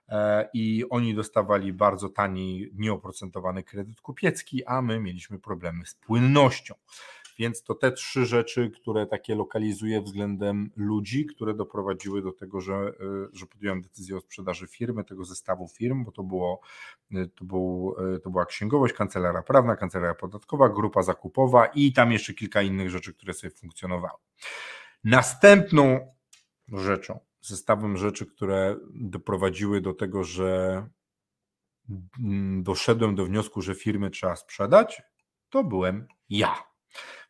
e, 0.08 0.48
i 0.54 0.84
oni 0.90 1.14
dostawali 1.14 1.72
bardzo 1.72 2.08
tani, 2.08 2.68
nieoprocentowany 2.74 3.62
kredyt 3.62 4.00
kupiecki, 4.00 4.64
a 4.64 4.82
my 4.82 5.00
mieliśmy 5.00 5.38
problemy 5.38 5.86
z 5.86 5.94
płynnością. 5.94 6.74
Więc 7.38 7.62
to 7.62 7.74
te 7.74 7.92
trzy 7.92 8.26
rzeczy, 8.26 8.70
które 8.70 9.06
takie 9.06 9.34
lokalizuję 9.34 10.02
względem 10.02 10.70
ludzi, 10.76 11.26
które 11.26 11.54
doprowadziły 11.54 12.22
do 12.22 12.32
tego, 12.32 12.60
że, 12.60 12.74
e, 12.74 12.92
że 13.32 13.46
podjąłem 13.46 13.82
decyzję 13.82 14.16
o 14.16 14.20
sprzedaży 14.20 14.66
firmy, 14.66 15.04
tego 15.04 15.24
zestawu 15.24 15.68
firm, 15.68 16.04
bo 16.04 16.12
to, 16.12 16.22
było, 16.22 16.60
e, 17.14 17.26
to, 17.26 17.44
był, 17.44 17.96
e, 18.14 18.18
to 18.18 18.30
była 18.30 18.46
księgowość, 18.46 18.94
kancelaria 18.94 19.42
prawna, 19.42 19.76
kancelaria 19.76 20.14
podatkowa, 20.14 20.68
grupa 20.68 21.02
zakupowa 21.02 21.66
i 21.66 21.92
tam 21.92 22.12
jeszcze 22.12 22.34
kilka 22.34 22.62
innych 22.62 22.90
rzeczy, 22.90 23.14
które 23.14 23.34
sobie 23.34 23.50
funkcjonowały. 23.50 24.18
Następną 25.04 26.12
rzeczą, 26.68 27.20
zestawem 27.40 27.96
rzeczy, 27.96 28.26
które 28.26 28.76
doprowadziły 28.94 29.80
do 29.80 29.94
tego, 29.94 30.24
że 30.24 30.82
mm, 32.20 32.62
doszedłem 32.62 33.14
do 33.14 33.24
wniosku, 33.24 33.62
że 33.62 33.74
firmy 33.74 34.10
trzeba 34.10 34.36
sprzedać, 34.36 35.02
to 35.50 35.64
byłem 35.64 36.06
ja. 36.28 36.54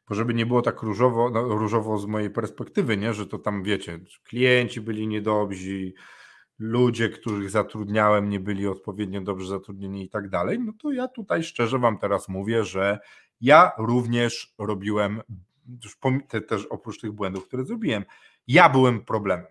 Bo 0.09 0.15
żeby 0.15 0.35
nie 0.35 0.47
było 0.47 0.63
tak 0.63 0.83
różowo, 0.83 1.31
no, 1.31 1.43
różowo 1.43 1.99
z 1.99 2.07
mojej 2.07 2.31
perspektywy, 2.31 2.97
nie? 2.97 3.15
że 3.15 3.27
to 3.27 3.39
tam 3.39 3.63
wiecie, 3.63 3.99
klienci 4.25 4.81
byli 4.81 5.09
niedobrzy, 5.09 5.93
ludzie, 6.59 7.09
których 7.09 7.51
zatrudniałem, 7.51 8.29
nie 8.29 8.41
byli 8.41 8.67
odpowiednio 8.67 9.21
dobrze 9.21 9.49
zatrudnieni 9.49 10.05
i 10.05 10.09
tak 10.11 10.29
dalej, 10.29 10.59
no 10.59 10.73
to 10.83 10.93
ja 10.93 11.09
tutaj 11.09 11.43
szczerze 11.43 11.79
Wam 11.79 11.99
teraz 11.99 12.29
mówię, 12.29 12.65
że 12.65 12.99
ja 13.41 13.73
również 13.79 14.55
robiłem, 14.59 15.23
te, 16.29 16.41
też 16.41 16.67
oprócz 16.67 17.01
tych 17.01 17.13
błędów, 17.13 17.49
które 17.49 17.65
zrobiłem, 17.65 18.05
ja 18.49 18.69
byłem 18.69 19.05
problemem. 19.05 19.47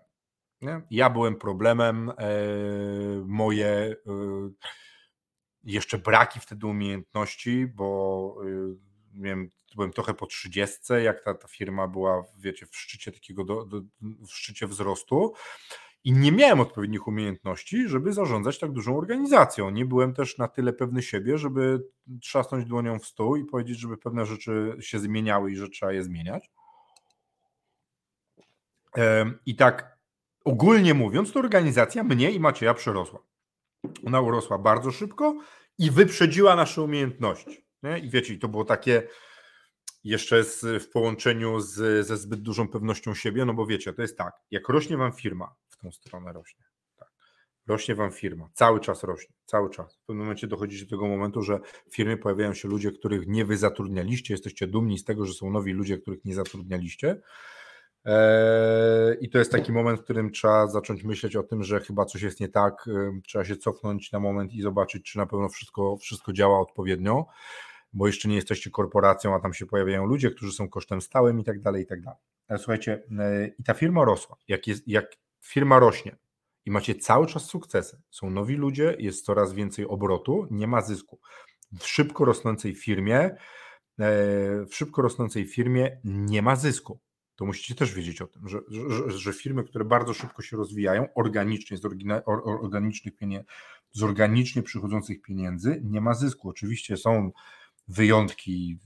Nie? 0.62 0.82
Ja 0.90 1.10
byłem 1.10 1.36
problemem, 1.36 2.10
e, 2.10 2.14
moje 3.26 3.66
e, 3.66 3.96
jeszcze 5.64 5.98
braki 5.98 6.40
wtedy 6.40 6.66
umiejętności, 6.66 7.66
bo 7.66 8.36
e, 8.44 8.74
miałem 9.14 9.50
byłem 9.76 9.92
trochę 9.92 10.14
po 10.14 10.26
30, 10.26 10.78
jak 11.04 11.24
ta, 11.24 11.34
ta 11.34 11.48
firma 11.48 11.88
była, 11.88 12.24
wiecie, 12.38 12.66
w 12.66 12.76
szczycie 12.76 13.12
takiego, 13.12 13.44
do, 13.44 13.64
do, 13.64 13.80
w 14.00 14.30
szczycie 14.30 14.66
wzrostu. 14.66 15.32
I 16.04 16.12
nie 16.12 16.32
miałem 16.32 16.60
odpowiednich 16.60 17.06
umiejętności, 17.06 17.88
żeby 17.88 18.12
zarządzać 18.12 18.58
tak 18.58 18.72
dużą 18.72 18.98
organizacją. 18.98 19.70
Nie 19.70 19.84
byłem 19.84 20.14
też 20.14 20.38
na 20.38 20.48
tyle 20.48 20.72
pewny 20.72 21.02
siebie, 21.02 21.38
żeby 21.38 21.82
trzasnąć 22.22 22.64
dłonią 22.64 22.98
w 22.98 23.06
stół 23.06 23.36
i 23.36 23.44
powiedzieć, 23.44 23.78
żeby 23.78 23.96
pewne 23.96 24.26
rzeczy 24.26 24.76
się 24.80 24.98
zmieniały 24.98 25.52
i 25.52 25.56
że 25.56 25.68
trzeba 25.68 25.92
je 25.92 26.04
zmieniać. 26.04 26.50
I 29.46 29.56
tak 29.56 29.98
ogólnie 30.44 30.94
mówiąc, 30.94 31.32
to 31.32 31.40
organizacja 31.40 32.04
mnie 32.04 32.30
i 32.30 32.40
Macieja 32.40 32.74
przerosła. 32.74 33.18
Ona 34.06 34.20
urosła 34.20 34.58
bardzo 34.58 34.90
szybko 34.90 35.38
i 35.78 35.90
wyprzedziła 35.90 36.56
nasze 36.56 36.82
umiejętności. 36.82 37.66
Nie? 37.82 37.98
I 37.98 38.10
wiecie, 38.10 38.38
to 38.38 38.48
było 38.48 38.64
takie 38.64 39.08
jeszcze 40.06 40.44
z, 40.44 40.82
w 40.82 40.90
połączeniu 40.90 41.60
z, 41.60 42.06
ze 42.06 42.16
zbyt 42.16 42.42
dużą 42.42 42.68
pewnością 42.68 43.14
siebie, 43.14 43.44
no 43.44 43.54
bo 43.54 43.66
wiecie, 43.66 43.92
to 43.92 44.02
jest 44.02 44.18
tak, 44.18 44.34
jak 44.50 44.68
rośnie 44.68 44.96
wam 44.96 45.12
firma, 45.12 45.54
w 45.68 45.76
tą 45.76 45.92
stronę 45.92 46.32
rośnie. 46.32 46.64
Tak. 46.96 47.08
Rośnie 47.66 47.94
wam 47.94 48.12
firma, 48.12 48.48
cały 48.54 48.80
czas 48.80 49.02
rośnie, 49.02 49.34
cały 49.46 49.70
czas. 49.70 49.96
W 49.96 50.06
pewnym 50.06 50.24
momencie 50.24 50.46
dochodzicie 50.46 50.84
do 50.84 50.90
tego 50.90 51.08
momentu, 51.08 51.42
że 51.42 51.60
w 51.90 51.96
firmie 51.96 52.16
pojawiają 52.16 52.54
się 52.54 52.68
ludzie, 52.68 52.92
których 52.92 53.26
nie 53.26 53.44
wy 53.44 53.56
zatrudnialiście, 53.56 54.34
jesteście 54.34 54.66
dumni 54.66 54.98
z 54.98 55.04
tego, 55.04 55.26
że 55.26 55.34
są 55.34 55.50
nowi 55.50 55.72
ludzie, 55.72 55.98
których 55.98 56.24
nie 56.24 56.34
zatrudnialiście. 56.34 57.20
Eee, 58.04 59.16
I 59.20 59.30
to 59.30 59.38
jest 59.38 59.52
taki 59.52 59.72
moment, 59.72 60.00
w 60.00 60.04
którym 60.04 60.30
trzeba 60.30 60.66
zacząć 60.66 61.04
myśleć 61.04 61.36
o 61.36 61.42
tym, 61.42 61.62
że 61.62 61.80
chyba 61.80 62.04
coś 62.04 62.22
jest 62.22 62.40
nie 62.40 62.48
tak, 62.48 62.88
trzeba 63.26 63.44
się 63.44 63.56
cofnąć 63.56 64.12
na 64.12 64.20
moment 64.20 64.52
i 64.52 64.62
zobaczyć, 64.62 65.12
czy 65.12 65.18
na 65.18 65.26
pewno 65.26 65.48
wszystko, 65.48 65.96
wszystko 65.96 66.32
działa 66.32 66.60
odpowiednio 66.60 67.26
bo 67.96 68.06
jeszcze 68.06 68.28
nie 68.28 68.34
jesteście 68.34 68.70
korporacją, 68.70 69.34
a 69.34 69.40
tam 69.40 69.54
się 69.54 69.66
pojawiają 69.66 70.06
ludzie, 70.06 70.30
którzy 70.30 70.52
są 70.52 70.68
kosztem 70.68 71.00
stałym 71.00 71.40
i 71.40 71.44
tak 71.44 71.60
dalej, 71.60 71.82
i 71.82 71.86
tak 71.86 72.00
dalej. 72.00 72.20
Ale 72.48 72.58
słuchajcie, 72.58 73.02
e, 73.18 73.48
i 73.58 73.64
ta 73.64 73.74
firma 73.74 74.04
rosła. 74.04 74.36
Jak, 74.48 74.66
jest, 74.66 74.88
jak 74.88 75.16
firma 75.40 75.78
rośnie 75.78 76.16
i 76.64 76.70
macie 76.70 76.94
cały 76.94 77.26
czas 77.26 77.44
sukcesy, 77.44 78.02
są 78.10 78.30
nowi 78.30 78.54
ludzie, 78.54 78.96
jest 78.98 79.24
coraz 79.24 79.52
więcej 79.52 79.86
obrotu, 79.86 80.46
nie 80.50 80.66
ma 80.66 80.82
zysku. 80.82 81.18
W 81.80 81.86
szybko 81.86 82.24
rosnącej 82.24 82.74
firmie, 82.74 83.18
e, 83.18 83.36
w 84.66 84.74
szybko 84.74 85.02
rosnącej 85.02 85.46
firmie 85.46 86.00
nie 86.04 86.42
ma 86.42 86.56
zysku. 86.56 87.00
To 87.36 87.46
musicie 87.46 87.74
też 87.74 87.94
wiedzieć 87.94 88.22
o 88.22 88.26
tym, 88.26 88.48
że, 88.48 88.60
że, 88.88 89.10
że 89.10 89.32
firmy, 89.32 89.64
które 89.64 89.84
bardzo 89.84 90.14
szybko 90.14 90.42
się 90.42 90.56
rozwijają, 90.56 91.06
organicznie, 91.14 91.76
z, 91.76 91.84
organicznych 92.44 93.16
pieniędzy, 93.16 93.46
z 93.92 94.02
organicznie 94.02 94.62
przychodzących 94.62 95.22
pieniędzy, 95.22 95.80
nie 95.84 96.00
ma 96.00 96.14
zysku. 96.14 96.48
Oczywiście 96.48 96.96
są 96.96 97.32
wyjątki, 97.88 98.78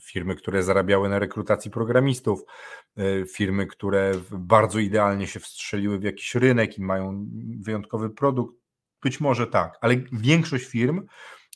firmy, 0.00 0.34
które 0.34 0.62
zarabiały 0.62 1.08
na 1.08 1.18
rekrutacji 1.18 1.70
programistów, 1.70 2.40
e, 2.96 3.26
firmy, 3.26 3.66
które 3.66 4.12
bardzo 4.30 4.78
idealnie 4.78 5.26
się 5.26 5.40
wstrzeliły 5.40 5.98
w 5.98 6.02
jakiś 6.02 6.34
rynek 6.34 6.78
i 6.78 6.82
mają 6.82 7.26
wyjątkowy 7.60 8.10
produkt. 8.10 8.54
Być 9.02 9.20
może 9.20 9.46
tak, 9.46 9.78
ale 9.80 9.96
większość 10.12 10.64
firm, 10.64 11.06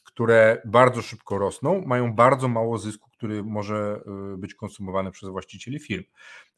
które 0.05 0.63
bardzo 0.65 1.03
szybko 1.03 1.39
rosną, 1.39 1.83
mają 1.87 2.15
bardzo 2.15 2.49
mało 2.49 2.79
zysku, 2.79 3.08
który 3.19 3.45
może 3.45 4.01
e, 4.35 4.37
być 4.37 4.55
konsumowany 4.55 5.11
przez 5.11 5.29
właścicieli 5.29 5.79
firm. 5.79 6.05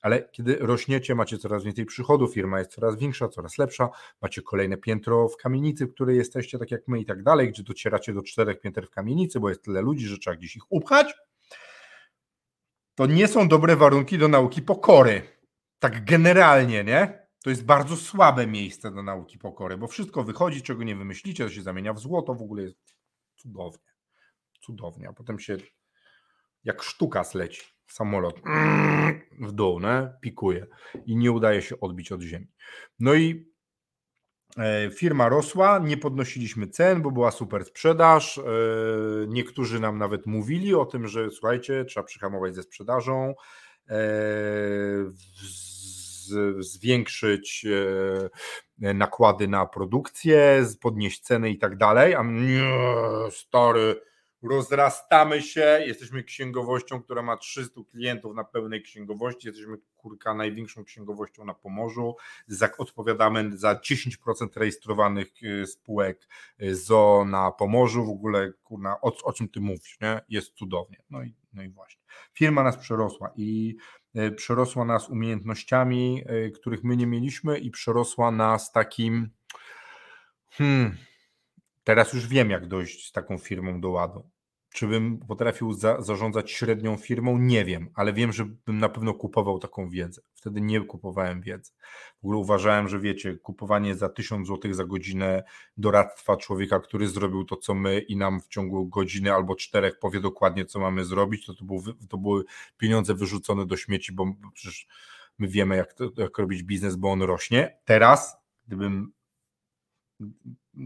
Ale 0.03 0.29
kiedy 0.33 0.57
rośniecie, 0.57 1.15
macie 1.15 1.39
coraz 1.39 1.65
więcej 1.65 1.87
przychodów, 1.87 2.35
firma 2.35 2.59
jest 2.59 2.71
coraz 2.71 2.97
większa, 2.97 3.29
coraz 3.29 3.59
lepsza, 3.59 3.89
macie 4.23 4.43
kolejne 4.43 4.77
piętro 4.77 5.29
w 5.29 5.37
kamienicy, 5.37 5.87
w 5.87 5.95
której 5.95 6.17
jesteście, 6.17 6.59
tak 6.59 6.71
jak 6.71 6.89
my 6.89 7.01
i 7.01 7.05
tak 7.05 7.23
dalej, 7.23 7.49
gdzie 7.49 7.63
docieracie 7.63 8.13
do 8.13 8.23
czterech 8.23 8.61
pięter 8.61 8.87
w 8.87 8.91
kamienicy, 8.91 9.41
bo 9.41 9.49
jest 9.49 9.63
tyle 9.63 9.83
ludzi, 9.83 10.07
że 10.07 10.19
trzeba 10.19 10.37
gdzieś 10.37 10.57
ich 10.57 10.73
upchać, 10.73 11.15
to 12.95 13.07
nie 13.07 13.29
są 13.29 13.49
dobre 13.49 13.77
warunki 13.77 14.19
do 14.19 14.29
nauki 14.29 14.63
pokory. 14.63 15.23
Tak 15.79 16.05
generalnie, 16.05 16.85
nie? 16.85 17.27
To 17.43 17.51
jest 17.51 17.65
bardzo 17.65 17.97
słabe 17.97 18.47
miejsce 18.47 18.91
do 18.91 19.03
nauki 19.03 19.39
pokory, 19.39 19.79
bo 19.79 19.87
wszystko 19.87 20.25
wychodzi, 20.25 20.63
czego 20.63 20.85
nie 20.85 20.97
wymyślicie, 20.97 21.45
to 21.45 21.51
się 21.51 21.63
zamienia 21.63 21.93
w 21.93 21.99
złoto, 21.99 22.35
w 22.35 22.43
ogóle 22.43 22.63
jest 22.63 22.79
cudownie. 23.37 23.91
Cudownie, 24.61 25.09
a 25.09 25.13
potem 25.13 25.39
się 25.39 25.57
jak 26.65 26.83
sztuka 26.83 27.25
sleci 27.25 27.63
samolot 27.93 28.41
w 29.41 29.53
dół, 29.53 29.81
ne? 29.81 30.19
pikuje 30.21 30.67
i 31.07 31.17
nie 31.17 31.33
udaje 31.33 31.63
się 31.63 31.81
odbić 31.81 32.13
od 32.13 32.23
ziemi. 32.23 32.49
No 33.01 33.15
i 33.15 33.51
e, 34.59 34.91
firma 34.91 35.29
rosła, 35.29 35.79
nie 35.79 35.97
podnosiliśmy 35.97 36.67
cen, 36.67 37.03
bo 37.03 37.11
była 37.11 37.31
super 37.31 37.65
sprzedaż. 37.65 38.39
E, 38.39 38.43
niektórzy 39.29 39.81
nam 39.81 39.99
nawet 39.99 40.27
mówili 40.27 40.75
o 40.75 40.85
tym, 40.85 41.09
że 41.09 41.31
słuchajcie, 41.31 41.85
trzeba 41.85 42.05
przyhamować 42.05 42.55
ze 42.55 42.63
sprzedażą, 42.63 43.35
e, 43.89 43.97
zwiększyć 46.59 47.67
nakłady 48.79 49.49
na 49.49 49.67
produkcję, 49.67 50.65
podnieść 50.81 51.21
ceny 51.21 51.51
i 51.51 51.59
tak 51.59 51.77
dalej. 51.77 52.15
A 52.15 52.25
stary, 53.31 54.01
rozrastamy 54.43 55.43
się, 55.43 55.81
jesteśmy 55.87 56.25
księgowością, 56.25 57.03
która 57.03 57.23
ma 57.23 57.37
300 57.37 57.81
klientów 57.91 58.35
na 58.35 58.45
pełnej 58.45 58.83
księgowości, 58.83 59.47
jesteśmy 59.49 59.77
kurka 59.97 60.35
największą 60.35 60.85
księgowością 60.85 61.45
na 61.45 61.55
Pomorzu, 61.55 62.17
odpowiadamy 62.79 63.59
za 63.59 63.75
10% 63.75 64.49
rejestrowanych 64.57 65.43
y, 65.43 65.67
spółek 65.67 66.29
y, 66.63 66.77
ZO 66.77 67.25
na 67.27 67.51
Pomorzu, 67.51 68.05
w 68.05 68.11
ogóle 68.11 68.53
kurna, 68.65 69.01
o, 69.01 69.17
o 69.25 69.33
czym 69.33 69.49
ty 69.49 69.61
mówisz, 69.61 69.99
nie? 70.01 70.21
jest 70.29 70.53
cudownie. 70.55 71.03
No 71.11 71.23
i, 71.23 71.35
no 71.53 71.63
i 71.63 71.69
właśnie. 71.69 72.03
Firma 72.33 72.63
nas 72.63 72.77
przerosła 72.77 73.33
i 73.37 73.77
y, 74.17 74.33
przerosła 74.33 74.85
nas 74.85 75.09
umiejętnościami, 75.09 76.25
których 76.55 76.85
my 76.85 76.97
nie 76.97 77.07
mieliśmy 77.07 77.59
i 77.59 77.71
przerosła 77.71 78.31
nas 78.31 78.73
takim 78.73 79.31
hmm, 80.51 80.97
Teraz 81.85 82.13
już 82.13 82.27
wiem, 82.27 82.51
jak 82.51 82.67
dojść 82.67 83.09
z 83.09 83.13
taką 83.13 83.39
firmą 83.39 83.81
do 83.81 83.91
ładu. 83.91 84.31
Czy 84.73 84.87
bym 84.87 85.19
potrafił 85.19 85.73
za, 85.73 86.03
zarządzać 86.03 86.51
średnią 86.51 86.97
firmą? 86.97 87.39
Nie 87.39 87.65
wiem, 87.65 87.91
ale 87.95 88.13
wiem, 88.13 88.33
że 88.33 88.45
bym 88.45 88.79
na 88.79 88.89
pewno 88.89 89.15
kupował 89.15 89.59
taką 89.59 89.89
wiedzę. 89.89 90.23
Wtedy 90.35 90.61
nie 90.61 90.81
kupowałem 90.81 91.43
wiedzy. 91.43 91.73
W 92.23 92.25
ogóle 92.25 92.39
uważałem, 92.39 92.89
że 92.89 93.01
wiecie, 93.01 93.37
kupowanie 93.37 93.95
za 93.95 94.09
1000 94.09 94.49
zł 94.49 94.75
za 94.75 94.85
godzinę 94.85 95.43
doradztwa 95.77 96.37
człowieka, 96.37 96.81
który 96.81 97.09
zrobił 97.09 97.45
to, 97.45 97.57
co 97.57 97.75
my 97.75 98.01
i 98.01 98.17
nam 98.17 98.41
w 98.41 98.49
ciągu 98.49 98.87
godziny 98.87 99.33
albo 99.33 99.57
czterech 99.57 99.99
powie 99.99 100.21
dokładnie, 100.21 100.65
co 100.65 100.81
mamy 100.81 101.05
zrobić, 101.05 101.47
to, 101.47 101.55
to, 101.55 101.65
był, 101.65 101.83
to 102.09 102.19
były 102.19 102.45
pieniądze 102.79 103.15
wyrzucone 103.15 103.67
do 103.67 103.77
śmieci, 103.77 104.13
bo 104.13 104.35
przecież 104.55 104.87
my 105.39 105.49
wiemy, 105.49 105.77
jak, 105.77 105.93
to, 105.93 106.11
jak 106.17 106.39
robić 106.39 106.63
biznes, 106.63 106.97
bo 106.97 107.11
on 107.11 107.23
rośnie. 107.23 107.79
Teraz, 107.85 108.37
gdybym 108.67 109.13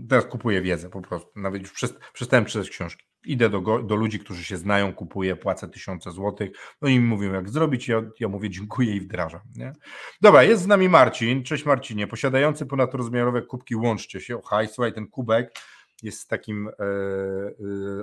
teraz 0.08 0.26
kupuję 0.26 0.62
wiedzę 0.62 0.90
po 0.90 1.02
prostu. 1.02 1.30
Nawet 1.36 1.62
już 1.62 1.72
przestałem 2.12 2.44
czytać 2.44 2.70
książki. 2.70 3.04
Idę 3.24 3.50
do, 3.50 3.82
do 3.82 3.96
ludzi, 3.96 4.18
którzy 4.18 4.44
się 4.44 4.56
znają, 4.56 4.94
kupuję, 4.94 5.36
płacę 5.36 5.68
tysiące 5.68 6.10
złotych. 6.10 6.50
No 6.82 6.88
i 6.88 7.00
mówią, 7.00 7.32
jak 7.32 7.50
zrobić. 7.50 7.88
Ja, 7.88 8.02
ja 8.20 8.28
mówię, 8.28 8.50
dziękuję 8.50 8.96
i 8.96 9.00
wdrażam. 9.00 9.40
Nie? 9.56 9.72
Dobra, 10.20 10.42
jest 10.42 10.62
z 10.62 10.66
nami 10.66 10.88
Marcin. 10.88 11.42
Cześć 11.42 11.64
Marcinie. 11.64 12.06
Posiadający 12.06 12.66
ponadrozmiarowe 12.66 13.42
kubki, 13.42 13.76
łączcie 13.76 14.20
się. 14.20 14.40
Haj, 14.50 14.68
słuchaj, 14.68 14.92
ten 14.92 15.06
kubek 15.06 15.54
jest 16.02 16.28
takim 16.28 16.68
e, 16.68 16.72
e, 16.72 17.54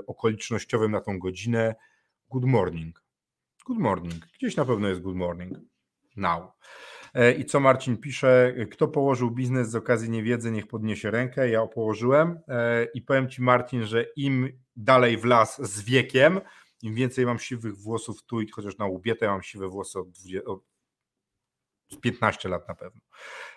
okolicznościowym 0.07 0.91
na 0.91 1.01
tą 1.01 1.19
godzinę. 1.19 1.75
Good 2.29 2.45
morning. 2.45 3.03
Good 3.65 3.79
morning. 3.79 4.25
Gdzieś 4.37 4.55
na 4.55 4.65
pewno 4.65 4.87
jest 4.87 5.01
good 5.01 5.15
morning. 5.15 5.57
Now. 6.15 6.51
E, 7.13 7.31
I 7.31 7.45
co 7.45 7.59
Marcin 7.59 7.97
pisze, 7.97 8.55
kto 8.71 8.87
położył 8.87 9.31
biznes 9.31 9.69
z 9.69 9.75
okazji 9.75 10.09
niewiedzy, 10.09 10.51
niech 10.51 10.67
podniesie 10.67 11.11
rękę. 11.11 11.49
Ja 11.49 11.67
położyłem 11.67 12.39
e, 12.47 12.85
i 12.93 13.01
powiem 13.01 13.29
Ci 13.29 13.41
Marcin, 13.41 13.83
że 13.83 14.05
im 14.15 14.49
dalej 14.75 15.17
w 15.17 15.25
las 15.25 15.61
z 15.61 15.81
wiekiem, 15.81 16.41
im 16.81 16.95
więcej 16.95 17.25
mam 17.25 17.39
siwych 17.39 17.77
włosów 17.77 18.23
tu 18.23 18.41
i 18.41 18.49
chociaż 18.49 18.77
na 18.77 18.85
łbie, 18.85 19.15
to 19.15 19.25
ja 19.25 19.31
mam 19.31 19.43
siwe 19.43 19.67
włosy 19.67 19.99
od, 19.99 20.11
20, 20.11 20.43
od 20.45 20.61
15 22.01 22.49
lat 22.49 22.67
na 22.67 22.75
pewno. 22.75 23.01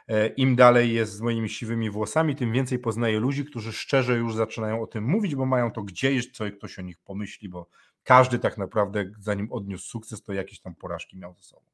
E, 0.09 0.29
Im 0.29 0.57
dalej 0.57 0.93
jest 0.93 1.13
z 1.13 1.21
moimi 1.21 1.49
siwymi 1.49 1.91
włosami, 1.91 2.37
tym 2.37 2.53
więcej 2.53 2.79
poznaję 2.79 3.21
ludzi, 3.21 3.45
którzy 3.45 3.73
szczerze 3.73 4.17
już 4.17 4.35
zaczynają 4.35 4.83
o 4.83 4.87
tym 4.87 5.05
mówić, 5.05 5.35
bo 5.35 5.47
mają 5.47 5.71
to 5.71 5.83
gdzieś, 5.83 6.33
co 6.33 6.45
ktoś 6.51 6.79
o 6.79 6.83
nich 6.83 6.99
pomyśli, 6.99 7.49
bo 7.49 7.69
każdy 8.03 8.39
tak 8.39 8.59
naprawdę, 8.59 9.05
zanim 9.21 9.53
odniósł 9.53 9.89
sukces, 9.89 10.23
to 10.23 10.33
jakieś 10.33 10.61
tam 10.61 10.75
porażki 10.75 11.17
miał 11.17 11.35
ze 11.35 11.43
sobą. 11.43 11.67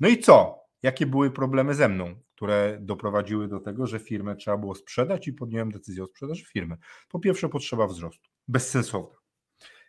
No 0.00 0.08
i 0.08 0.18
co? 0.18 0.67
Jakie 0.82 1.06
były 1.06 1.30
problemy 1.30 1.74
ze 1.74 1.88
mną, 1.88 2.14
które 2.34 2.78
doprowadziły 2.80 3.48
do 3.48 3.60
tego, 3.60 3.86
że 3.86 3.98
firmę 3.98 4.36
trzeba 4.36 4.56
było 4.56 4.74
sprzedać 4.74 5.28
i 5.28 5.32
podjąłem 5.32 5.72
decyzję 5.72 6.02
o 6.02 6.06
sprzedaży 6.06 6.44
firmy. 6.44 6.76
Po 7.08 7.18
pierwsze, 7.18 7.48
potrzeba 7.48 7.86
wzrostu. 7.86 8.30
Bezsensowna. 8.48 9.18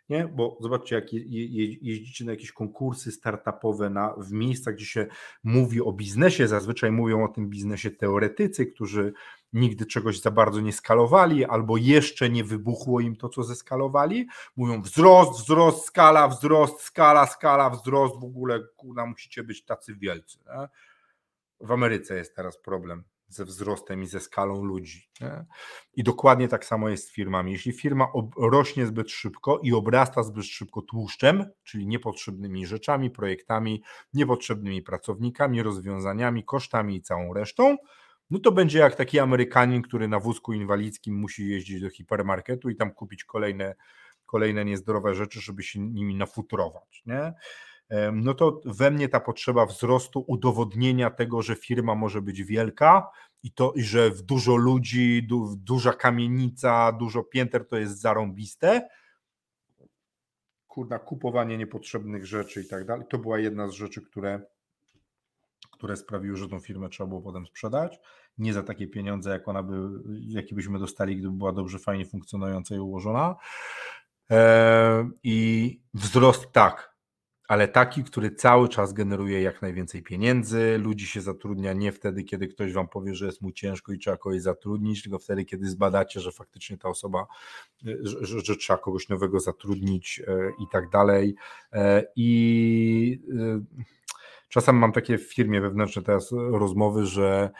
Nie? 0.08 0.28
Bo 0.28 0.58
zobaczcie, 0.60 0.94
jak 0.94 1.12
je, 1.12 1.46
je, 1.46 1.76
jeździcie 1.82 2.24
na 2.24 2.30
jakieś 2.30 2.52
konkursy 2.52 3.12
startupowe 3.12 3.90
na, 3.90 4.14
w 4.18 4.32
miejscach, 4.32 4.74
gdzie 4.74 4.86
się 4.86 5.06
mówi 5.44 5.80
o 5.80 5.92
biznesie, 5.92 6.48
zazwyczaj 6.48 6.92
mówią 6.92 7.24
o 7.24 7.28
tym 7.28 7.48
biznesie 7.48 7.90
teoretycy, 7.90 8.66
którzy 8.66 9.12
nigdy 9.52 9.86
czegoś 9.86 10.20
za 10.20 10.30
bardzo 10.30 10.60
nie 10.60 10.72
skalowali, 10.72 11.44
albo 11.44 11.76
jeszcze 11.76 12.30
nie 12.30 12.44
wybuchło 12.44 13.00
im 13.00 13.16
to, 13.16 13.28
co 13.28 13.42
zeskalowali. 13.42 14.28
Mówią 14.56 14.82
wzrost, 14.82 15.40
wzrost, 15.40 15.84
skala, 15.84 16.28
wzrost, 16.28 16.80
skala, 16.80 17.26
skala, 17.26 17.70
wzrost, 17.70 18.20
w 18.20 18.24
ogóle 18.24 18.60
kurna, 18.76 19.06
musicie 19.06 19.42
być 19.42 19.64
tacy 19.64 19.94
wielcy. 19.94 20.38
Nie? 20.38 20.68
W 21.60 21.72
Ameryce 21.72 22.16
jest 22.16 22.36
teraz 22.36 22.58
problem 22.58 23.04
ze 23.28 23.44
wzrostem 23.44 24.02
i 24.02 24.06
ze 24.06 24.20
skalą 24.20 24.64
ludzi. 24.64 25.10
Nie? 25.20 25.44
I 25.94 26.02
dokładnie 26.02 26.48
tak 26.48 26.64
samo 26.64 26.88
jest 26.88 27.08
z 27.08 27.12
firmami. 27.12 27.52
Jeśli 27.52 27.72
firma 27.72 28.06
rośnie 28.36 28.86
zbyt 28.86 29.10
szybko 29.10 29.60
i 29.62 29.72
obrasta 29.72 30.22
zbyt 30.22 30.44
szybko 30.44 30.82
tłuszczem, 30.82 31.50
czyli 31.64 31.86
niepotrzebnymi 31.86 32.66
rzeczami, 32.66 33.10
projektami, 33.10 33.82
niepotrzebnymi 34.14 34.82
pracownikami, 34.82 35.62
rozwiązaniami, 35.62 36.44
kosztami 36.44 36.96
i 36.96 37.02
całą 37.02 37.34
resztą, 37.34 37.76
no 38.30 38.38
to 38.38 38.52
będzie 38.52 38.78
jak 38.78 38.96
taki 38.96 39.18
Amerykanin, 39.18 39.82
który 39.82 40.08
na 40.08 40.20
wózku 40.20 40.52
inwalidzkim 40.52 41.14
musi 41.14 41.48
jeździć 41.48 41.80
do 41.80 41.90
hipermarketu 41.90 42.70
i 42.70 42.76
tam 42.76 42.90
kupić 42.90 43.24
kolejne, 43.24 43.74
kolejne 44.26 44.64
niezdrowe 44.64 45.14
rzeczy, 45.14 45.40
żeby 45.40 45.62
się 45.62 45.80
nimi 45.80 46.14
nafutrować. 46.14 47.02
Nie? 47.06 47.32
no 48.12 48.34
to 48.34 48.60
we 48.64 48.90
mnie 48.90 49.08
ta 49.08 49.20
potrzeba 49.20 49.66
wzrostu, 49.66 50.24
udowodnienia 50.26 51.10
tego, 51.10 51.42
że 51.42 51.56
firma 51.56 51.94
może 51.94 52.22
być 52.22 52.44
wielka 52.44 53.10
i 53.42 53.52
to, 53.52 53.72
że 53.76 54.10
w 54.10 54.22
dużo 54.22 54.56
ludzi, 54.56 55.22
du, 55.22 55.56
duża 55.56 55.92
kamienica, 55.92 56.92
dużo 56.92 57.22
pięter 57.22 57.68
to 57.68 57.76
jest 57.76 58.00
zarąbiste. 58.00 58.88
Kurna, 60.66 60.98
kupowanie 60.98 61.58
niepotrzebnych 61.58 62.26
rzeczy 62.26 62.62
i 62.62 62.68
tak 62.68 62.86
dalej. 62.86 63.06
To 63.10 63.18
była 63.18 63.38
jedna 63.38 63.68
z 63.68 63.72
rzeczy, 63.72 64.02
które, 64.02 64.42
które 65.80 65.96
sprawiły, 65.96 66.36
że 66.36 66.48
tą 66.48 66.60
firmę 66.60 66.88
trzeba 66.88 67.08
było 67.08 67.22
potem 67.22 67.46
sprzedać. 67.46 67.98
Nie 68.38 68.52
za 68.52 68.62
takie 68.62 68.86
pieniądze, 68.86 69.30
jak 69.30 69.48
ona 69.48 69.62
by, 69.62 69.74
jakie 70.28 70.54
byśmy 70.54 70.78
dostali, 70.78 71.16
gdyby 71.16 71.36
była 71.36 71.52
dobrze, 71.52 71.78
fajnie 71.78 72.06
funkcjonująca 72.06 72.74
i 72.74 72.78
ułożona. 72.78 73.36
I 75.22 75.80
wzrost 75.94 76.52
tak, 76.52 76.94
ale 77.48 77.68
taki, 77.68 78.04
który 78.04 78.30
cały 78.30 78.68
czas 78.68 78.92
generuje 78.92 79.42
jak 79.42 79.62
najwięcej 79.62 80.02
pieniędzy. 80.02 80.78
Ludzi 80.78 81.06
się 81.06 81.20
zatrudnia 81.20 81.72
nie 81.72 81.92
wtedy, 81.92 82.24
kiedy 82.24 82.48
ktoś 82.48 82.72
wam 82.72 82.88
powie, 82.88 83.14
że 83.14 83.26
jest 83.26 83.42
mu 83.42 83.52
ciężko 83.52 83.92
i 83.92 83.98
trzeba 83.98 84.16
kogoś 84.16 84.42
zatrudnić, 84.42 85.02
tylko 85.02 85.18
wtedy, 85.18 85.44
kiedy 85.44 85.70
zbadacie, 85.70 86.20
że 86.20 86.32
faktycznie 86.32 86.78
ta 86.78 86.88
osoba, 86.88 87.26
że, 88.02 88.40
że, 88.40 88.56
trzeba 88.56 88.78
kogoś 88.78 89.08
nowego 89.08 89.40
zatrudnić 89.40 90.22
e, 90.26 90.50
i 90.62 90.66
tak 90.72 90.90
dalej. 90.90 91.34
E, 91.72 92.04
I 92.16 93.22
e, 93.38 93.60
czasem 94.50 94.76
mam 94.76 94.92
takie 94.92 95.18
w 95.18 95.34
firmie 95.34 95.60
wewnętrzne 95.60 96.02
teraz 96.02 96.32
rozmowy, 96.32 97.06
że 97.06 97.50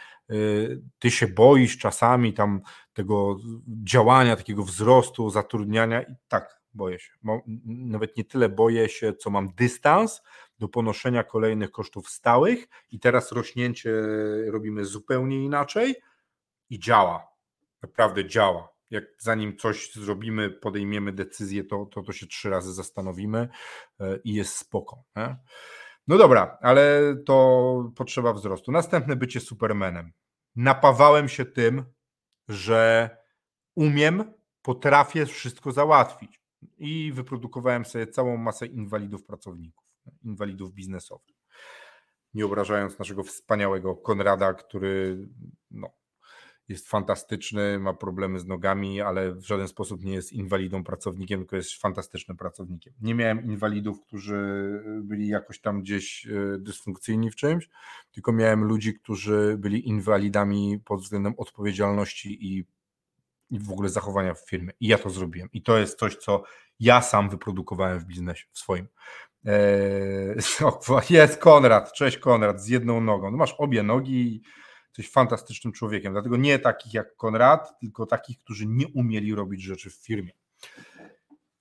ty 0.98 1.10
się 1.10 1.26
boisz 1.28 1.78
czasami 1.78 2.32
tam 2.32 2.60
tego 2.92 3.36
działania, 3.84 4.36
takiego 4.36 4.62
wzrostu, 4.62 5.30
zatrudniania 5.30 6.02
i 6.02 6.14
tak, 6.28 6.60
boję 6.74 6.98
się. 6.98 7.12
Nawet 7.66 8.16
nie 8.16 8.24
tyle 8.24 8.48
boję 8.48 8.88
się, 8.88 9.14
co 9.14 9.30
mam 9.30 9.48
dystans 9.54 10.22
do 10.58 10.68
ponoszenia 10.68 11.24
kolejnych 11.24 11.70
kosztów 11.70 12.08
stałych 12.08 12.68
i 12.90 13.00
teraz 13.00 13.32
rośnięcie 13.32 13.92
robimy 14.46 14.84
zupełnie 14.84 15.44
inaczej 15.44 15.94
i 16.70 16.78
działa. 16.78 17.26
Naprawdę 17.82 18.28
działa. 18.28 18.68
Jak 18.90 19.04
zanim 19.18 19.56
coś 19.56 19.92
zrobimy, 19.92 20.50
podejmiemy 20.50 21.12
decyzję, 21.12 21.64
to, 21.64 21.86
to, 21.86 22.02
to 22.02 22.12
się 22.12 22.26
trzy 22.26 22.50
razy 22.50 22.74
zastanowimy 22.74 23.48
e, 24.00 24.18
i 24.24 24.34
jest 24.34 24.56
spoko. 24.56 25.04
Nie? 25.16 25.36
No 26.10 26.18
dobra, 26.18 26.58
ale 26.60 27.16
to 27.26 27.92
potrzeba 27.96 28.32
wzrostu. 28.32 28.72
Następne 28.72 29.16
bycie 29.16 29.40
supermenem. 29.40 30.12
Napawałem 30.56 31.28
się 31.28 31.44
tym, 31.44 31.84
że 32.48 33.10
umiem, 33.74 34.32
potrafię 34.62 35.26
wszystko 35.26 35.72
załatwić 35.72 36.40
i 36.78 37.12
wyprodukowałem 37.12 37.84
sobie 37.84 38.06
całą 38.06 38.36
masę 38.36 38.66
inwalidów 38.66 39.24
pracowników, 39.24 39.84
inwalidów 40.22 40.72
biznesowych. 40.72 41.36
Nie 42.34 42.46
obrażając 42.46 42.98
naszego 42.98 43.22
wspaniałego 43.22 43.96
Konrada, 43.96 44.54
który 44.54 45.28
no, 45.70 45.90
jest 46.70 46.88
fantastyczny, 46.88 47.78
ma 47.78 47.94
problemy 47.94 48.40
z 48.40 48.46
nogami, 48.46 49.00
ale 49.00 49.34
w 49.34 49.46
żaden 49.46 49.68
sposób 49.68 50.04
nie 50.04 50.12
jest 50.12 50.32
inwalidą 50.32 50.84
pracownikiem, 50.84 51.40
tylko 51.40 51.56
jest 51.56 51.74
fantastycznym 51.74 52.36
pracownikiem. 52.36 52.92
Nie 53.00 53.14
miałem 53.14 53.44
inwalidów, 53.44 54.00
którzy 54.00 54.38
byli 55.02 55.28
jakoś 55.28 55.60
tam 55.60 55.80
gdzieś 55.80 56.26
e, 56.26 56.58
dysfunkcyjni 56.58 57.30
w 57.30 57.36
czymś, 57.36 57.68
tylko 58.12 58.32
miałem 58.32 58.64
ludzi, 58.64 58.94
którzy 58.94 59.56
byli 59.58 59.88
inwalidami 59.88 60.80
pod 60.84 61.00
względem 61.00 61.34
odpowiedzialności 61.36 62.46
i 62.46 62.64
w 63.50 63.70
ogóle 63.70 63.88
zachowania 63.88 64.34
w 64.34 64.48
firmie. 64.48 64.72
I 64.80 64.86
ja 64.86 64.98
to 64.98 65.10
zrobiłem. 65.10 65.48
I 65.52 65.62
to 65.62 65.78
jest 65.78 65.98
coś, 65.98 66.16
co 66.16 66.42
ja 66.80 67.02
sam 67.02 67.30
wyprodukowałem 67.30 67.98
w 67.98 68.04
biznesie, 68.04 68.46
w 68.52 68.58
swoim. 68.58 68.86
Eee, 69.44 70.36
jest 71.16 71.36
Konrad, 71.36 71.92
cześć 71.92 72.18
Konrad, 72.18 72.62
z 72.62 72.68
jedną 72.68 73.00
nogą. 73.00 73.30
No 73.30 73.36
masz 73.36 73.54
obie 73.58 73.82
nogi 73.82 74.42
jesteś 74.90 75.10
fantastycznym 75.10 75.72
człowiekiem. 75.72 76.12
Dlatego 76.12 76.36
nie 76.36 76.58
takich 76.58 76.94
jak 76.94 77.16
Konrad, 77.16 77.78
tylko 77.80 78.06
takich, 78.06 78.38
którzy 78.38 78.66
nie 78.66 78.88
umieli 78.88 79.34
robić 79.34 79.62
rzeczy 79.62 79.90
w 79.90 79.94
firmie. 79.94 80.32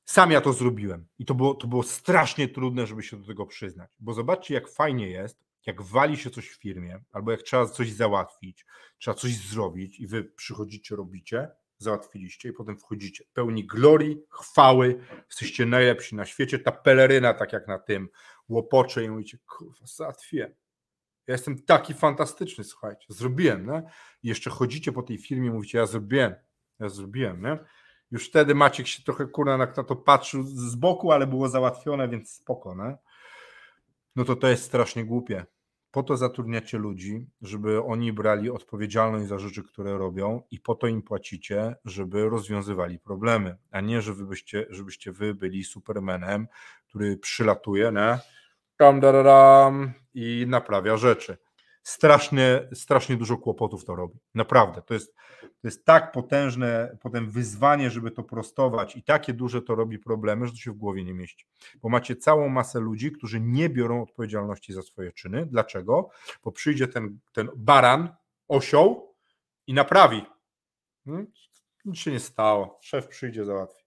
Sam 0.06 0.32
ja 0.32 0.42
to 0.42 0.54
zrobiłem 0.54 1.08
i 1.20 1.26
to 1.26 1.36
było, 1.36 1.54
to 1.54 1.68
było 1.68 1.84
strasznie 1.84 2.48
trudne, 2.48 2.88
żeby 2.88 3.04
się 3.04 3.18
do 3.18 3.28
tego 3.28 3.46
przyznać, 3.46 3.92
bo 4.00 4.14
zobaczcie, 4.14 4.54
jak 4.54 4.70
fajnie 4.70 5.10
jest, 5.10 5.44
jak 5.66 5.82
wali 5.82 6.18
się 6.18 6.30
coś 6.30 6.50
w 6.50 6.62
firmie, 6.62 7.00
albo 7.12 7.32
jak 7.32 7.42
trzeba 7.42 7.66
coś 7.66 7.92
załatwić, 7.92 8.66
trzeba 8.98 9.16
coś 9.16 9.36
zrobić 9.38 10.00
i 10.00 10.08
wy 10.08 10.24
przychodzicie, 10.24 10.96
robicie, 10.96 11.48
załatwiliście 11.78 12.50
i 12.50 12.54
potem 12.54 12.78
wchodzicie 12.78 13.24
pełni 13.34 13.66
glorii, 13.66 14.22
chwały, 14.30 15.00
jesteście 15.28 15.66
najlepsi 15.66 16.16
na 16.16 16.26
świecie, 16.26 16.60
ta 16.60 16.72
peleryna 16.72 17.34
tak 17.34 17.54
jak 17.54 17.68
na 17.68 17.80
tym 17.80 18.10
łopocze 18.50 19.04
i 19.04 19.10
mówicie, 19.10 19.38
kurwa, 19.48 19.86
załatwiłem. 19.86 20.54
Ja 21.30 21.34
jestem 21.34 21.62
taki 21.62 21.94
fantastyczny, 21.94 22.64
słuchajcie, 22.64 23.06
zrobiłem, 23.10 23.66
nie? 23.66 23.84
I 24.24 24.28
jeszcze 24.28 24.50
chodzicie 24.50 24.92
po 24.92 25.04
tej 25.04 25.18
firmie, 25.18 25.52
mówicie, 25.52 25.78
ja 25.78 25.86
zrobiłem, 25.86 26.36
ja 26.80 26.90
zrobiłem, 26.90 27.42
nie? 27.42 27.58
Już 28.12 28.30
wtedy 28.30 28.56
Maciek 28.56 28.88
się 28.88 29.04
trochę 29.04 29.26
kurna 29.26 29.58
na 29.58 29.68
to 29.68 29.96
patrzył 29.96 30.44
z 30.44 30.76
boku, 30.76 31.12
ale 31.12 31.28
było 31.28 31.50
załatwione, 31.50 32.10
więc 32.10 32.32
spoko, 32.32 32.76
nie? 32.76 32.98
No 34.16 34.26
to 34.26 34.36
to 34.36 34.48
jest 34.48 34.64
strasznie 34.64 35.06
głupie. 35.06 35.46
Po 35.92 36.04
to 36.04 36.18
zatrudniacie 36.18 36.78
ludzi, 36.78 37.28
żeby 37.42 37.84
oni 37.84 38.14
brali 38.14 38.50
odpowiedzialność 38.50 39.28
za 39.28 39.40
rzeczy, 39.40 39.64
które 39.64 39.98
robią, 39.98 40.42
i 40.52 40.60
po 40.60 40.76
to 40.76 40.88
im 40.88 41.02
płacicie, 41.02 41.76
żeby 41.86 42.30
rozwiązywali 42.30 43.00
problemy, 43.00 43.58
a 43.72 43.82
nie 43.82 44.02
żebyście, 44.02 44.66
żebyście 44.70 45.12
wy 45.12 45.36
byli 45.36 45.64
supermenem, 45.64 46.48
który 46.88 47.18
przylatuje, 47.18 47.92
ne? 47.92 48.20
Tam, 48.80 49.00
da, 49.00 49.12
da, 49.12 49.24
dam, 49.24 49.94
i 50.14 50.46
naprawia 50.48 50.98
rzeczy 50.98 51.38
strasznie, 51.84 52.68
strasznie 52.74 53.18
dużo 53.18 53.38
kłopotów 53.38 53.86
to 53.86 53.96
robi. 53.96 54.20
Naprawdę. 54.36 54.82
To 54.82 54.94
jest, 54.94 55.16
to 55.42 55.48
jest 55.68 55.86
tak 55.86 56.12
potężne 56.12 56.98
potem 57.02 57.30
wyzwanie, 57.30 57.90
żeby 57.90 58.12
to 58.12 58.24
prostować 58.24 58.96
i 58.96 59.04
takie 59.04 59.34
duże 59.34 59.62
to 59.62 59.76
robi 59.76 60.00
problemy, 60.00 60.46
że 60.46 60.52
to 60.52 60.58
się 60.58 60.72
w 60.72 60.78
głowie 60.78 61.04
nie 61.04 61.14
mieści. 61.14 61.46
Bo 61.82 61.90
macie 61.90 62.16
całą 62.16 62.50
masę 62.50 62.80
ludzi, 62.80 63.12
którzy 63.12 63.40
nie 63.40 63.70
biorą 63.70 64.04
odpowiedzialności 64.04 64.74
za 64.74 64.82
swoje 64.82 65.12
czyny. 65.12 65.46
Dlaczego? 65.46 66.10
Bo 66.44 66.52
przyjdzie 66.52 66.88
ten, 66.88 67.20
ten 67.34 67.50
baran, 67.56 68.16
osioł 68.48 69.16
i 69.68 69.74
naprawi. 69.74 70.26
Hmm? 71.06 71.32
Nic 71.86 71.98
się 71.98 72.12
nie 72.12 72.20
stało. 72.20 72.80
Szef 72.82 73.08
przyjdzie, 73.08 73.46
załatwi. 73.46 73.79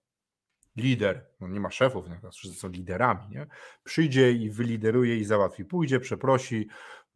Lider, 0.75 1.25
no 1.39 1.47
nie 1.47 1.59
ma 1.59 1.71
szefów, 1.71 2.05
wszyscy 2.31 2.59
są 2.59 2.69
liderami, 2.69 3.29
nie? 3.29 3.47
Przyjdzie 3.83 4.31
i 4.31 4.49
wylideruje 4.49 5.17
i 5.17 5.23
załatwi. 5.23 5.65
Pójdzie, 5.65 5.99
przeprosi, 5.99 6.67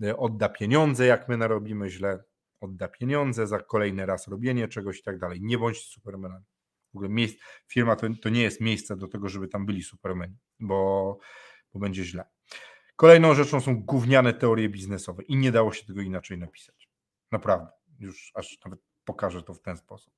Y, 0.03 0.17
odda 0.17 0.49
pieniądze, 0.49 1.05
jak 1.05 1.29
my 1.29 1.37
narobimy 1.37 1.89
źle, 1.89 2.23
odda 2.61 2.87
pieniądze 2.87 3.47
za 3.47 3.59
kolejny 3.59 4.05
raz 4.05 4.27
robienie 4.27 4.67
czegoś 4.67 4.99
i 4.99 5.03
tak 5.03 5.19
dalej. 5.19 5.39
Nie 5.41 5.57
bądź 5.57 5.77
supermenem. 5.77 6.43
W 6.93 6.95
ogóle 6.95 7.09
miejsc, 7.09 7.39
firma 7.67 7.95
to, 7.95 8.07
to 8.21 8.29
nie 8.29 8.41
jest 8.41 8.61
miejsce 8.61 8.97
do 8.97 9.07
tego, 9.07 9.29
żeby 9.29 9.47
tam 9.47 9.65
byli 9.65 9.83
supermeni, 9.83 10.37
bo, 10.59 11.19
bo 11.73 11.79
będzie 11.79 12.03
źle. 12.03 12.25
Kolejną 12.95 13.33
rzeczą 13.35 13.61
są 13.61 13.83
gówniane 13.83 14.33
teorie 14.33 14.69
biznesowe 14.69 15.23
i 15.23 15.35
nie 15.35 15.51
dało 15.51 15.73
się 15.73 15.85
tego 15.85 16.01
inaczej 16.01 16.37
napisać. 16.37 16.89
Naprawdę. 17.31 17.71
Już 17.99 18.31
aż 18.35 18.57
nawet 18.65 18.79
pokażę 19.05 19.43
to 19.43 19.53
w 19.53 19.61
ten 19.61 19.77
sposób. 19.77 20.13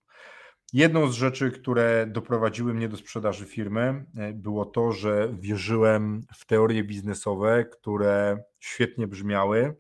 Jedną 0.73 1.07
z 1.07 1.13
rzeczy, 1.13 1.51
które 1.51 2.07
doprowadziły 2.07 2.73
mnie 2.73 2.89
do 2.89 2.97
sprzedaży 2.97 3.45
firmy, 3.45 4.05
e, 4.17 4.33
było 4.33 4.65
to, 4.65 4.91
że 4.91 5.33
wierzyłem 5.39 6.21
w 6.35 6.45
teorie 6.45 6.83
biznesowe, 6.83 7.65
które 7.65 8.43
świetnie 8.59 9.07
brzmiały, 9.07 9.75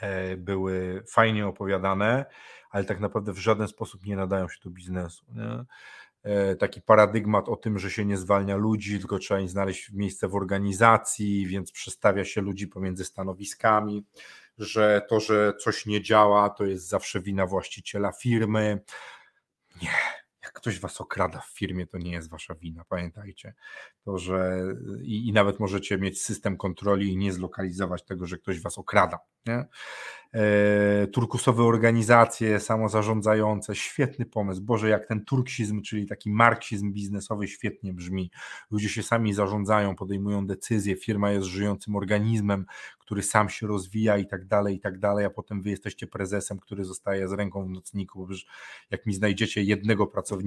e, 0.00 0.36
były 0.36 1.02
fajnie 1.08 1.46
opowiadane, 1.46 2.26
ale 2.70 2.84
tak 2.84 3.00
naprawdę 3.00 3.32
w 3.32 3.38
żaden 3.38 3.68
sposób 3.68 4.06
nie 4.06 4.16
nadają 4.16 4.48
się 4.48 4.58
do 4.64 4.70
biznesu. 4.70 5.26
Nie? 5.34 5.64
E, 6.22 6.56
taki 6.56 6.82
paradygmat 6.82 7.48
o 7.48 7.56
tym, 7.56 7.78
że 7.78 7.90
się 7.90 8.04
nie 8.04 8.16
zwalnia 8.16 8.56
ludzi, 8.56 8.98
tylko 8.98 9.18
trzeba 9.18 9.40
im 9.40 9.48
znaleźć 9.48 9.90
miejsce 9.92 10.28
w 10.28 10.34
organizacji, 10.34 11.46
więc 11.46 11.72
przestawia 11.72 12.24
się 12.24 12.40
ludzi 12.40 12.66
pomiędzy 12.66 13.04
stanowiskami, 13.04 14.04
że 14.58 15.02
to, 15.08 15.20
że 15.20 15.54
coś 15.60 15.86
nie 15.86 16.02
działa, 16.02 16.50
to 16.50 16.64
jest 16.64 16.88
zawsze 16.88 17.20
wina 17.20 17.46
właściciela 17.46 18.12
firmy 18.12 18.80
nie, 19.82 19.90
jak 20.48 20.54
ktoś 20.54 20.80
was 20.80 21.00
okrada 21.00 21.40
w 21.40 21.50
firmie, 21.58 21.86
to 21.86 21.98
nie 21.98 22.12
jest 22.12 22.30
wasza 22.30 22.54
wina, 22.54 22.84
pamiętajcie. 22.88 23.54
To, 24.04 24.18
że 24.18 24.62
i, 25.02 25.28
i 25.28 25.32
nawet 25.32 25.60
możecie 25.60 25.98
mieć 25.98 26.22
system 26.22 26.56
kontroli 26.56 27.12
i 27.12 27.16
nie 27.16 27.32
zlokalizować 27.32 28.04
tego, 28.04 28.26
że 28.26 28.38
ktoś 28.38 28.60
was 28.60 28.78
okrada. 28.78 29.18
Nie? 29.46 29.64
E, 30.34 31.06
turkusowe 31.06 31.62
organizacje 31.62 32.60
samozarządzające, 32.60 33.74
świetny 33.74 34.26
pomysł. 34.26 34.62
Boże, 34.62 34.88
jak 34.88 35.06
ten 35.06 35.24
turksizm, 35.24 35.82
czyli 35.82 36.06
taki 36.06 36.30
marksizm 36.30 36.92
biznesowy 36.92 37.48
świetnie 37.48 37.92
brzmi. 37.92 38.30
Ludzie 38.70 38.88
się 38.88 39.02
sami 39.02 39.34
zarządzają, 39.34 39.96
podejmują 39.96 40.46
decyzje, 40.46 40.96
firma 40.96 41.30
jest 41.30 41.46
żyjącym 41.46 41.96
organizmem, 41.96 42.66
który 42.98 43.22
sam 43.22 43.48
się 43.48 43.66
rozwija 43.66 44.18
i 44.18 44.26
tak 44.26 44.46
dalej, 44.46 44.76
i 44.76 44.80
tak 44.80 44.98
dalej, 44.98 45.24
a 45.24 45.30
potem 45.30 45.62
wy 45.62 45.70
jesteście 45.70 46.06
prezesem, 46.06 46.58
który 46.58 46.84
zostaje 46.84 47.28
z 47.28 47.32
ręką 47.32 47.66
w 47.66 47.70
nocniku, 47.70 48.28
jak 48.90 49.06
mi 49.06 49.14
znajdziecie 49.14 49.62
jednego 49.62 50.06
pracownika, 50.06 50.37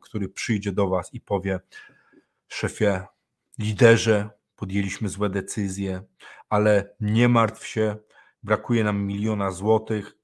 który 0.00 0.28
przyjdzie 0.28 0.72
do 0.72 0.88
was 0.88 1.14
i 1.14 1.20
powie 1.20 1.60
szefie, 2.48 3.06
liderze, 3.58 4.30
podjęliśmy 4.56 5.08
złe 5.08 5.30
decyzje, 5.30 6.02
ale 6.48 6.94
nie 7.00 7.28
martw 7.28 7.66
się, 7.66 7.96
brakuje 8.42 8.84
nam 8.84 9.06
miliona 9.06 9.50
złotych. 9.50 10.16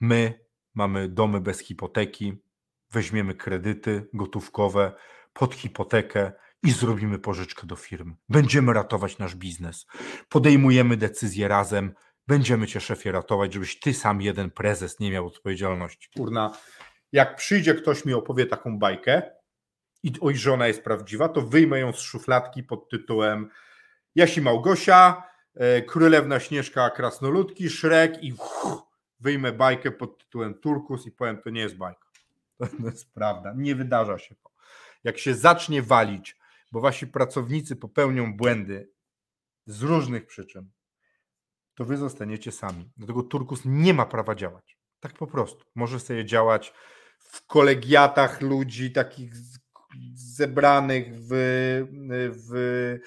My 0.00 0.44
mamy 0.74 1.08
domy 1.08 1.40
bez 1.40 1.60
hipoteki, 1.60 2.42
weźmiemy 2.90 3.34
kredyty 3.34 4.08
gotówkowe 4.12 4.92
pod 5.32 5.54
hipotekę 5.54 6.32
i 6.62 6.70
zrobimy 6.70 7.18
pożyczkę 7.18 7.66
do 7.66 7.76
firmy. 7.76 8.14
Będziemy 8.28 8.72
ratować 8.72 9.18
nasz 9.18 9.34
biznes. 9.34 9.86
Podejmujemy 10.28 10.96
decyzje 10.96 11.48
razem. 11.48 11.94
Będziemy 12.26 12.66
cię, 12.66 12.80
szefie, 12.80 13.12
ratować, 13.12 13.52
żebyś 13.52 13.80
ty 13.80 13.94
sam 13.94 14.22
jeden 14.22 14.50
prezes 14.50 15.00
nie 15.00 15.10
miał 15.10 15.26
odpowiedzialności. 15.26 16.08
Kurna, 16.16 16.52
jak 17.14 17.36
przyjdzie 17.36 17.74
ktoś 17.74 18.04
mi 18.04 18.14
opowie 18.14 18.46
taką 18.46 18.78
bajkę 18.78 19.22
i 20.02 20.12
oj, 20.20 20.36
że 20.36 20.52
ona 20.52 20.66
jest 20.66 20.84
prawdziwa, 20.84 21.28
to 21.28 21.42
wyjmę 21.42 21.80
ją 21.80 21.92
z 21.92 22.00
szufladki 22.00 22.62
pod 22.62 22.88
tytułem 22.88 23.50
Jasi 24.14 24.40
Małgosia, 24.40 25.22
E, 25.54 25.82
Królewna 25.82 26.40
Śnieżka 26.40 26.90
Krasnoludki, 26.90 27.70
Szrek 27.70 28.22
i 28.22 28.32
uff, 28.32 28.82
wyjmę 29.20 29.52
bajkę 29.52 29.90
pod 29.90 30.18
tytułem 30.18 30.54
Turkus 30.54 31.06
i 31.06 31.12
powiem, 31.12 31.42
to 31.42 31.50
nie 31.50 31.60
jest 31.60 31.76
bajka. 31.76 32.04
To 32.58 32.86
jest 32.86 33.14
prawda, 33.14 33.52
nie 33.56 33.74
wydarza 33.74 34.18
się 34.18 34.34
to. 34.34 34.50
Jak 35.04 35.18
się 35.18 35.34
zacznie 35.34 35.82
walić, 35.82 36.38
bo 36.72 36.80
wasi 36.80 37.06
pracownicy 37.06 37.76
popełnią 37.76 38.36
błędy 38.36 38.90
z 39.66 39.82
różnych 39.82 40.26
przyczyn, 40.26 40.70
to 41.74 41.84
wy 41.84 41.96
zostaniecie 41.96 42.52
sami. 42.52 42.90
Dlatego 42.96 43.22
Turkus 43.22 43.60
nie 43.64 43.94
ma 43.94 44.06
prawa 44.06 44.34
działać. 44.34 44.78
Tak 45.00 45.12
po 45.12 45.26
prostu. 45.26 45.64
Może 45.74 46.00
sobie 46.00 46.24
działać 46.24 46.74
w 47.24 47.46
kolegiatach 47.46 48.40
ludzi 48.40 48.92
takich 48.92 49.32
zebranych 50.14 51.06
w, 51.16 51.28
w 52.48 52.98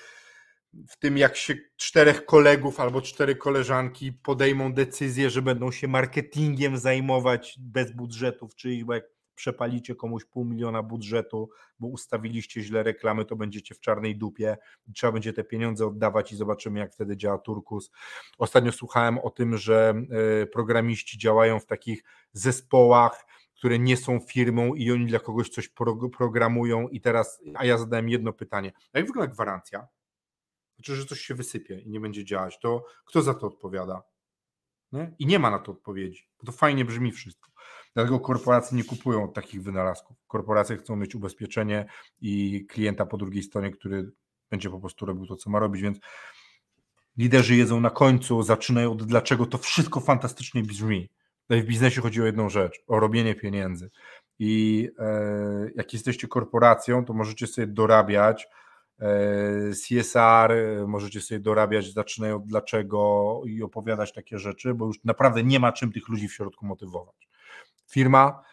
w 0.88 0.98
tym, 0.98 1.18
jak 1.18 1.36
się 1.36 1.56
czterech 1.76 2.26
kolegów 2.26 2.80
albo 2.80 3.02
cztery 3.02 3.36
koleżanki 3.36 4.14
podejmą 4.14 4.74
decyzję, 4.74 5.30
że 5.30 5.42
będą 5.42 5.72
się 5.72 5.88
marketingiem 5.88 6.78
zajmować 6.78 7.56
bez 7.60 7.92
budżetów, 7.92 8.56
czyli 8.56 8.86
jak 8.90 9.04
przepalicie 9.36 9.96
komuś 9.96 10.26
pół 10.26 10.46
miliona 10.46 10.84
budżetu, 10.84 11.50
bo 11.80 11.88
ustawiliście 11.88 12.62
źle 12.62 12.84
reklamy, 12.84 13.26
to 13.26 13.36
będziecie 13.36 13.76
w 13.76 13.80
czarnej 13.80 14.16
dupie 14.16 14.58
i 14.88 14.94
trzeba 14.94 15.14
będzie 15.14 15.34
te 15.34 15.44
pieniądze 15.44 15.88
oddawać 15.88 16.32
i 16.32 16.36
zobaczymy, 16.36 16.80
jak 16.80 16.94
wtedy 16.94 17.18
działa 17.18 17.38
Turkus. 17.38 17.92
Ostatnio 18.38 18.72
słuchałem 18.72 19.20
o 19.20 19.30
tym, 19.30 19.58
że 19.58 19.94
e, 20.42 20.46
programiści 20.46 21.18
działają 21.18 21.60
w 21.60 21.66
takich 21.66 22.04
zespołach, 22.34 23.26
które 23.58 23.80
nie 23.80 23.98
są 23.98 24.20
firmą 24.20 24.74
i 24.74 24.92
oni 24.92 25.06
dla 25.06 25.20
kogoś 25.20 25.50
coś 25.50 25.70
programują 26.18 26.88
i 26.88 27.02
teraz, 27.02 27.42
a 27.56 27.66
ja 27.66 27.78
zadałem 27.78 28.10
jedno 28.10 28.34
pytanie, 28.34 28.72
jak 28.94 29.08
wygląda 29.08 29.34
gwarancja? 29.34 29.88
znaczy, 30.78 30.96
że 30.96 31.06
coś 31.06 31.20
się 31.20 31.36
wysypie 31.36 31.80
i 31.80 31.90
nie 31.90 32.00
będzie 32.00 32.26
działać, 32.26 32.60
to 32.60 32.86
kto 33.06 33.22
za 33.22 33.34
to 33.34 33.48
odpowiada? 33.48 34.04
Nie? 34.92 35.16
I 35.20 35.26
nie 35.26 35.40
ma 35.40 35.52
na 35.52 35.60
to 35.60 35.72
odpowiedzi, 35.72 36.30
bo 36.40 36.46
to 36.46 36.52
fajnie 36.52 36.86
brzmi 36.86 37.12
wszystko. 37.12 37.52
Dlatego 37.94 38.20
korporacje 38.20 38.78
nie 38.78 38.84
kupują 38.84 39.32
takich 39.32 39.64
wynalazków. 39.64 40.18
Korporacje 40.28 40.78
chcą 40.78 40.96
mieć 40.96 41.16
ubezpieczenie 41.16 41.86
i 42.22 42.66
klienta 42.70 43.06
po 43.06 43.18
drugiej 43.18 43.44
stronie, 43.44 43.72
który 43.72 44.12
będzie 44.50 44.70
po 44.70 44.80
prostu 44.80 45.06
robił 45.06 45.28
to, 45.28 45.36
co 45.36 45.50
ma 45.50 45.60
robić, 45.60 45.82
więc 45.82 46.00
liderzy 47.18 47.56
jedzą 47.56 47.80
na 47.80 47.90
końcu, 47.90 48.44
zaczynają 48.44 48.92
od 48.92 49.04
dlaczego 49.04 49.46
to 49.46 49.58
wszystko 49.58 50.00
fantastycznie 50.00 50.64
brzmi. 50.64 51.10
W 51.50 51.64
biznesie 51.64 52.02
chodzi 52.02 52.22
o 52.22 52.26
jedną 52.26 52.50
rzecz, 52.50 52.84
o 52.88 53.00
robienie 53.00 53.36
pieniędzy. 53.36 53.90
I 54.40 54.90
e, 55.00 55.70
jak 55.76 55.94
jesteście 55.94 56.28
korporacją, 56.28 57.06
to 57.06 57.14
możecie 57.14 57.48
sobie 57.48 57.68
dorabiać 57.68 58.48
E, 59.00 59.72
CSR, 59.74 60.54
możecie 60.88 61.22
sobie 61.22 61.40
dorabiać, 61.40 61.94
zaczynają 61.94 62.36
od 62.36 62.48
dlaczego 62.48 63.42
i 63.46 63.64
opowiadać 63.64 64.14
takie 64.14 64.40
rzeczy, 64.40 64.74
bo 64.74 64.86
już 64.86 65.04
naprawdę 65.04 65.44
nie 65.44 65.60
ma 65.60 65.72
czym 65.72 65.92
tych 65.92 66.10
ludzi 66.10 66.28
w 66.28 66.34
środku 66.34 66.66
motywować. 66.66 67.28
Firma, 67.90 68.44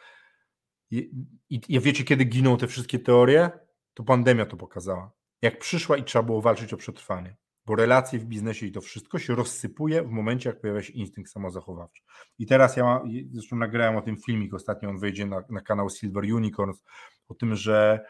i, 0.90 1.10
i 1.50 1.80
wiecie, 1.80 2.04
kiedy 2.04 2.24
giną 2.24 2.56
te 2.56 2.66
wszystkie 2.66 2.98
teorie? 2.98 3.50
To 3.94 4.04
pandemia 4.04 4.46
to 4.46 4.56
pokazała. 4.56 5.10
Jak 5.42 5.58
przyszła 5.58 5.96
i 5.96 6.04
trzeba 6.04 6.22
było 6.22 6.40
walczyć 6.40 6.72
o 6.72 6.76
przetrwanie, 6.76 7.36
bo 7.66 7.76
relacje 7.76 8.18
w 8.18 8.24
biznesie 8.24 8.66
i 8.66 8.72
to 8.72 8.80
wszystko 8.80 9.18
się 9.18 9.34
rozsypuje 9.34 10.02
w 10.02 10.10
momencie, 10.10 10.48
jak 10.48 10.60
pojawia 10.60 10.82
się 10.82 10.92
instynkt 10.92 11.30
samozachowawczy. 11.30 12.02
I 12.38 12.46
teraz 12.46 12.76
ja 12.76 12.84
mam, 12.84 13.08
zresztą 13.32 13.56
nagrałem 13.56 13.96
o 13.96 14.02
tym 14.02 14.16
filmik, 14.16 14.54
ostatnio 14.54 14.88
on 14.88 14.98
wejdzie 14.98 15.26
na, 15.26 15.42
na 15.50 15.60
kanał 15.60 15.90
Silver 15.90 16.24
Unicorns, 16.24 16.82
o 17.28 17.34
tym, 17.34 17.56
że 17.56 18.04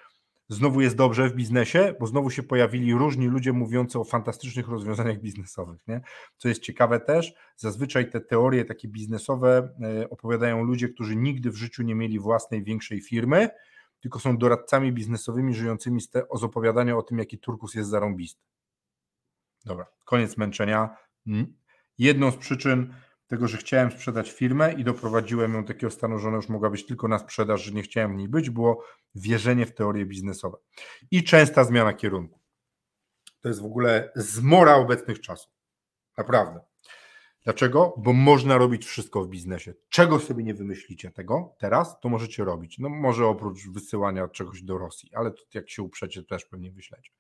znowu 0.49 0.81
jest 0.81 0.97
dobrze 0.97 1.29
w 1.29 1.35
biznesie, 1.35 1.95
bo 2.01 2.07
znowu 2.07 2.31
się 2.31 2.43
pojawili 2.43 2.95
różni 2.95 3.27
ludzie 3.27 3.53
mówiący 3.53 3.99
o 3.99 4.05
fantastycznych 4.05 4.69
rozwiązaniach 4.69 5.21
biznesowych. 5.21 5.81
Nie? 5.87 6.01
Co 6.37 6.49
jest 6.49 6.63
ciekawe 6.63 7.01
też, 7.01 7.35
zazwyczaj 7.57 8.11
te 8.11 8.21
teorie 8.21 8.65
takie 8.65 8.89
biznesowe 8.89 9.75
e, 10.01 10.11
opowiadają 10.11 10.65
ludzie, 10.65 10.89
którzy 10.89 11.17
nigdy 11.17 11.51
w 11.51 11.57
życiu 11.57 11.83
nie 11.83 11.95
mieli 11.95 12.19
własnej 12.19 12.65
większej 12.65 13.01
firmy, 13.01 13.49
tylko 14.01 14.19
są 14.19 14.39
doradcami 14.39 14.93
biznesowymi 14.93 15.55
żyjącymi 15.55 16.01
z, 16.01 16.11
te, 16.11 16.23
z 16.35 16.45
opowiadania 16.45 16.97
o 16.97 17.03
tym, 17.03 17.19
jaki 17.19 17.39
turkus 17.39 17.75
jest 17.75 17.91
zarąbisty. 17.91 18.43
Dobra, 19.65 19.87
koniec 20.05 20.37
męczenia. 20.37 20.97
Jedną 21.99 22.31
z 22.31 22.37
przyczyn 22.37 22.95
tego, 23.27 23.49
że 23.49 23.57
chciałem 23.57 23.91
sprzedać 23.91 24.31
firmę 24.31 24.73
i 24.73 24.85
doprowadziłem 24.85 25.55
ją 25.55 25.63
do 25.63 25.69
takiego 25.69 25.91
stanu, 25.91 26.19
że 26.19 26.29
ona 26.29 26.37
już 26.37 26.49
mogła 26.49 26.71
być 26.71 26.87
tylko 26.87 27.09
na 27.09 27.19
sprzedaż, 27.19 27.63
że 27.63 27.73
nie 27.73 27.83
chciałem 27.83 28.13
w 28.13 28.17
niej 28.17 28.29
być, 28.29 28.51
było 28.51 28.85
wierzenie 29.15 29.67
w 29.67 29.75
teorie 29.75 30.07
biznesowe 30.07 30.57
i 31.11 31.25
częsta 31.25 31.65
zmiana 31.65 31.93
kierunku. 31.93 32.41
To 33.41 33.49
jest 33.49 33.63
w 33.63 33.65
ogóle 33.65 34.13
zmora 34.17 34.75
obecnych 34.75 35.21
czasów. 35.21 35.53
Naprawdę. 36.19 36.61
Dlaczego? 37.45 37.95
Bo 37.97 38.13
można 38.13 38.59
robić 38.59 38.87
wszystko 38.87 39.25
w 39.25 39.29
biznesie. 39.29 39.75
Czego 39.89 40.21
sobie 40.21 40.45
nie 40.45 40.55
wymyślicie 40.55 41.11
tego 41.11 41.55
teraz, 41.59 42.01
to 42.01 42.09
możecie 42.09 42.45
robić. 42.45 42.79
No 42.79 42.89
może 42.89 43.27
oprócz 43.27 43.69
wysyłania 43.69 44.29
czegoś 44.29 44.63
do 44.63 44.79
Rosji, 44.79 45.15
ale 45.15 45.33
jak 45.55 45.71
się 45.71 45.83
uprzecie, 45.83 46.23
też 46.23 46.45
pewnie 46.45 46.73
wyślecie. 46.73 47.11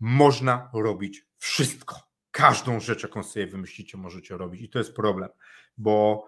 Można 0.00 0.70
robić 0.74 1.26
wszystko 1.36 2.08
każdą 2.30 2.80
rzecz, 2.80 3.02
jaką 3.02 3.22
sobie 3.22 3.46
wymyślicie, 3.46 3.98
możecie 3.98 4.36
robić. 4.36 4.62
I 4.62 4.68
to 4.68 4.78
jest 4.78 4.94
problem, 4.94 5.28
bo 5.78 6.26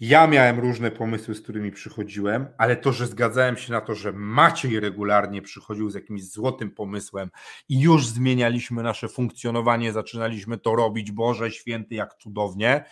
ja 0.00 0.26
miałem 0.26 0.60
różne 0.60 0.90
pomysły, 0.90 1.34
z 1.34 1.40
którymi 1.40 1.72
przychodziłem, 1.72 2.46
ale 2.58 2.76
to, 2.76 2.92
że 2.92 3.06
zgadzałem 3.06 3.56
się 3.56 3.72
na 3.72 3.80
to, 3.80 3.94
że 3.94 4.12
Maciej 4.12 4.80
regularnie 4.80 5.42
przychodził 5.42 5.90
z 5.90 5.94
jakimś 5.94 6.24
złotym 6.24 6.70
pomysłem 6.70 7.30
i 7.68 7.80
już 7.80 8.06
zmienialiśmy 8.06 8.82
nasze 8.82 9.08
funkcjonowanie, 9.08 9.92
zaczynaliśmy 9.92 10.58
to 10.58 10.76
robić, 10.76 11.12
Boże 11.12 11.50
Święty, 11.50 11.94
jak 11.94 12.14
cudownie, 12.14 12.84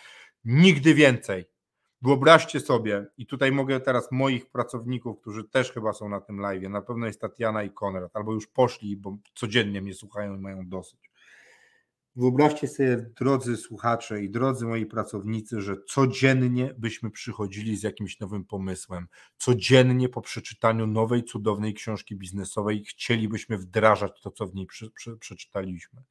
nigdy 0.45 0.93
więcej. 0.93 1.45
Wyobraźcie 2.05 2.59
sobie, 2.59 3.05
i 3.17 3.25
tutaj 3.25 3.51
mogę 3.51 3.79
teraz 3.79 4.11
moich 4.11 4.49
pracowników, 4.49 5.21
którzy 5.21 5.43
też 5.43 5.71
chyba 5.71 5.93
są 5.93 6.09
na 6.09 6.21
tym 6.21 6.39
live, 6.39 6.69
na 6.69 6.81
pewno 6.81 7.05
jest 7.05 7.21
Tatiana 7.21 7.63
i 7.63 7.69
Konrad, 7.69 8.15
albo 8.15 8.33
już 8.33 8.47
poszli, 8.47 8.97
bo 8.97 9.17
codziennie 9.35 9.81
mnie 9.81 9.93
słuchają 9.93 10.35
i 10.35 10.39
mają 10.39 10.67
dosyć. 10.67 11.11
Wyobraźcie 12.15 12.67
sobie, 12.67 13.09
drodzy 13.19 13.57
słuchacze 13.57 14.23
i 14.23 14.29
drodzy 14.29 14.65
moi 14.65 14.85
pracownicy, 14.85 15.61
że 15.61 15.75
codziennie 15.87 16.75
byśmy 16.77 17.11
przychodzili 17.11 17.77
z 17.77 17.83
jakimś 17.83 18.19
nowym 18.19 18.45
pomysłem. 18.45 19.07
Codziennie 19.37 20.09
po 20.09 20.21
przeczytaniu 20.21 20.87
nowej, 20.87 21.23
cudownej 21.23 21.73
książki 21.73 22.15
biznesowej 22.15 22.83
chcielibyśmy 22.83 23.57
wdrażać 23.57 24.21
to, 24.21 24.31
co 24.31 24.47
w 24.47 24.55
niej 24.55 24.67
przeczytaliśmy. 25.19 26.03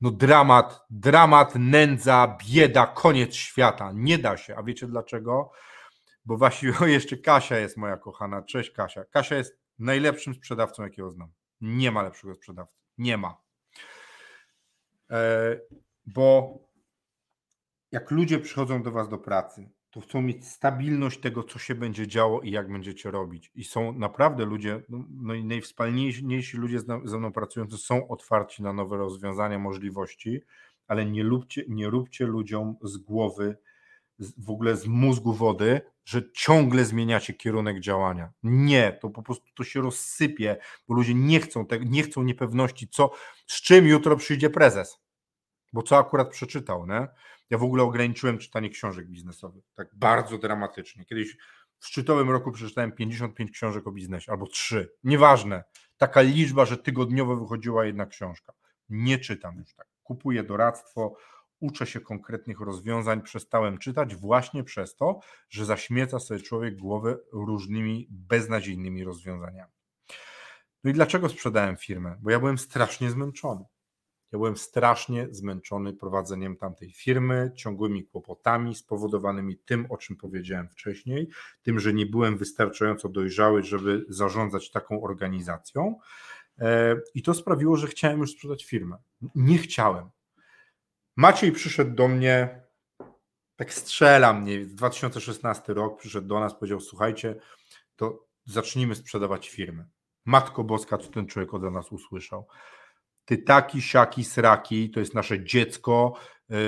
No 0.00 0.10
dramat, 0.10 0.86
dramat, 0.90 1.54
nędza, 1.54 2.36
bieda, 2.48 2.86
koniec 2.86 3.34
świata. 3.34 3.92
Nie 3.94 4.18
da 4.18 4.36
się. 4.36 4.56
A 4.56 4.62
wiecie 4.62 4.86
dlaczego? 4.86 5.52
Bo 6.24 6.36
właśnie 6.36 6.72
jeszcze 6.86 7.16
Kasia 7.16 7.58
jest 7.58 7.76
moja 7.76 7.96
kochana. 7.96 8.42
Cześć 8.42 8.70
Kasia. 8.70 9.04
Kasia 9.04 9.36
jest 9.36 9.60
najlepszym 9.78 10.34
sprzedawcą, 10.34 10.82
jakiego 10.82 11.10
znam. 11.10 11.32
Nie 11.60 11.90
ma 11.90 12.02
lepszego 12.02 12.34
sprzedawcy. 12.34 12.76
Nie 12.98 13.16
ma. 13.16 13.36
E, 15.10 15.56
bo 16.06 16.58
jak 17.92 18.10
ludzie 18.10 18.38
przychodzą 18.38 18.82
do 18.82 18.90
Was 18.90 19.08
do 19.08 19.18
pracy 19.18 19.70
to 19.90 20.00
chcą 20.00 20.22
mieć 20.22 20.48
stabilność 20.48 21.20
tego, 21.20 21.44
co 21.44 21.58
się 21.58 21.74
będzie 21.74 22.06
działo 22.06 22.40
i 22.40 22.50
jak 22.50 22.72
będziecie 22.72 23.10
robić. 23.10 23.50
I 23.54 23.64
są 23.64 23.92
naprawdę 23.92 24.44
ludzie, 24.44 24.82
no, 24.88 25.04
no 25.10 25.34
i 25.34 25.44
najwspanialsi 25.44 26.56
ludzie 26.56 26.80
ze 27.04 27.18
mną 27.18 27.32
pracujący 27.32 27.78
są 27.78 28.08
otwarci 28.08 28.62
na 28.62 28.72
nowe 28.72 28.96
rozwiązania, 28.96 29.58
możliwości, 29.58 30.40
ale 30.88 31.06
nie 31.06 31.22
róbcie, 31.22 31.64
nie 31.68 31.90
róbcie 31.90 32.26
ludziom 32.26 32.76
z 32.82 32.96
głowy, 32.96 33.56
w 34.38 34.50
ogóle 34.50 34.76
z 34.76 34.86
mózgu 34.86 35.32
wody, 35.32 35.80
że 36.04 36.32
ciągle 36.32 36.84
zmieniacie 36.84 37.34
kierunek 37.34 37.80
działania. 37.80 38.32
Nie, 38.42 38.98
to 39.02 39.10
po 39.10 39.22
prostu 39.22 39.46
to 39.54 39.64
się 39.64 39.80
rozsypie, 39.80 40.56
bo 40.88 40.94
ludzie 40.94 41.14
nie 41.14 41.40
chcą 41.40 41.66
tego, 41.66 41.84
nie 41.88 42.02
chcą 42.02 42.22
niepewności, 42.22 42.88
co, 42.88 43.10
z 43.46 43.62
czym 43.62 43.86
jutro 43.86 44.16
przyjdzie 44.16 44.50
prezes, 44.50 44.98
bo 45.72 45.82
co 45.82 45.98
akurat 45.98 46.30
przeczytał, 46.30 46.86
nie? 46.86 47.08
Ja 47.50 47.58
w 47.58 47.62
ogóle 47.62 47.82
ograniczyłem 47.82 48.38
czytanie 48.38 48.70
książek 48.70 49.08
biznesowych, 49.08 49.64
tak 49.74 49.88
bardzo 49.94 50.38
dramatycznie. 50.38 51.04
Kiedyś 51.04 51.36
w 51.78 51.86
szczytowym 51.86 52.30
roku 52.30 52.52
przeczytałem 52.52 52.92
55 52.92 53.50
książek 53.50 53.86
o 53.86 53.92
biznesie, 53.92 54.32
albo 54.32 54.46
3, 54.46 54.92
nieważne. 55.04 55.64
Taka 55.96 56.20
liczba, 56.20 56.64
że 56.64 56.76
tygodniowo 56.76 57.36
wychodziła 57.36 57.84
jedna 57.84 58.06
książka. 58.06 58.52
Nie 58.88 59.18
czytam 59.18 59.58
już 59.58 59.74
tak. 59.74 59.86
Kupuję 60.02 60.42
doradztwo, 60.42 61.16
uczę 61.60 61.86
się 61.86 62.00
konkretnych 62.00 62.60
rozwiązań, 62.60 63.22
przestałem 63.22 63.78
czytać 63.78 64.16
właśnie 64.16 64.64
przez 64.64 64.96
to, 64.96 65.20
że 65.48 65.64
zaśmieca 65.64 66.18
sobie 66.18 66.40
człowiek 66.40 66.76
głowę 66.76 67.18
różnymi 67.32 68.06
beznadziejnymi 68.10 69.04
rozwiązaniami. 69.04 69.72
No 70.84 70.90
i 70.90 70.94
dlaczego 70.94 71.28
sprzedałem 71.28 71.76
firmę? 71.76 72.16
Bo 72.20 72.30
ja 72.30 72.38
byłem 72.38 72.58
strasznie 72.58 73.10
zmęczony. 73.10 73.64
Ja 74.32 74.38
byłem 74.38 74.56
strasznie 74.56 75.28
zmęczony 75.30 75.92
prowadzeniem 75.92 76.56
tamtej 76.56 76.92
firmy, 76.92 77.52
ciągłymi 77.56 78.04
kłopotami 78.04 78.74
spowodowanymi 78.74 79.56
tym, 79.56 79.86
o 79.88 79.96
czym 79.96 80.16
powiedziałem 80.16 80.68
wcześniej, 80.68 81.28
tym, 81.62 81.80
że 81.80 81.92
nie 81.92 82.06
byłem 82.06 82.38
wystarczająco 82.38 83.08
dojrzały, 83.08 83.62
żeby 83.62 84.04
zarządzać 84.08 84.70
taką 84.70 85.02
organizacją. 85.02 85.98
E, 86.58 86.96
I 87.14 87.22
to 87.22 87.34
sprawiło, 87.34 87.76
że 87.76 87.86
chciałem 87.86 88.20
już 88.20 88.32
sprzedać 88.32 88.64
firmę. 88.64 88.96
Nie 89.34 89.58
chciałem. 89.58 90.10
Maciej 91.16 91.52
przyszedł 91.52 91.94
do 91.94 92.08
mnie, 92.08 92.62
tak 93.56 93.74
strzela 93.74 94.32
mnie, 94.32 94.66
2016 94.66 95.74
rok, 95.74 95.98
przyszedł 95.98 96.28
do 96.28 96.40
nas, 96.40 96.54
powiedział: 96.54 96.80
Słuchajcie, 96.80 97.36
to 97.96 98.26
zacznijmy 98.44 98.94
sprzedawać 98.94 99.48
firmy. 99.48 99.88
Matko 100.24 100.64
Boska, 100.64 100.98
co 100.98 101.10
ten 101.10 101.26
człowiek 101.26 101.54
od 101.54 101.62
nas 101.62 101.92
usłyszał 101.92 102.46
ty 103.30 103.38
taki, 103.38 103.82
siaki, 103.82 104.24
sraki, 104.24 104.90
to 104.90 105.00
jest 105.00 105.14
nasze 105.14 105.44
dziecko, 105.44 106.14
yy, 106.48 106.58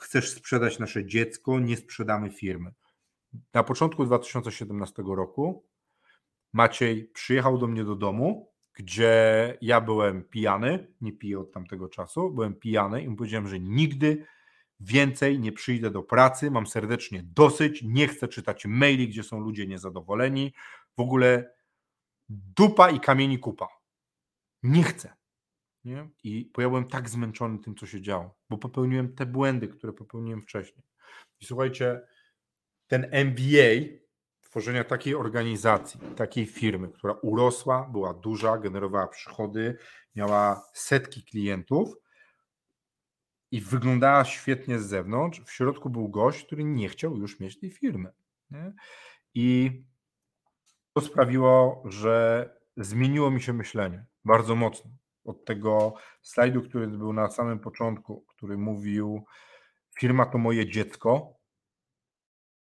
chcesz 0.00 0.30
sprzedać 0.30 0.78
nasze 0.78 1.06
dziecko, 1.06 1.60
nie 1.60 1.76
sprzedamy 1.76 2.30
firmy. 2.30 2.72
Na 3.54 3.64
początku 3.64 4.04
2017 4.04 5.02
roku 5.06 5.64
Maciej 6.52 7.04
przyjechał 7.04 7.58
do 7.58 7.66
mnie 7.66 7.84
do 7.84 7.96
domu, 7.96 8.52
gdzie 8.74 9.58
ja 9.60 9.80
byłem 9.80 10.24
pijany, 10.24 10.94
nie 11.00 11.12
piję 11.12 11.40
od 11.40 11.52
tamtego 11.52 11.88
czasu, 11.88 12.30
byłem 12.30 12.54
pijany 12.54 13.02
i 13.02 13.08
mu 13.08 13.16
powiedziałem, 13.16 13.48
że 13.48 13.60
nigdy 13.60 14.26
więcej 14.80 15.40
nie 15.40 15.52
przyjdę 15.52 15.90
do 15.90 16.02
pracy, 16.02 16.50
mam 16.50 16.66
serdecznie 16.66 17.22
dosyć, 17.22 17.82
nie 17.82 18.08
chcę 18.08 18.28
czytać 18.28 18.66
maili, 18.66 19.08
gdzie 19.08 19.22
są 19.22 19.40
ludzie 19.40 19.66
niezadowoleni, 19.66 20.52
w 20.96 21.00
ogóle 21.00 21.54
dupa 22.28 22.90
i 22.90 23.00
kamieni 23.00 23.38
kupa. 23.38 23.68
Nie 24.62 24.82
chcę. 24.82 25.21
Nie? 25.84 26.08
I 26.24 26.50
bo 26.54 26.62
ja 26.62 26.68
byłem 26.68 26.88
tak 26.88 27.08
zmęczony 27.08 27.58
tym, 27.58 27.74
co 27.74 27.86
się 27.86 28.00
działo, 28.00 28.38
bo 28.50 28.58
popełniłem 28.58 29.14
te 29.14 29.26
błędy, 29.26 29.68
które 29.68 29.92
popełniłem 29.92 30.42
wcześniej. 30.42 30.84
I 31.40 31.44
słuchajcie, 31.44 32.00
ten 32.86 33.08
MBA 33.10 34.02
tworzenia 34.40 34.84
takiej 34.84 35.14
organizacji, 35.14 36.00
takiej 36.16 36.46
firmy, 36.46 36.88
która 36.88 37.14
urosła, 37.14 37.88
była 37.92 38.14
duża, 38.14 38.58
generowała 38.58 39.08
przychody, 39.08 39.76
miała 40.14 40.70
setki 40.74 41.24
klientów 41.24 41.96
i 43.50 43.60
wyglądała 43.60 44.24
świetnie 44.24 44.78
z 44.78 44.86
zewnątrz. 44.86 45.40
W 45.40 45.52
środku 45.52 45.90
był 45.90 46.08
gość, 46.08 46.46
który 46.46 46.64
nie 46.64 46.88
chciał 46.88 47.16
już 47.16 47.40
mieć 47.40 47.58
tej 47.58 47.70
firmy. 47.70 48.12
Nie? 48.50 48.72
I 49.34 49.70
to 50.92 51.00
sprawiło, 51.00 51.82
że 51.84 52.48
zmieniło 52.76 53.30
mi 53.30 53.42
się 53.42 53.52
myślenie 53.52 54.04
bardzo 54.24 54.54
mocno 54.54 54.90
od 55.24 55.44
tego 55.44 55.94
slajdu, 56.22 56.62
który 56.62 56.88
był 56.88 57.12
na 57.12 57.30
samym 57.30 57.58
początku, 57.58 58.24
który 58.28 58.58
mówił: 58.58 59.24
Firma 59.98 60.26
to 60.26 60.38
moje 60.38 60.70
dziecko, 60.70 61.36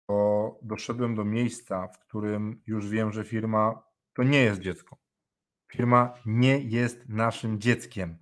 to 0.07 0.59
doszedłem 0.63 1.15
do 1.15 1.25
miejsca, 1.25 1.89
w 1.89 1.99
którym 1.99 2.63
już 2.67 2.89
wiem, 2.89 3.13
że 3.13 3.25
firma 3.25 3.83
to 4.15 4.23
nie 4.23 4.43
jest 4.43 4.61
dziecko. 4.61 4.99
Firma 5.73 6.15
nie 6.27 6.59
jest 6.59 7.09
naszym 7.09 7.61
dzieckiem. 7.61 8.19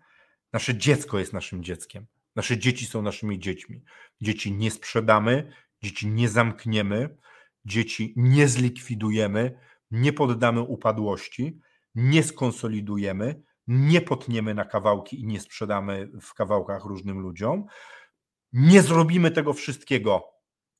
Nasze 0.53 0.77
dziecko 0.77 1.19
jest 1.19 1.33
naszym 1.33 1.65
dzieckiem. 1.65 2.07
Nasze 2.37 2.59
dzieci 2.59 2.87
są 2.87 3.03
naszymi 3.03 3.39
dziećmi. 3.39 3.85
Dzieci 4.21 4.53
nie 4.53 4.71
sprzedamy, 4.71 5.53
dzieci 5.83 6.09
nie 6.09 6.29
zamkniemy, 6.29 7.17
dzieci 7.65 8.15
nie 8.17 8.49
zlikwidujemy, 8.49 9.59
nie 9.91 10.13
poddamy 10.13 10.61
upadłości, 10.61 11.61
nie 11.95 12.23
skonsolidujemy, 12.23 13.43
nie 13.67 14.01
potniemy 14.01 14.55
na 14.55 14.65
kawałki 14.65 15.21
i 15.21 15.27
nie 15.27 15.41
sprzedamy 15.41 16.11
w 16.21 16.35
kawałkach 16.35 16.85
różnym 16.85 17.19
ludziom. 17.19 17.65
Nie 18.53 18.83
zrobimy 18.83 19.31
tego 19.31 19.53
wszystkiego, 19.53 20.25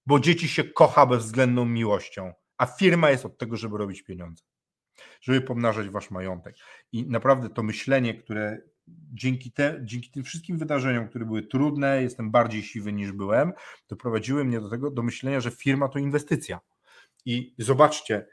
bo 0.07 0.21
dzieci 0.21 0.49
się 0.49 0.65
kocha 0.65 1.07
bezwzględną 1.07 1.65
miłością, 1.65 2.33
a 2.59 2.67
firma 2.67 3.11
jest 3.11 3.27
od 3.27 3.39
tego, 3.39 3.57
żeby 3.57 3.79
robić 3.79 4.03
pieniądze, 4.03 4.45
żeby 5.21 5.41
pomnażać 5.41 5.89
wasz 5.89 6.11
majątek. 6.11 6.57
I 6.93 7.07
naprawdę 7.07 7.51
to 7.51 7.63
myślenie, 7.63 8.15
które 8.15 8.59
dzięki, 8.89 9.53
te, 9.53 9.81
dzięki 9.83 10.11
tym 10.11 10.25
wszystkim 10.25 10.59
wydarzeniom, 10.59 11.09
które 11.09 11.25
były 11.25 11.43
trudne, 11.43 12.03
jestem 12.03 12.31
bardziej 12.31 12.63
siwy 12.63 12.93
niż 12.93 13.13
byłem, 13.13 13.53
doprowadziły 13.89 14.45
mnie 14.45 14.61
do 14.61 14.71
tego, 14.71 14.91
do 14.91 15.03
myślenia, 15.03 15.41
że 15.41 15.51
firma 15.51 15.89
to 15.89 15.99
inwestycja. 15.99 16.61
I 17.25 17.55
zobaczcie, 17.59 18.27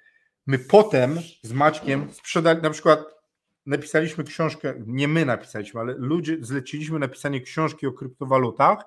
my 0.47 0.59
potem 0.59 1.19
z 1.43 1.53
Maćkiem 1.53 2.13
sprzedali, 2.13 2.61
na 2.61 2.69
przykład 2.69 3.20
napisaliśmy 3.65 4.23
książkę, 4.23 4.73
nie 4.87 5.07
my 5.07 5.25
napisaliśmy, 5.25 5.79
ale 5.79 5.95
ludzie, 5.97 6.37
zleciliśmy 6.41 6.99
napisanie 6.99 7.41
książki 7.41 7.87
o 7.87 7.91
kryptowalutach, 7.91 8.83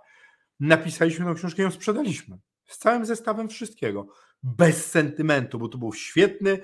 napisaliśmy 0.61 1.25
tę 1.25 1.35
książkę 1.35 1.63
i 1.63 1.65
ją 1.65 1.71
sprzedaliśmy. 1.71 2.39
Z 2.67 2.79
całym 2.79 3.07
zestawem 3.07 3.49
wszystkiego. 3.49 4.07
Bez 4.43 4.91
sentymentu, 4.91 5.59
bo 5.59 5.69
to 5.69 5.79
był 5.79 5.93
świetny, 5.93 6.59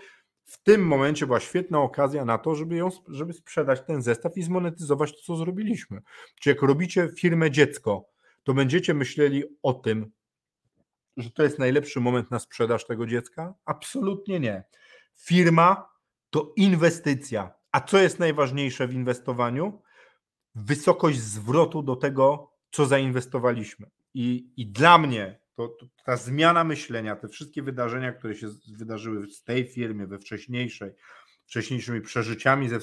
w 0.50 0.62
tym 0.62 0.86
momencie 0.86 1.26
była 1.26 1.40
świetna 1.40 1.80
okazja 1.80 2.24
na 2.24 2.38
to, 2.38 2.54
żeby, 2.54 2.76
ją, 2.76 2.88
żeby 3.08 3.32
sprzedać 3.32 3.80
ten 3.86 4.02
zestaw 4.02 4.36
i 4.36 4.42
zmonetyzować 4.42 5.12
to, 5.12 5.22
co 5.22 5.36
zrobiliśmy. 5.36 6.00
Czy 6.40 6.50
jak 6.50 6.62
robicie 6.62 7.08
firmę 7.18 7.50
dziecko, 7.50 8.08
to 8.42 8.54
będziecie 8.54 8.94
myśleli 8.94 9.44
o 9.62 9.74
tym, 9.74 10.12
że 11.16 11.30
to 11.30 11.42
jest 11.42 11.58
najlepszy 11.58 12.00
moment 12.00 12.30
na 12.30 12.38
sprzedaż 12.38 12.86
tego 12.86 13.06
dziecka? 13.06 13.54
Absolutnie 13.64 14.40
nie. 14.40 14.64
Firma 15.16 15.88
to 16.30 16.52
inwestycja. 16.56 17.59
A 17.72 17.80
co 17.80 17.98
jest 17.98 18.18
najważniejsze 18.18 18.88
w 18.88 18.94
inwestowaniu? 18.94 19.82
Wysokość 20.54 21.20
zwrotu 21.20 21.82
do 21.82 21.96
tego, 21.96 22.50
co 22.70 22.86
zainwestowaliśmy. 22.86 23.90
I, 24.14 24.52
i 24.56 24.66
dla 24.66 24.98
mnie 24.98 25.40
to, 25.56 25.68
to, 25.68 25.86
ta 26.04 26.16
zmiana 26.16 26.64
myślenia, 26.64 27.16
te 27.16 27.28
wszystkie 27.28 27.62
wydarzenia, 27.62 28.12
które 28.12 28.34
się 28.34 28.48
wydarzyły 28.78 29.26
w 29.26 29.42
tej 29.42 29.64
firmie, 29.64 30.06
we 30.06 30.18
wcześniejszej, 30.18 30.90
wcześniejszymi 31.46 32.00
przeżyciami 32.00 32.68
ze 32.68 32.78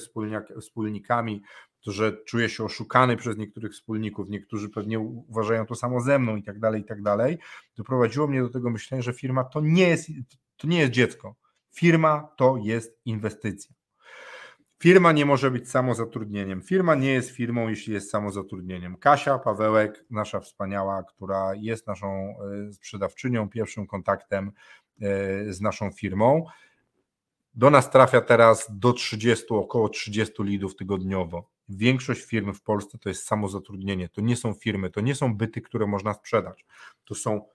wspólnikami, 0.60 1.42
to, 1.84 1.92
że 1.92 2.12
czuję 2.24 2.48
się 2.48 2.64
oszukany 2.64 3.16
przez 3.16 3.36
niektórych 3.36 3.72
wspólników, 3.72 4.28
niektórzy 4.28 4.68
pewnie 4.68 4.98
uważają 5.00 5.66
to 5.66 5.74
samo 5.74 6.00
ze 6.00 6.18
mną 6.18 6.36
i 6.36 6.42
tak 6.42 6.58
dalej, 6.58 6.82
i 6.82 6.84
tak 6.84 7.02
dalej, 7.02 7.38
doprowadziło 7.76 8.26
mnie 8.26 8.42
do 8.42 8.48
tego 8.48 8.70
myślenia, 8.70 9.02
że 9.02 9.12
firma 9.12 9.44
to 9.44 9.60
nie 9.60 9.88
jest, 9.88 10.08
to 10.56 10.66
nie 10.66 10.78
jest 10.80 10.92
dziecko. 10.92 11.34
Firma 11.74 12.28
to 12.36 12.56
jest 12.62 13.00
inwestycja. 13.04 13.77
Firma 14.80 15.12
nie 15.12 15.26
może 15.26 15.50
być 15.50 15.70
samozatrudnieniem. 15.70 16.62
Firma 16.62 16.94
nie 16.94 17.12
jest 17.12 17.30
firmą, 17.30 17.68
jeśli 17.68 17.94
jest 17.94 18.10
samozatrudnieniem. 18.10 18.96
Kasia 18.96 19.38
Pawełek, 19.38 20.04
nasza 20.10 20.40
wspaniała, 20.40 21.02
która 21.02 21.54
jest 21.54 21.86
naszą 21.86 22.34
e, 22.68 22.72
sprzedawczynią, 22.72 23.48
pierwszym 23.48 23.86
kontaktem 23.86 24.52
e, 25.00 25.52
z 25.52 25.60
naszą 25.60 25.90
firmą. 25.90 26.44
Do 27.54 27.70
nas 27.70 27.90
trafia 27.90 28.20
teraz 28.20 28.66
do 28.70 28.92
30, 28.92 29.46
około 29.48 29.88
30 29.88 30.42
lidów 30.42 30.76
tygodniowo. 30.76 31.50
Większość 31.68 32.24
firm 32.24 32.54
w 32.54 32.62
Polsce 32.62 32.98
to 32.98 33.08
jest 33.08 33.26
samozatrudnienie. 33.26 34.08
To 34.08 34.20
nie 34.20 34.36
są 34.36 34.54
firmy, 34.54 34.90
to 34.90 35.00
nie 35.00 35.14
są 35.14 35.34
byty, 35.34 35.60
które 35.60 35.86
można 35.86 36.14
sprzedać. 36.14 36.66
To 37.04 37.14
są 37.14 37.46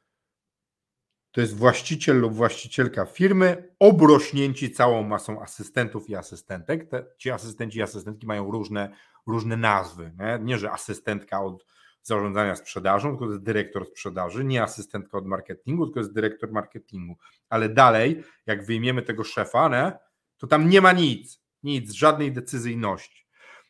to 1.34 1.42
jest 1.42 1.56
właściciel 1.56 2.20
lub 2.20 2.34
właścicielka 2.34 3.06
firmy, 3.06 3.74
obrośnięci 3.80 4.72
całą 4.72 5.04
masą 5.04 5.42
asystentów 5.42 6.10
i 6.10 6.16
asystentek. 6.16 6.90
Te, 6.90 7.06
ci 7.18 7.32
asystenci 7.32 7.80
i 7.80 7.82
asystentki 7.82 8.28
mają 8.28 8.52
różne, 8.52 8.96
różne 9.28 9.58
nazwy. 9.58 10.12
Nie? 10.20 10.40
nie, 10.42 10.58
że 10.58 10.72
asystentka 10.72 11.44
od 11.44 11.66
zarządzania 12.04 12.56
sprzedażą, 12.56 13.10
tylko 13.10 13.26
to 13.26 13.32
jest 13.32 13.44
dyrektor 13.44 13.86
sprzedaży, 13.86 14.44
nie 14.44 14.64
asystentka 14.64 15.18
od 15.18 15.26
marketingu, 15.26 15.86
tylko 15.86 16.00
jest 16.00 16.14
dyrektor 16.14 16.52
marketingu. 16.52 17.18
Ale 17.50 17.70
dalej, 17.70 18.24
jak 18.46 18.66
wyjmiemy 18.66 19.02
tego 19.02 19.24
szefa, 19.24 19.70
ne, 19.70 20.00
to 20.38 20.48
tam 20.48 20.70
nie 20.70 20.82
ma 20.82 20.92
nic, 20.92 21.42
nic, 21.64 21.92
żadnej 21.92 22.32
decyzyjności. 22.32 23.28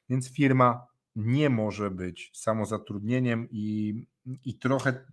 Więc 0.09 0.33
firma 0.33 0.87
nie 1.15 1.49
może 1.49 1.91
być 1.91 2.31
samozatrudnieniem 2.33 3.47
i, 3.51 3.95
i 4.45 4.57
trochę, 4.57 5.05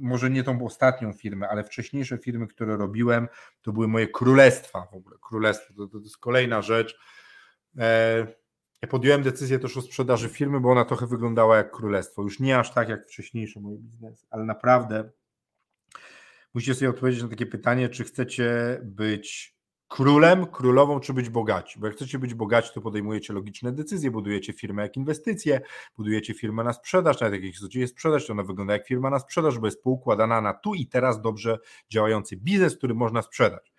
może 0.00 0.30
nie 0.30 0.44
tą 0.44 0.64
ostatnią 0.64 1.12
firmę, 1.12 1.48
ale 1.48 1.64
wcześniejsze 1.64 2.18
firmy, 2.18 2.46
które 2.46 2.76
robiłem, 2.76 3.28
to 3.62 3.72
były 3.72 3.88
moje 3.88 4.08
królestwa 4.08 4.86
w 4.92 4.94
ogóle. 4.94 5.16
Królestwo 5.22 5.74
to, 5.74 5.86
to, 5.86 5.98
jest 5.98 6.18
kolejna 6.18 6.62
rzecz. 6.62 6.98
E, 7.78 8.26
ja 8.82 8.88
podjąłem 8.88 9.22
decyzję 9.22 9.58
też 9.58 9.76
o 9.76 9.82
sprzedaży 9.82 10.28
firmy, 10.28 10.60
bo 10.60 10.70
ona 10.70 10.84
trochę 10.84 11.06
wyglądała 11.06 11.56
jak 11.56 11.70
królestwo. 11.70 12.22
Już 12.22 12.40
nie 12.40 12.58
aż 12.58 12.72
tak 12.72 12.88
jak 12.88 13.08
wcześniejsze 13.08 13.60
moje 13.60 13.78
biznesy, 13.78 14.26
ale 14.30 14.44
naprawdę 14.44 15.10
musicie 16.54 16.74
sobie 16.74 16.90
odpowiedzieć 16.90 17.22
na 17.22 17.28
takie 17.28 17.46
pytanie, 17.46 17.88
czy 17.88 18.04
chcecie 18.04 18.80
być 18.82 19.59
królem, 19.90 20.46
królową, 20.46 21.00
czy 21.00 21.14
być 21.14 21.28
bogaci. 21.28 21.80
Bo 21.80 21.86
jak 21.86 21.96
chcecie 21.96 22.18
być 22.18 22.34
bogaci, 22.34 22.70
to 22.74 22.80
podejmujecie 22.80 23.32
logiczne 23.32 23.72
decyzje, 23.72 24.10
budujecie 24.10 24.52
firmę 24.52 24.82
jak 24.82 24.96
inwestycje, 24.96 25.60
budujecie 25.96 26.34
firmę 26.34 26.64
na 26.64 26.72
sprzedaż, 26.72 27.20
nawet 27.20 27.44
jak 27.44 27.54
chcecie 27.54 27.80
je 27.80 27.88
sprzedać, 27.88 28.26
to 28.26 28.32
ona 28.32 28.42
wygląda 28.42 28.72
jak 28.72 28.86
firma 28.86 29.10
na 29.10 29.18
sprzedaż, 29.18 29.58
bo 29.58 29.66
jest 29.66 29.82
poukładana 29.82 30.40
na 30.40 30.54
tu 30.54 30.74
i 30.74 30.86
teraz 30.86 31.20
dobrze 31.20 31.58
działający 31.88 32.36
biznes, 32.36 32.76
który 32.76 32.94
można 32.94 33.22
sprzedać. 33.22 33.72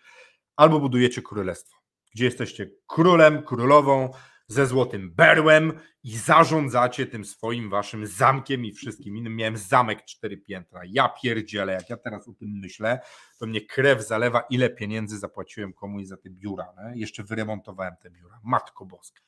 Albo 0.55 0.79
budujecie 0.79 1.21
królestwo, 1.21 1.77
gdzie 2.13 2.25
jesteście 2.25 2.71
królem, 2.87 3.43
królową, 3.43 4.09
ze 4.51 4.67
złotym 4.67 5.11
berłem 5.15 5.79
i 6.03 6.17
zarządzacie 6.17 7.05
tym 7.05 7.25
swoim 7.25 7.69
waszym 7.69 8.07
zamkiem 8.07 8.65
i 8.65 8.71
wszystkim 8.71 9.17
innym. 9.17 9.35
Miałem 9.35 9.57
zamek 9.57 10.05
cztery 10.05 10.37
piętra. 10.37 10.81
Ja 10.87 11.09
pierdzielę, 11.09 11.73
jak 11.73 11.89
ja 11.89 11.97
teraz 11.97 12.27
o 12.27 12.33
tym 12.33 12.59
myślę, 12.61 12.99
to 13.39 13.47
mnie 13.47 13.61
krew 13.65 14.07
zalewa, 14.07 14.41
ile 14.49 14.69
pieniędzy 14.69 15.19
zapłaciłem 15.19 15.73
komuś 15.73 16.05
za 16.05 16.17
te 16.17 16.29
biura. 16.29 16.73
Jeszcze 16.95 17.23
wyremontowałem 17.23 17.93
te 18.01 18.09
biura. 18.09 18.39
Matko 18.43 18.85
boska. 18.85 19.21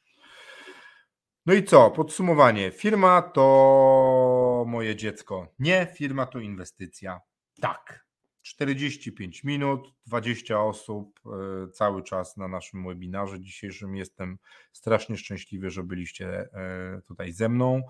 No 1.45 1.53
i 1.53 1.63
co? 1.63 1.91
Podsumowanie. 1.91 2.71
Firma 2.71 3.21
to 3.21 4.65
moje 4.67 4.95
dziecko. 4.95 5.47
Nie, 5.59 5.87
firma 5.95 6.25
to 6.25 6.39
inwestycja. 6.39 7.21
Tak. 7.61 8.02
45 8.43 9.43
minut, 9.43 9.93
20 10.07 10.59
osób 10.59 11.19
e, 11.25 11.71
cały 11.71 12.03
czas 12.03 12.37
na 12.37 12.47
naszym 12.47 12.85
webinarze 12.85 13.39
dzisiejszym. 13.39 13.95
Jestem 13.95 14.37
strasznie 14.71 15.17
szczęśliwy, 15.17 15.69
że 15.69 15.83
byliście 15.83 16.27
e, 16.27 17.01
tutaj 17.07 17.31
ze 17.31 17.49
mną. 17.49 17.81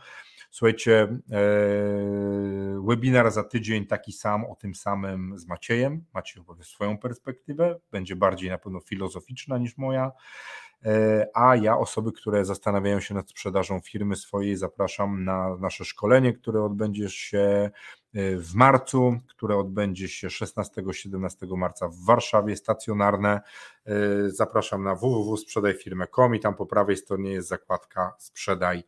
Słuchajcie, 0.52 1.02
e, 1.02 1.42
webinar 2.88 3.32
za 3.32 3.44
tydzień 3.44 3.88
taki 3.88 4.12
sam 4.12 4.46
o 4.46 4.56
tym 4.56 4.76
samym 4.76 5.38
z 5.38 5.48
Maciejem. 5.48 6.06
Maciej 6.14 6.42
opowie 6.42 6.64
swoją 6.64 6.98
perspektywę, 6.98 7.80
będzie 7.92 8.16
bardziej 8.16 8.50
na 8.50 8.58
pewno 8.58 8.80
filozoficzna 8.80 9.58
niż 9.58 9.78
moja. 9.78 10.12
A 11.34 11.56
ja 11.56 11.78
osoby, 11.78 12.12
które 12.12 12.46
zastanawiają 12.46 13.00
się 13.00 13.14
nad 13.14 13.30
sprzedażą 13.30 13.80
firmy 13.80 14.16
swojej, 14.16 14.56
zapraszam 14.56 15.24
na 15.24 15.58
nasze 15.58 15.86
szkolenie, 15.86 16.34
które 16.34 16.64
odbędzie 16.64 17.10
się 17.10 17.72
w 18.38 18.54
marcu, 18.54 19.20
które 19.28 19.58
odbędzie 19.58 20.08
się 20.08 20.28
16-17 20.28 21.58
marca 21.58 21.88
w 21.88 22.06
Warszawie, 22.06 22.56
stacjonarne. 22.56 23.42
Zapraszam 24.28 24.84
na 24.84 24.96
www.sprzedajfirmę.com 24.96 26.36
i 26.36 26.40
tam 26.40 26.56
po 26.56 26.66
prawej 26.66 26.98
stronie 26.98 27.32
jest 27.32 27.48
zakładka 27.48 28.14
sprzedaj 28.18 28.84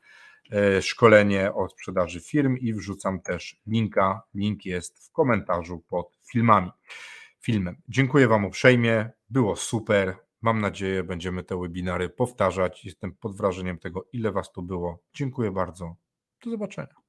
e, 0.51 0.81
szkolenie 0.81 1.53
o 1.53 1.69
sprzedaży 1.69 2.21
firm 2.21 2.57
i 2.57 2.73
wrzucam 2.73 3.21
też 3.21 3.61
linka. 3.67 4.21
Link 4.33 4.65
jest 4.65 5.07
w 5.07 5.11
komentarzu 5.11 5.79
pod 5.79 6.17
filmami. 6.31 6.71
Filmem. 7.39 7.75
Dziękuję 7.89 8.27
Wam 8.27 8.45
uprzejmie, 8.45 9.09
było 9.29 9.55
super. 9.55 10.24
Mam 10.45 10.61
nadzieję, 10.61 11.03
będziemy 11.03 11.43
te 11.43 11.57
webinary 11.59 12.09
powtarzać. 12.09 12.85
Jestem 12.85 13.15
pod 13.15 13.37
wrażeniem 13.37 13.79
tego, 13.79 14.05
ile 14.13 14.31
Was 14.31 14.51
tu 14.51 14.63
było. 14.63 15.03
Dziękuję 15.13 15.51
bardzo. 15.51 15.95
Do 16.43 16.49
zobaczenia. 16.49 17.04